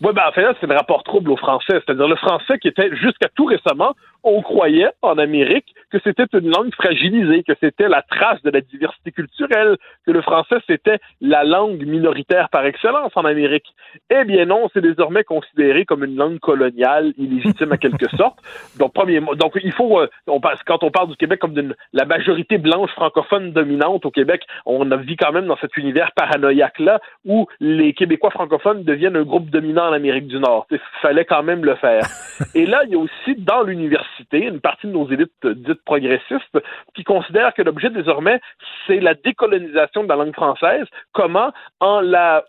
[0.00, 1.80] Oui, ben, en fait, c'est le rapport trouble au français.
[1.84, 6.50] C'est-à-dire le français qui était jusqu'à tout récemment on croyait en Amérique que c'était une
[6.50, 9.76] langue fragilisée, que c'était la trace de la diversité culturelle,
[10.06, 13.66] que le français c'était la langue minoritaire par excellence en Amérique.
[14.10, 18.38] Eh bien non, c'est désormais considéré comme une langue coloniale, illégitime à quelque sorte.
[18.78, 22.04] Donc premier, donc il faut, euh, on, quand on parle du Québec comme de la
[22.04, 26.78] majorité blanche francophone dominante au Québec, on a vit quand même dans cet univers paranoïaque
[26.78, 30.66] là où les Québécois francophones deviennent un groupe dominant en Amérique du Nord.
[30.70, 32.02] Il fallait quand même le faire.
[32.54, 36.58] Et là, il y a aussi dans l'université une partie de nos élites dites progressistes,
[36.94, 38.40] qui considèrent que l'objet désormais,
[38.86, 40.86] c'est la décolonisation de la langue française.
[41.12, 41.52] Comment?
[41.80, 42.44] En la,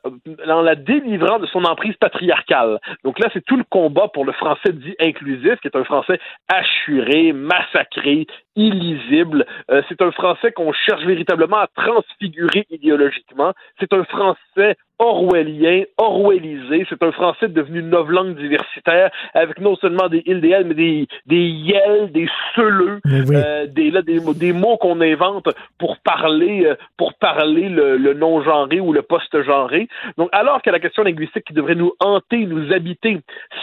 [0.48, 2.80] en la délivrant de son emprise patriarcale.
[3.04, 6.20] Donc là, c'est tout le combat pour le français dit inclusif, qui est un français
[6.48, 9.46] assuré, massacré, illisible.
[9.72, 13.54] Euh, c'est un français qu'on cherche véritablement à transfigurer idéologiquement.
[13.80, 16.86] C'est un français orwellien, orwellisé.
[16.90, 20.74] C'est un français devenu une langue diversitaire avec non seulement des îles, des L, mais
[20.74, 25.48] des, des yel, des seuleux, euh, des, là, des, des mots qu'on invente
[25.78, 29.88] pour parler, euh, pour parler le, le non-genré ou le post-genré.
[30.18, 33.20] Donc, alors que la question linguistique qui devrait nous hanter, nous habiter,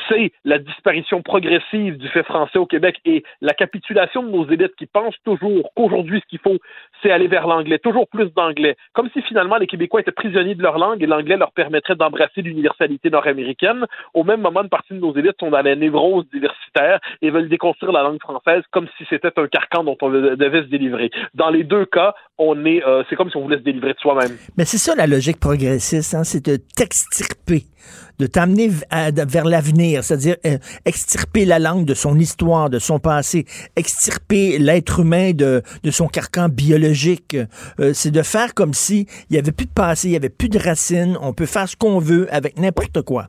[0.08, 4.74] c'est la disparition progressive du fait français au Québec et la capitulation de nos élites
[4.76, 6.56] qui pensent toujours qu'aujourd'hui, ce qu'il faut,
[7.02, 8.76] c'est aller vers l'anglais, toujours plus d'anglais.
[8.94, 12.42] Comme si finalement les Québécois étaient prisonniers de leur langue et l'anglais leur permettrait d'embrasser
[12.42, 13.86] l'universalité nord-américaine.
[14.14, 17.48] Au même moment, une partie de nos élites sont dans la névrose diversitaire et veulent
[17.48, 21.10] déconstruire la langue française comme si c'était un carcan dont on devait se délivrer.
[21.34, 23.98] Dans les deux cas, on est, euh, c'est comme si on voulait se délivrer de
[23.98, 24.36] soi-même.
[24.56, 27.64] Mais c'est ça la logique progressiste, hein, c'est de t'extirper
[28.18, 33.46] de t'amener vers l'avenir, c'est-à-dire euh, extirper la langue de son histoire, de son passé,
[33.76, 37.36] extirper l'être humain de, de, son carcan biologique.
[37.80, 40.28] Euh, c'est de faire comme si il n'y avait plus de passé, il n'y avait
[40.28, 43.28] plus de racines, on peut faire ce qu'on veut avec n'importe quoi.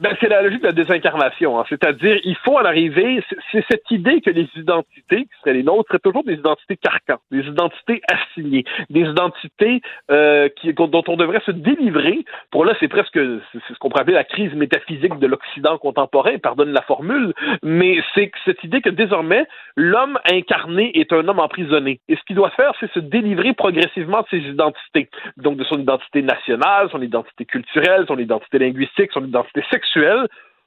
[0.00, 1.60] Ben, c'est la logique de la désincarnation.
[1.60, 1.64] Hein.
[1.68, 3.22] C'est-à-dire, il faut en arriver,
[3.52, 7.18] c'est cette idée que les identités, qui seraient les nôtres, seraient toujours des identités carcans,
[7.30, 12.24] des identités assignées, des identités euh, qui, dont on devrait se délivrer.
[12.50, 13.20] Pour là, c'est presque
[13.52, 17.98] c'est ce qu'on pourrait appeler la crise métaphysique de l'Occident contemporain, pardonne la formule, mais
[18.14, 19.46] c'est cette idée que désormais,
[19.76, 22.00] l'homme incarné est un homme emprisonné.
[22.08, 25.10] Et ce qu'il doit faire, c'est se délivrer progressivement de ses identités.
[25.36, 29.89] Donc, de son identité nationale, son identité culturelle, son identité linguistique, son identité sexuelle,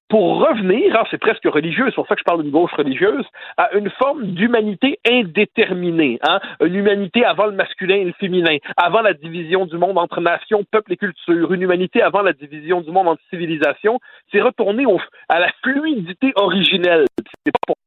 [0.09, 3.25] pour revenir, hein, c'est presque religieux, c'est pour ça que je parle d'une gauche religieuse,
[3.57, 9.01] à une forme d'humanité indéterminée, hein, une humanité avant le masculin et le féminin, avant
[9.01, 12.91] la division du monde entre nations, peuples et cultures, une humanité avant la division du
[12.91, 13.99] monde entre civilisations,
[14.31, 14.85] c'est retourner
[15.29, 17.05] à la fluidité originelle.
[17.43, 17.77] C'est pas pour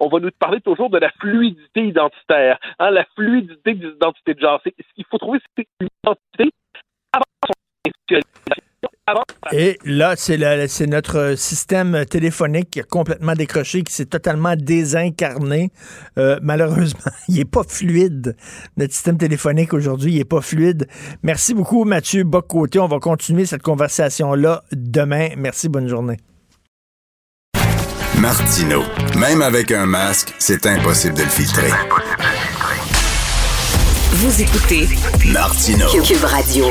[0.00, 4.40] on va nous parler toujours de la fluidité identitaire, hein, la fluidité des identités de
[4.40, 4.60] genre.
[4.64, 6.50] Ce qu'il faut trouver, c'est une identité
[7.12, 7.52] avant son
[9.52, 15.70] et là, c'est notre système téléphonique qui a complètement décroché, qui s'est totalement désincarné.
[16.18, 18.36] Euh, malheureusement, il n'est pas fluide.
[18.76, 20.86] Notre système téléphonique aujourd'hui, il n'est pas fluide.
[21.22, 22.78] Merci beaucoup, Mathieu Bocoté.
[22.78, 25.28] On va continuer cette conversation-là demain.
[25.36, 26.18] Merci, bonne journée.
[28.28, 28.82] Martino.
[29.18, 31.70] Même avec un masque, c'est impossible de le filtrer.
[34.20, 34.84] Vous écoutez
[35.32, 35.86] Martino.
[36.06, 36.66] Cube Radio.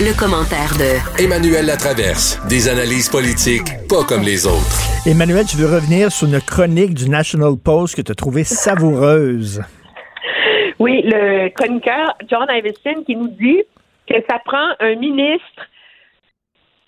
[0.00, 2.40] Le, commentaire de Emmanuel Latraverse.
[2.48, 5.06] Des analyses politiques pas comme les autres.
[5.06, 9.62] Emmanuel, tu veux revenir sur une chronique du National Post que tu as trouvée savoureuse.
[10.80, 13.62] Oui, le chroniqueur John Iveson qui nous dit
[14.08, 15.62] que ça prend un ministre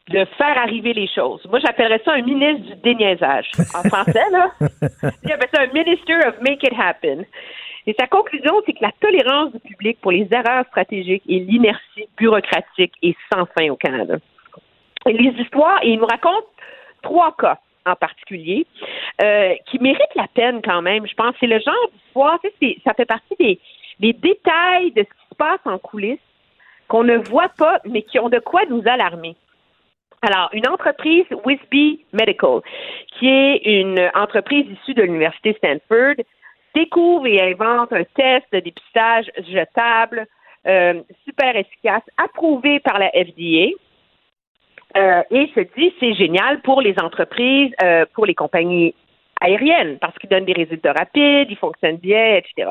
[0.09, 1.45] de faire arriver les choses.
[1.51, 3.51] Moi, j'appellerais ça un ministre du déniaisage.
[3.75, 4.51] En français, là.
[5.25, 7.25] Il appelle ça un Minister of Make It Happen.
[7.87, 12.09] Et sa conclusion, c'est que la tolérance du public pour les erreurs stratégiques et l'inertie
[12.17, 14.17] bureaucratique est sans fin au Canada.
[15.07, 16.45] Et les histoires, et il nous raconte
[17.03, 18.67] trois cas en particulier,
[19.23, 21.07] euh, qui méritent la peine quand même.
[21.07, 22.39] Je pense c'est le genre d'histoire,
[22.85, 23.59] ça fait partie des,
[24.01, 26.19] des détails de ce qui se passe en coulisses
[26.89, 29.37] qu'on ne voit pas, mais qui ont de quoi nous alarmer.
[30.23, 32.61] Alors, une entreprise, Wisby Medical,
[33.19, 36.15] qui est une entreprise issue de l'Université Stanford,
[36.75, 40.27] découvre et invente un test de dépistage jetable
[40.67, 43.71] euh, super efficace, approuvé par la FDA.
[44.97, 48.95] euh, et se dit c'est génial pour les entreprises, euh, pour les compagnies
[49.41, 52.71] aériennes, parce qu'ils donnent des résultats rapides, ils fonctionnent bien, etc.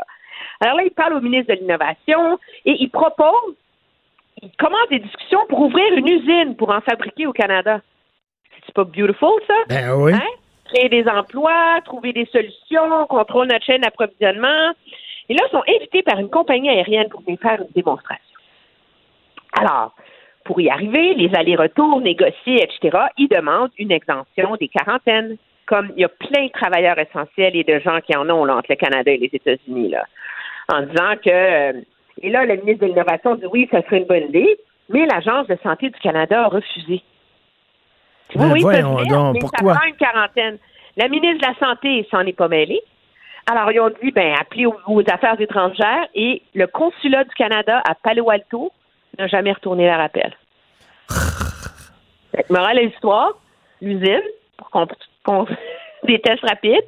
[0.60, 3.56] Alors là, il parle au ministre de l'Innovation et il propose,
[4.42, 7.82] il commence des discussions pour ouvrir une usine pour en fabriquer au Canada?
[8.66, 9.54] C'est pas beautiful, ça?
[9.70, 10.14] Ben oui.
[10.14, 10.22] Hein?
[10.66, 14.74] Créer des emplois, trouver des solutions, contrôler notre chaîne d'approvisionnement.
[15.30, 18.38] Et là, ils sont invités par une compagnie aérienne pour venir faire une démonstration.
[19.54, 19.96] Alors,
[20.44, 25.38] pour y arriver, les allers-retours négociés, etc., ils demandent une exemption des quarantaines.
[25.66, 28.56] Comme il y a plein de travailleurs essentiels et de gens qui en ont là,
[28.56, 30.06] entre le Canada et les États-Unis, là,
[30.72, 31.84] en disant que.
[32.22, 34.58] Et là, le ministre de l'Innovation dit oui, ça serait une bonne idée,
[34.90, 37.02] mais l'Agence de santé du Canada a refusé.
[38.36, 39.74] Ben, oui, voyons ça se fait, donc, mais pourquoi?
[39.74, 40.58] ça prend une quarantaine.
[40.98, 42.82] La ministre de la Santé s'en est pas mêlée.
[43.50, 47.82] Alors, ils ont dit, ben, appelez aux, aux affaires étrangères et le consulat du Canada
[47.88, 48.72] à Palo Alto
[49.18, 50.36] n'a jamais retourné leur appel.
[52.34, 53.32] Que, morale l'histoire,
[53.82, 54.22] l'usine,
[54.58, 54.88] pour qu'on,
[55.24, 55.48] qu'on-
[56.04, 56.86] des tests rapides,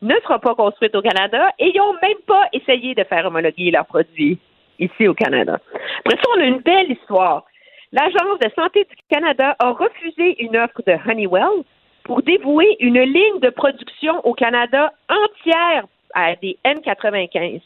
[0.00, 3.70] ne sera pas construite au Canada et ils n'ont même pas essayé de faire homologuer
[3.70, 4.38] leurs produits
[4.84, 5.58] ici au Canada.
[6.04, 7.44] Après ça, on a une belle histoire.
[7.92, 11.64] L'Agence de santé du Canada a refusé une offre de Honeywell
[12.04, 15.84] pour dévouer une ligne de production au Canada entière
[16.14, 17.60] à des N95.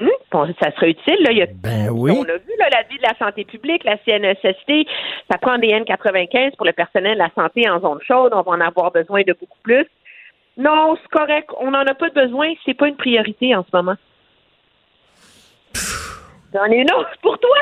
[0.00, 1.16] Hum, bon, ça serait utile.
[1.20, 1.32] Là.
[1.32, 2.12] Il y a Ben oui.
[2.12, 4.86] on a vu là, la vie de la santé publique, la CNESST,
[5.30, 8.32] ça prend des N95 pour le personnel de la santé en zone chaude.
[8.34, 9.86] On va en avoir besoin de beaucoup plus.
[10.56, 11.50] Non, c'est correct.
[11.58, 12.52] On n'en a pas besoin.
[12.64, 13.94] C'est pas une priorité en ce moment.
[16.54, 17.58] J'en ai une autre pour toi.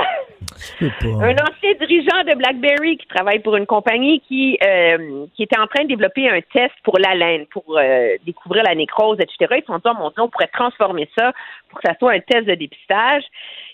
[0.80, 5.66] Un ancien dirigeant de BlackBerry qui travaille pour une compagnie qui, euh, qui était en
[5.66, 9.56] train de développer un test pour la laine, pour euh, découvrir la nécrose, etc.
[9.56, 11.32] Ils se sont dit, Oh, mon Dieu, on pourrait transformer ça
[11.68, 13.24] pour que ça soit un test de dépistage.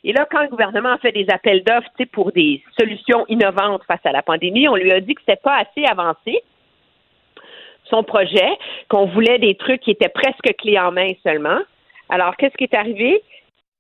[0.03, 3.27] Et là, quand le gouvernement a fait des appels d'offres tu sais, pour des solutions
[3.29, 6.43] innovantes face à la pandémie, on lui a dit que c'était pas assez avancé
[7.85, 8.49] son projet,
[8.89, 11.59] qu'on voulait des trucs qui étaient presque clés en main seulement.
[12.09, 13.23] Alors, qu'est-ce qui est arrivé?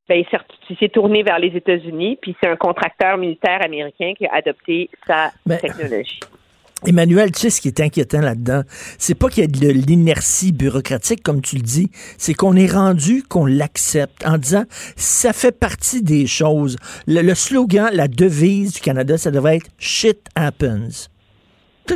[0.08, 0.22] Ben,
[0.70, 4.90] il s'est- tourné vers les États-Unis, puis c'est un contracteur militaire américain qui a adopté
[5.06, 6.20] sa Ben, technologie.
[6.86, 8.62] Emmanuel, tu sais ce qui est inquiétant là-dedans,
[8.98, 12.66] c'est pas qu'il y a de l'inertie bureaucratique, comme tu le dis, c'est qu'on est
[12.70, 14.64] rendu qu'on l'accepte en disant
[14.96, 16.76] ça fait partie des choses.
[17.06, 21.08] Le, le slogan, la devise du Canada, ça devrait être shit happens.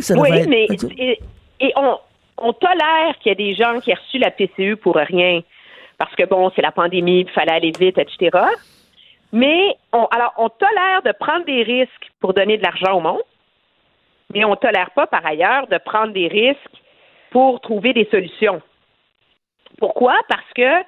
[0.00, 0.66] Ça oui, être- mais
[0.98, 1.18] et,
[1.60, 1.96] et on,
[2.38, 5.40] on tolère qu'il y ait des gens qui ont reçu la PCU pour rien,
[5.98, 8.31] parce que bon, c'est la pandémie, il fallait aller vite, etc.
[9.32, 13.23] Mais on, alors, on tolère de prendre des risques pour donner de l'argent au monde,
[14.32, 16.82] mais on tolère pas par ailleurs de prendre des risques
[17.31, 18.62] pour trouver des solutions.
[19.78, 20.14] Pourquoi?
[20.28, 20.82] Parce que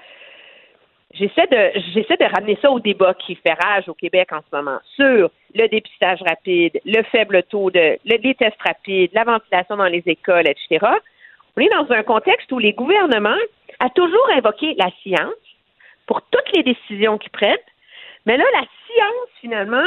[1.14, 4.56] j'essaie de j'essaie de ramener ça au débat qui fait rage au Québec en ce
[4.56, 9.76] moment sur le dépistage rapide, le faible taux de le- les tests rapides, la ventilation
[9.76, 10.86] dans les écoles, etc.
[11.58, 13.34] On est dans un contexte où les gouvernements
[13.80, 15.34] ont toujours invoqué la science
[16.06, 17.56] pour toutes les décisions qu'ils prennent,
[18.26, 19.84] mais là, la science, finalement,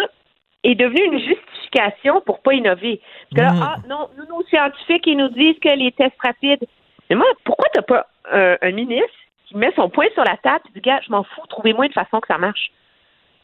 [0.66, 3.00] est devenue une justification pour pas innover.
[3.30, 3.64] Parce que là, Mm.
[3.64, 6.68] ah, non, nous, nos scientifiques, ils nous disent que les tests rapides.
[7.10, 9.08] Mais moi, pourquoi t'as pas un, un ministre
[9.48, 11.94] qui met son poing sur la table et dit, gars, je m'en fous, trouvez-moi une
[11.94, 12.72] façon que ça marche?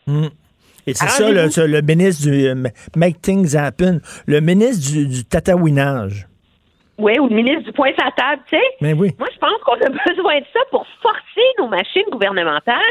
[0.06, 0.28] Hmm.
[0.86, 2.56] Et c'est ça, le, le ministre du euh,
[2.96, 6.28] Make Things Happen, le ministre du, du tatouinage.
[6.98, 8.64] Oui, ou le ministre du poing sur la table, tu sais.
[8.82, 9.12] Mais oui.
[9.20, 12.82] Moi, je pense qu'on a besoin de ça pour forcer nos machines gouvernementales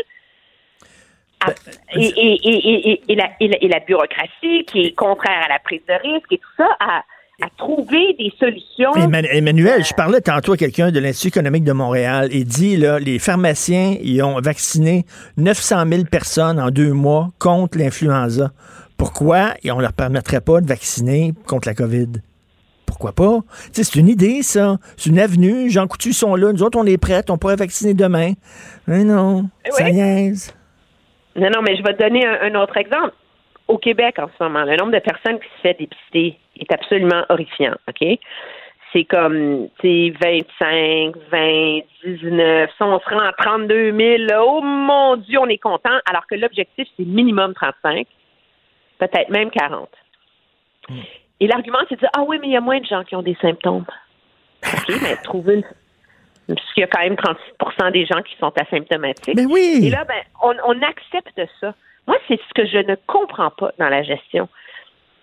[1.41, 1.51] à-
[1.95, 5.43] et, et, et, et, et, et la, et, la, et la bureaucratie qui est contraire
[5.45, 6.99] à la prise de risque et tout ça, à,
[7.43, 8.93] à trouver des solutions.
[8.95, 12.99] Emman- Emmanuel, je parlais tantôt à quelqu'un de l'Institut économique de Montréal et dit, là,
[12.99, 15.05] les pharmaciens, ils ont vacciné
[15.37, 18.53] 900 000 personnes en deux mois contre l'influenza.
[18.97, 22.09] Pourquoi on leur permettrait pas de vacciner contre la COVID?
[22.87, 23.41] Pourquoi pas?
[23.73, 24.77] C'est une idée, ça.
[24.97, 25.69] C'est une avenue.
[25.71, 26.53] Jean Coutu sont là.
[26.53, 27.23] Nous autres, on est prêts.
[27.29, 28.33] On pourrait vacciner demain.
[28.87, 29.93] Mais non, ça Oui.
[29.93, 30.57] niaise.
[31.35, 33.13] Non, non, mais je vais te donner un, un autre exemple.
[33.69, 37.25] Au Québec, en ce moment, le nombre de personnes qui se fait dépister est absolument
[37.29, 38.19] horrifiant, OK?
[38.93, 44.23] C'est comme, tu sais, 25, 20, 19, ça, on se rend à 32 000.
[44.29, 44.43] là.
[44.43, 48.07] Oh mon Dieu, on est content, alors que l'objectif, c'est minimum 35,
[48.99, 49.89] peut-être même 40.
[51.41, 53.15] Et l'argument, c'est de dire, ah oui, mais il y a moins de gens qui
[53.17, 53.85] ont des symptômes.
[54.65, 55.65] OK, mais trouver une
[56.49, 59.35] parce qu'il y a quand même 36% des gens qui sont asymptomatiques.
[59.35, 59.81] Mais oui!
[59.83, 61.75] Et là, ben, on, on accepte ça.
[62.07, 64.49] Moi, c'est ce que je ne comprends pas dans la gestion.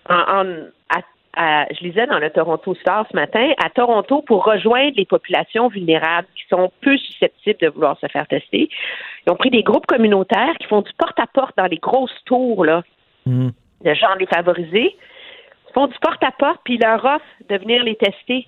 [0.09, 0.57] En, en-
[0.93, 1.01] à-
[1.37, 5.69] à- je lisais dans le Toronto Star ce matin, à Toronto, pour rejoindre les populations
[5.69, 8.67] vulnérables qui sont peu susceptibles de vouloir se faire tester,
[9.25, 12.83] ils ont pris des groupes communautaires qui font du porte-à-porte dans les grosses tours là,
[13.25, 13.51] Hmm.
[13.85, 14.97] de gens défavorisés.
[15.73, 18.47] Font du porte-à-porte, puis ils leur offrent de venir les tester.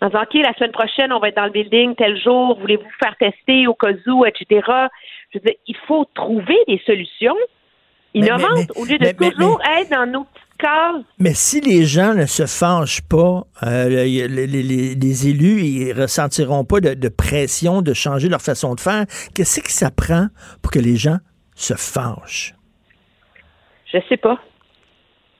[0.00, 2.88] En disant, OK, la semaine prochaine, on va être dans le building tel jour, voulez-vous
[3.02, 4.46] faire tester au cas où, etc.
[5.32, 7.34] Je veux dire, il faut trouver des solutions
[8.14, 11.02] innovantes mais- mais- au lieu de toujours être dans nos petites cases.
[11.18, 15.92] Mais si les gens ne se fâchent pas, euh, les, les- les- les élus, ils
[15.92, 19.04] ressentiront pas de, de pression de changer leur façon de faire.
[19.34, 20.28] Qu'est-ce que ça prend
[20.62, 21.18] pour que les gens
[21.56, 22.54] se fâchent?
[23.92, 24.38] Je sais pas.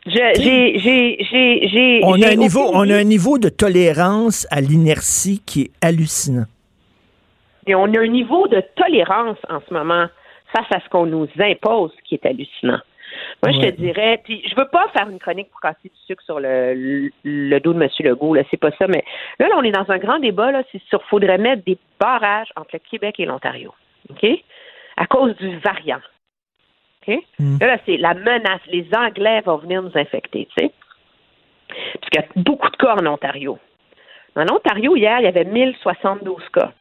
[0.08, 2.00] J'ai.
[2.04, 6.46] On a, un niveau, on a un niveau de tolérance à l'inertie qui est hallucinant.
[7.66, 10.06] Et on a un niveau de tolérance en ce moment
[10.52, 12.80] face à ce qu'on nous impose qui est hallucinant.
[13.42, 16.22] Moi, je te dirais, puis je veux pas faire une chronique pour casser du sucre
[16.24, 17.88] sur le, le, le dos de M.
[18.00, 19.04] Legault, là, c'est pas ça, mais
[19.38, 22.48] là, là, on est dans un grand débat, là, c'est sur faudrait mettre des barrages
[22.56, 23.72] entre le Québec et l'Ontario.
[24.10, 24.26] OK?
[24.96, 26.00] À cause du variant.
[27.08, 27.24] OK?
[27.60, 28.60] Là, là, c'est la menace.
[28.66, 30.72] Les Anglais vont venir nous infecter, tu sais.
[31.68, 33.58] Parce qu'il y a beaucoup de cas en Ontario.
[34.36, 36.72] En Ontario, hier, il y avait 1072 cas.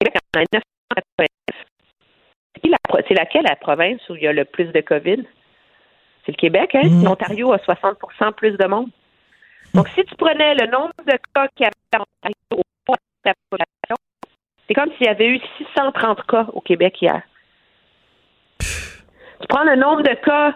[0.00, 1.26] Québec en a 989.
[3.08, 5.22] C'est laquelle la province où il y a le plus de COVID?
[6.24, 6.88] C'est le Québec, hein?
[6.88, 7.04] Mm.
[7.04, 8.90] L'Ontario a 60% plus de monde.
[9.74, 12.36] Donc, si tu prenais le nombre de cas qu'il y avait en Ontario
[12.88, 13.96] au de la population,
[14.66, 17.22] c'est comme s'il y avait eu 630 cas au Québec hier.
[19.40, 20.54] Tu prends le nombre de cas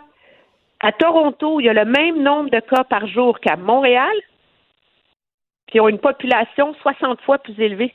[0.80, 4.14] à Toronto, il y a le même nombre de cas par jour qu'à Montréal,
[5.66, 7.94] puis ils ont une population 60 fois plus élevée.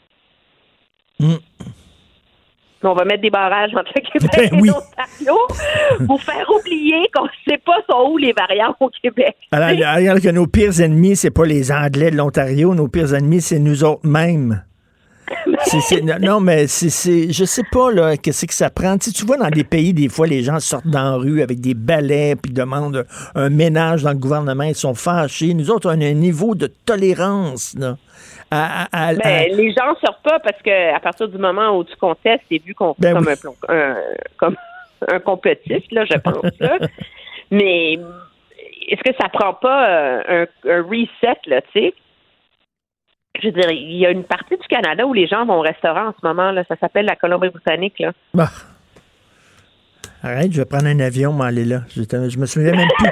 [1.19, 1.35] Mm.
[2.83, 4.69] Mais on va mettre des barrages entre le Québec Ben et oui.
[4.69, 5.37] l'Ontario
[6.05, 9.35] pour faire oublier qu'on ne sait pas sont où les variants au Québec.
[9.51, 13.41] Alors, alors que nos pires ennemis, c'est pas les Anglais de l'Ontario, nos pires ennemis,
[13.41, 14.63] c'est nous autres mêmes.
[16.03, 18.97] Non, non, mais c'est, je sais pas, là, qu'est-ce que ça prend.
[18.97, 21.41] Tu, sais, tu vois, dans des pays, des fois, les gens sortent dans la rue
[21.41, 25.53] avec des balais, puis demandent un ménage dans le gouvernement, ils sont fâchés.
[25.53, 27.95] Nous autres, on a un niveau de tolérance, là.
[28.51, 31.83] à- à- à- à- les gens sortent pas parce que à partir du moment où
[31.83, 33.33] tu contestes, c'est vu qu'on Ben comme, oui.
[33.69, 33.95] un, un-
[34.37, 34.55] comme
[35.07, 36.43] un complotiste, là, je pense.
[36.59, 36.77] là.
[37.51, 37.93] Mais
[38.87, 41.93] est-ce que ça prend pas euh, un, un reset, là, tu sais?
[43.41, 45.61] Je veux dire, il y a une partie du Canada où les gens vont au
[45.61, 46.63] restaurant en ce moment, là.
[46.67, 48.11] Ça s'appelle la Colombie-Britannique, là.
[48.33, 48.49] Bah.
[50.23, 51.81] Arrête, je vais prendre un avion, m'aller là.
[51.95, 52.01] Je,
[52.39, 53.09] me souviens même plus.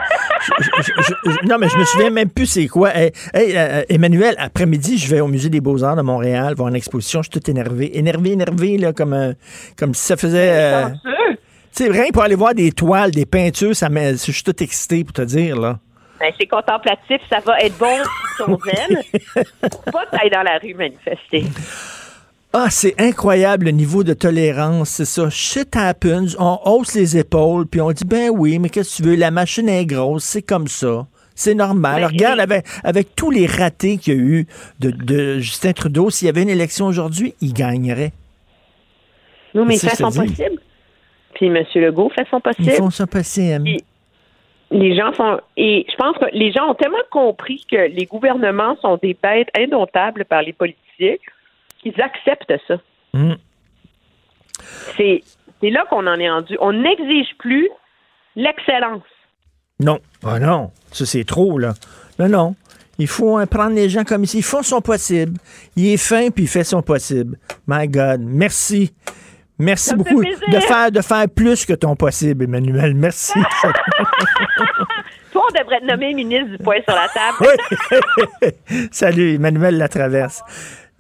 [0.60, 2.95] Je- je- non, mais je me souviens même plus c'est quoi.
[2.95, 6.76] Hey, hey, euh, Emmanuel, après-midi, je vais au Musée des Beaux-Arts de Montréal voir une
[6.76, 7.22] exposition.
[7.22, 7.98] Je suis tout énervé.
[7.98, 9.34] Énervé, énervé, là, comme, euh,
[9.78, 10.50] comme si ça faisait.
[10.54, 10.90] euh,
[11.76, 15.04] tu sais, rien pour aller voir des toiles, des peintures, ça je suis tout excité
[15.04, 15.80] pour te dire, là.
[16.24, 19.02] Ben, c'est contemplatif, ça va être bon si ton zen.
[19.84, 21.44] Faut pas t'ailles dans la rue manifester.
[22.54, 25.30] Ah, c'est incroyable le niveau de tolérance, c'est ça.
[25.30, 29.10] Shit happens, on hausse les épaules, puis on dit, ben oui, mais qu'est-ce que tu
[29.10, 31.08] veux, la machine est grosse, c'est comme ça.
[31.36, 31.98] C'est normal.
[32.02, 34.48] Mais- Regarde, avec, avec tous les ratés qu'il y a eu
[34.80, 38.14] de, de Justin Trudeau, s'il y avait une élection aujourd'hui, il gagnerait.
[39.56, 40.62] Non, mais il C'est fait ça que son possible.
[41.34, 41.66] Puis M.
[41.76, 42.70] Legault fait son possible.
[42.70, 43.64] Ils font ça possible.
[43.64, 43.84] Puis,
[44.72, 45.40] les gens sont.
[45.57, 49.49] Et je pense que les gens ont tellement compris que les gouvernements sont des bêtes
[49.57, 51.15] indomptables par les politiciens
[51.81, 52.76] qu'ils acceptent ça.
[53.14, 53.34] Mm.
[54.98, 55.22] C'est
[55.61, 56.57] là qu'on en est rendu.
[56.60, 57.69] On n'exige plus
[58.35, 59.03] l'excellence.
[59.80, 59.99] Non.
[60.23, 61.73] Ah non, ça c'est trop, là.
[62.19, 62.56] Non, non.
[62.99, 64.40] Il faut hein, prendre les gens comme ici.
[64.40, 65.38] Ils font son possible.
[65.76, 67.38] Il est fin, puis il fait son possible.
[67.68, 68.22] My God.
[68.22, 68.94] Merci.
[69.60, 72.94] Merci Ça beaucoup de faire, de faire plus que ton possible, Emmanuel.
[72.96, 73.34] Merci.
[75.32, 78.54] Toi, on devrait te nommer ministre du poing sur la table.
[78.92, 80.42] Salut, Emmanuel Latraverse.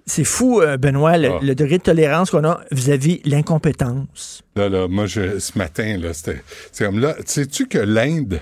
[0.05, 1.39] C'est fou, euh, Benoît, le, Ah.
[1.41, 4.43] le degré de tolérance qu'on a vis-à-vis l'incompétence.
[4.55, 8.39] Là, là, moi, je, ce matin, là, c'était, c'est comme là, sais-tu que l'Inde,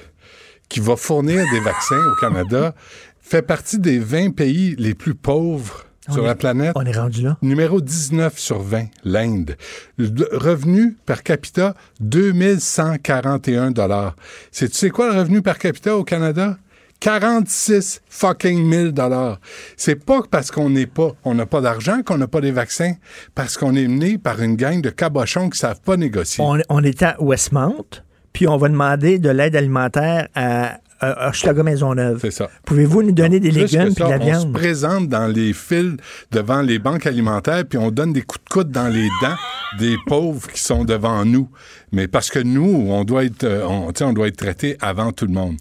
[0.70, 2.74] qui va fournir des vaccins au Canada,
[3.22, 6.72] fait partie des 20 pays les plus pauvres sur est- la planète?
[6.76, 7.38] On est rendu là.
[7.42, 9.56] Numéro 19 sur 20, l'Inde.
[10.00, 14.16] Revenu per capita, 2141 dollars.
[14.52, 16.58] C'est, tu sais quoi le revenu per capita au Canada?
[17.00, 19.40] 46 fucking 1000 dollars.
[19.76, 22.94] C'est pas parce qu'on n'est pas, on n'a pas d'argent qu'on n'a pas des vaccins,
[23.34, 26.44] parce qu'on est mené par une gang de cabochons qui savent pas négocier.
[26.44, 27.86] On, on est à Westmount,
[28.34, 32.20] puis on va demander de l'aide alimentaire à, à Hochelaga Maisonneuve.
[32.22, 32.50] C'est ça.
[32.66, 34.54] Pouvez-vous nous donner des légumes ça, de la On se viande?
[34.54, 35.98] présente dans les fils
[36.32, 39.36] devant les banques alimentaires, puis on donne des coups de coude dans les dents
[39.80, 41.50] des pauvres qui sont devant nous.
[41.92, 44.78] Mais parce que nous, on doit être, euh, on, tu sais, on doit être traité
[44.82, 45.58] avant tout le monde.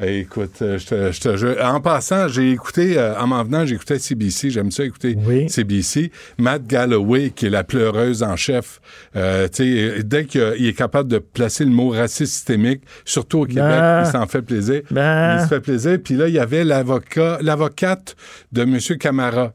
[0.00, 1.56] Écoute, euh, je te, je te jure.
[1.62, 4.50] En passant, j'ai écouté, euh, en m'en venant, j'écoutais CBC.
[4.50, 5.16] J'aime ça écouter
[5.48, 6.10] CBC.
[6.36, 8.80] Matt Galloway, qui est la pleureuse en chef,
[9.14, 13.62] euh, sais, dès qu'il est capable de placer le mot raciste systémique, surtout au Québec,
[13.64, 14.02] Ben.
[14.04, 14.82] il s'en fait plaisir.
[14.90, 15.36] Ben.
[15.38, 15.98] Il se fait plaisir.
[16.02, 18.16] Puis là, il y avait l'avocat, l'avocate
[18.52, 18.78] de M.
[18.98, 19.52] Camara.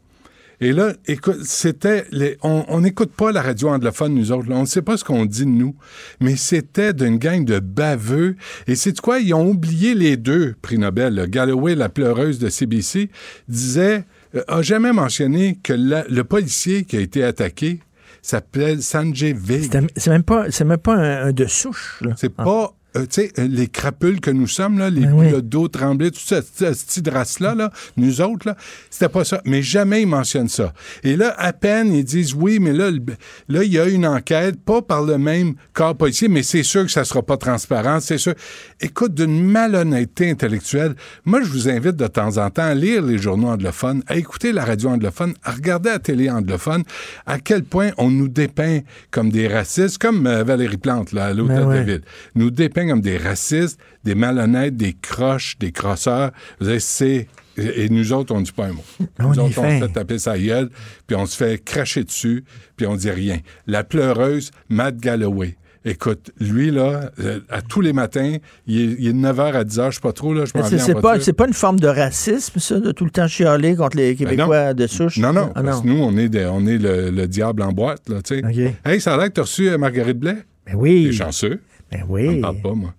[0.61, 2.05] Et là, écoute, c'était.
[2.11, 4.49] les- on n'écoute pas la radio anglophone, nous autres.
[4.49, 4.55] là.
[4.57, 5.75] On ne sait pas ce qu'on dit de nous.
[6.19, 8.35] Mais c'était d'une gang de baveux.
[8.67, 9.19] Et c'est quoi?
[9.19, 11.13] Ils ont oublié les deux prix Nobel.
[11.15, 11.27] là.
[11.27, 13.09] Galloway, la pleureuse de CBC,
[13.47, 14.03] disait.
[14.35, 17.79] euh, a jamais mentionné que la- le policier qui a été attaqué
[18.21, 19.71] s'appelle Sanjay Vig.
[19.95, 21.97] C'est même pas, c'est même pas un, un de souche.
[22.01, 22.13] là.
[22.17, 25.29] C'est pas, euh, tu sais, euh, les crapules que nous sommes, là, les Ben oui.
[25.29, 28.55] le dos tremblé, tout ce, ce, ce petit race-là, là, nous autres, là,
[28.89, 29.41] c'était pas ça.
[29.45, 30.73] Mais jamais ils mentionnent ça.
[31.03, 33.01] Et là, à peine, ils disent oui, mais là, le-
[33.47, 36.83] là, il y a une enquête, pas par le même corps policier, mais c'est sûr
[36.85, 38.33] que ça sera pas transparent, c'est sûr.
[38.81, 40.95] Écoute, d'une malhonnêteté intellectuelle,
[41.25, 44.51] moi, je vous invite de temps en temps à lire les journaux anglophones, à écouter
[44.51, 46.83] la radio anglophone, à regarder la télé anglophone,
[47.25, 48.79] à quel point on nous dépeint
[49.11, 51.79] comme des racistes, comme euh, Valérie Plante, là, à l'hôtel Ben ouais.
[51.79, 52.01] de ville
[52.35, 56.31] nous dépeint comme des racistes, des malhonnêtes, des croches, des crosseurs.
[56.59, 57.27] Vous savez, c'est.
[57.57, 58.83] Et nous autres, on ne dit pas un mot.
[59.19, 60.69] On nous autres, on se fait taper sa gueule,
[61.07, 62.45] puis on se fait cracher dessus,
[62.77, 63.39] puis on dit rien.
[63.67, 65.57] La pleureuse, Matt Galloway.
[65.83, 68.35] Écoute, lui, là, euh, à tous les matins,
[68.67, 70.63] il est, il est de 9h à 10h, je sais pas trop, là, je m'en
[70.67, 73.95] viens pas, c'est pas une forme de racisme, ça, de tout le temps chialer contre
[73.97, 74.27] les Ben.
[74.29, 75.17] Québécois de souche?
[75.17, 77.71] Non, non, Ah, parce que nous, on est, des- on est le, le diable en
[77.71, 78.75] boîte, là, tu sais.
[78.85, 80.37] Hey, ça a l'air que tu as reçu euh, Marguerite Blais?
[80.65, 81.07] Ben oui.
[81.11, 81.61] T'es chanceux.
[81.91, 82.93] Ben Elle me parle pas, moi.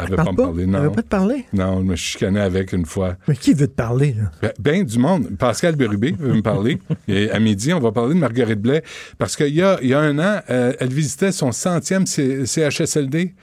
[0.00, 0.82] Elle veut parle pas me parler, Elle non.
[0.82, 1.44] veut pas te parler?
[1.52, 3.16] Non, je me suis chicané avec une fois.
[3.28, 4.32] Mais qui veut te parler, là?
[4.42, 5.28] Ben, ben du monde.
[5.38, 6.80] Pascal Bérubé veut me parler.
[7.08, 8.82] Et à midi, on va parler de Marguerite Blais.
[9.16, 12.46] Parce qu'il y a, il y a un an, euh, elle visitait son centième C-
[12.46, 13.34] CHSLD.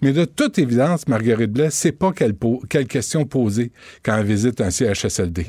[0.00, 3.70] Mais de toute évidence, Marguerite Blais, c'est pas quelle, po- quelle question poser
[4.02, 5.48] quand elle visite un CHSLD.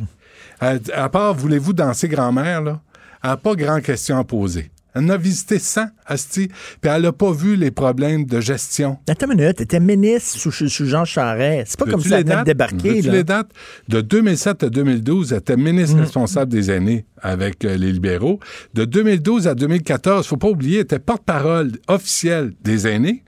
[0.60, 2.82] À, à part, voulez-vous danser grand-mère, là?
[3.24, 4.70] Elle n'a pas grand question à poser.
[4.96, 6.48] Elle en a visité 100, Asti,
[6.80, 8.98] puis elle n'a pas vu les problèmes de gestion.
[9.10, 11.72] Attends une minute, t'étais ministre sous, sous Jean Charest.
[11.72, 12.46] C'est pas comme ça les elle venait de dates?
[12.46, 13.14] débarquer, Veux-tu là?
[13.14, 13.50] les dates?
[13.90, 18.40] De 2007 à 2012, elle était ministre responsable des aînés avec euh, les libéraux.
[18.74, 23.24] De 2012 à 2014, faut pas oublier, elle était porte-parole officielle des aînés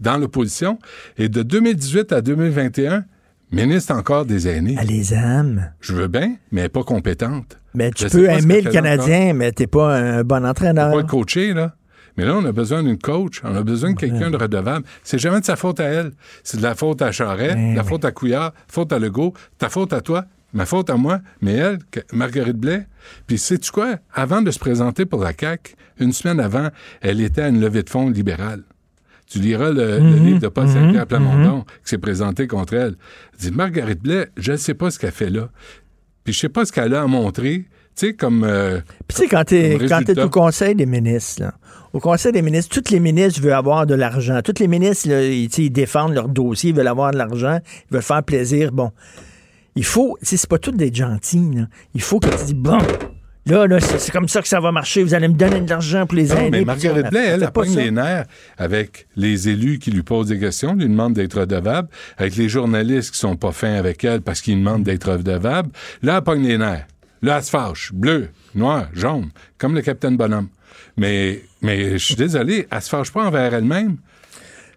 [0.00, 0.78] dans l'opposition.
[1.18, 3.04] Et de 2018 à 2021,
[3.52, 4.76] ministre encore des aînés.
[4.80, 5.72] Elle les aime.
[5.80, 7.59] Je veux bien, mais elle n'est pas compétente.
[7.74, 10.90] Mais tu Je peux pas aimer le Canadien, mais t'es pas un bon entraîneur.
[10.92, 11.74] pas le coacher, là.
[12.16, 13.40] Mais là, on a besoin d'une coach.
[13.44, 14.84] On a besoin de quelqu'un de redevable.
[15.04, 16.10] C'est jamais de sa faute à elle.
[16.42, 19.68] C'est de la faute à Charest, de la faute à Couillard, faute à Legault, ta
[19.68, 21.78] faute à toi, ma faute à moi, mais elle,
[22.12, 22.86] Marguerite Blais.
[23.26, 23.96] Puis sais-tu quoi?
[24.12, 26.68] Avant de se présenter pour la CAQ, une semaine avant,
[27.00, 28.64] elle était à une levée de fonds libérale.
[29.28, 32.74] Tu liras le, le Mhm, livre de Paul mhm, Saint-Pierre Plamondon qui s'est présenté contre
[32.74, 32.96] elle.
[33.34, 35.50] Elle dit Marguerite Blais, je ne sais pas ce qu'elle fait là.
[36.30, 37.64] Puis je sais pas ce qu'elle a à montrer.
[37.96, 38.44] Tu sais, comme.
[38.44, 38.78] euh,
[39.08, 40.24] Puis tu sais, quand t'es t'es résultat.
[40.24, 41.54] au Conseil des ministres, là,
[41.92, 44.40] au Conseil des ministres, tous les ministres veulent avoir de l'argent.
[44.44, 47.58] Tous les ministres, là, ils, tu défendent leur dossier, ils veulent avoir de l'argent,
[47.90, 48.70] ils veulent faire plaisir.
[48.70, 48.92] Bon,
[49.74, 51.50] il faut, tu sais, c'est pas tout d'être gentil.
[51.52, 51.62] là.
[51.92, 52.78] Il faut que tu dis, bon,
[53.46, 56.06] là, là c'est comme ça que ça va marcher, vous allez me donner de l'argent
[56.06, 56.64] pour les Non, aînés.
[56.64, 58.26] mais ça, Blais, elle, elle pas pogne les nerfs
[58.58, 61.88] avec les élus qui lui posent des questions, lui demandent d'être redevable,
[62.18, 65.70] avec les journalistes qui sont pas fins avec elle parce qu'ils demandent d'être redevable.
[66.02, 66.86] Là, elle pogne les nerfs.
[67.22, 67.92] Là, elle se fâche.
[67.92, 70.48] Bleu, noir, jaune, comme le capitaine Bonhomme.
[70.96, 73.96] Mais, mais je suis désolé, elle se fâche pas envers elle-même.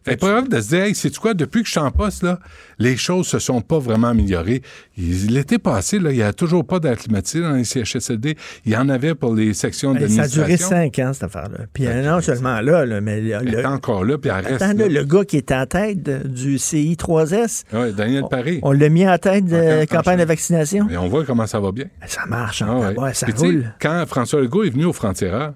[0.05, 2.23] Est pas capable de se dire, hey, sais-tu quoi, depuis que je suis en poste,
[2.23, 2.39] là,
[2.79, 4.61] les choses se sont pas vraiment améliorées.
[4.97, 8.35] Il- L'été passé, là, il n'y a toujours pas d'air climatisé dans les CHSLD.
[8.65, 11.65] Il y en avait pour les sections Ben, ça a duré cinq ans, cette affaire-là.
[11.73, 14.77] Puis euh, non seulement là, là, mais le, est encore là, puis elle reste Attends,
[14.77, 14.87] là.
[14.87, 18.59] là, le gars qui est en tête de- du CI3S, Ouais, Daniel Paré.
[18.63, 20.87] on l'a mis en tête de campagne de vaccination.
[20.89, 21.85] Et on voit comment ça va bien.
[22.07, 22.99] Ça marche, Ah ouais.
[22.99, 23.73] ouais, ça Puis sais, roule.
[23.81, 25.53] Quand François Legault est venu au Frontières,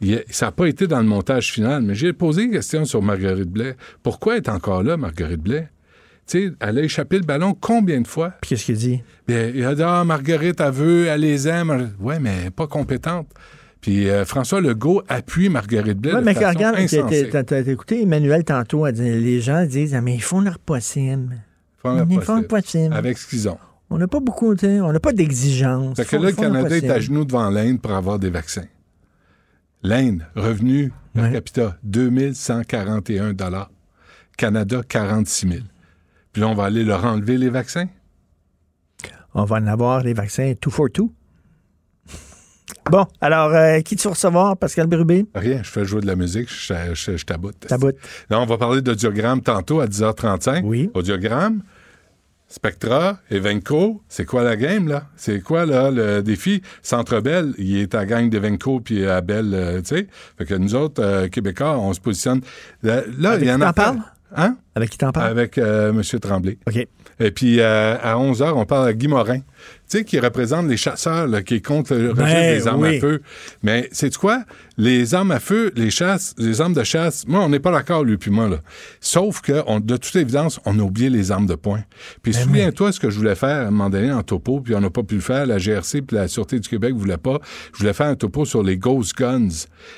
[0.00, 3.02] il ça n'a pas été dans le montage final, mais j'ai posé une question sur
[3.02, 3.76] Marguerite Blais.
[4.02, 5.68] Pourquoi est encore là, Marguerite Blais?
[6.26, 8.34] Tu sais, elle a échappé le ballon combien de fois?
[8.42, 9.02] Puis qu'est-ce qu'il dit?
[9.26, 11.92] Bien, il a dit Ah, Marguerite, elle veut, elle les aime.
[11.98, 13.28] Ouais, mais elle pas compétente.
[13.80, 16.12] Puis euh, François Legault appuie Marguerite Blais.
[16.12, 20.14] De mais façon regarde, t'as écouté Emmanuel tantôt, elle dit, les gens disent, Ah, mais
[20.14, 21.36] ils font leur possible.
[21.78, 22.94] Font leur Ils font leur possible.
[22.94, 23.58] Avec ce qu'ils ont.
[23.90, 25.96] On n'a pas beaucoup, on n'a pas d'exigence.
[25.96, 28.66] Fait que là, le Canada est à genoux devant l'Inde pour avoir des vaccins.
[29.82, 33.34] L'Inde, revenu per capita, 2141
[34.36, 35.60] Canada, 46 000
[36.32, 37.86] Puis là, on va aller leur enlever les vaccins?
[39.34, 41.12] On va en avoir les vaccins two for two.
[42.90, 45.26] Bon, alors, euh, qui tu vas recevoir, Pascal Bérubé?
[45.34, 47.60] Rien, je fais jouer de la musique, je, je, je taboute.
[47.60, 47.96] Taboute.
[48.30, 50.62] Là, on va parler d'audiogramme tantôt à 10h35.
[50.64, 50.90] Oui.
[50.94, 51.62] Audiogramme.
[52.50, 55.04] Spectra, Evenco, c'est quoi la game, là?
[55.16, 56.62] C'est quoi, là, le défi?
[56.82, 60.06] Centre Bell, il est à gang d'Evenco puis à Bell, euh, tu sais.
[60.38, 62.40] Fait que nous autres, euh, Québécois, on se positionne.
[62.82, 63.98] Là, là, Avec il y en qui a parles?
[64.34, 64.56] Hein?
[64.74, 65.30] Avec qui t'en parles?
[65.30, 66.02] Avec euh, M.
[66.20, 66.58] Tremblay.
[66.66, 66.88] OK.
[67.20, 69.44] Et puis, euh, à 11 h, on parle à Guy Morin, tu
[69.98, 72.96] sais, qui représente les chasseurs, là, qui est contre le registre Ben, des armes oui.
[72.96, 73.22] à feu.
[73.62, 74.44] Mais c'est quoi?
[74.76, 78.04] Les armes à feu, les chasses, les armes de chasse, moi, on n'est pas d'accord,
[78.04, 78.58] lui puis moi, là.
[79.00, 81.82] Sauf que, on- de toute évidence, on a oublié les armes de poing.
[82.22, 84.74] Puis Ben souviens-toi ce que je voulais faire à un moment donné en topo, puis
[84.74, 85.46] on n'a pas pu le faire.
[85.46, 87.38] La GRC puis la Sûreté du Québec voulait pas.
[87.72, 89.48] Je voulais faire un topo sur les Ghost Guns.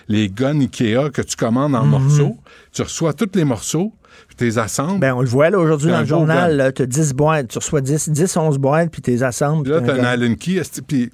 [0.09, 1.90] Les guns Ikea que tu commandes en Mhm.
[1.90, 2.36] morceaux.
[2.72, 3.92] Tu reçois tous les morceaux,
[4.28, 5.01] puis tu les assembles?
[5.01, 6.73] Ben, on le voit là aujourd'hui dans le journal.
[6.74, 7.49] Tu as 10 boîtes.
[7.49, 9.65] Tu reçois 10, 10 11 boîtes, puis tu les assembles.
[9.65, 10.05] Puis là, t'as t'as un.
[10.05, 11.11] Allen Key, puis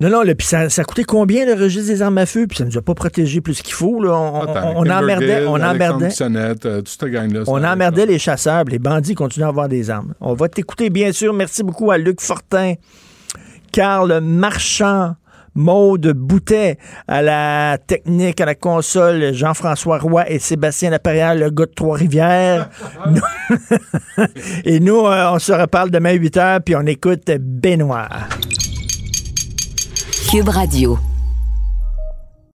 [0.00, 2.46] Non, non, là, puis ça, ça coûtait combien le registre des armes à feu?
[2.46, 4.02] Puis ça nous a pas protégé plus qu'il faut.
[4.02, 4.12] Là.
[4.12, 7.42] On, Attends, on, emmerdait, on emmerdait, euh, toute cette gang-là.
[7.46, 10.14] on emmerdait les chasseurs, puis les bandits continuent à avoir des armes.
[10.20, 11.34] On va t'écouter, bien sûr.
[11.34, 12.74] Merci beaucoup à Luc Fortin,
[13.72, 15.16] Carl Marchand,
[15.54, 16.78] Maude Boutet,
[17.08, 22.70] à la technique, à la console, Jean-François Roy et Sébastien Laperrière, le gars de Trois-Rivières.
[23.10, 23.20] Nous-
[24.64, 28.08] et nous, euh, on se reparle demain à 8 h, puis on écoute Benoît.
[30.30, 30.98] Cube Radio.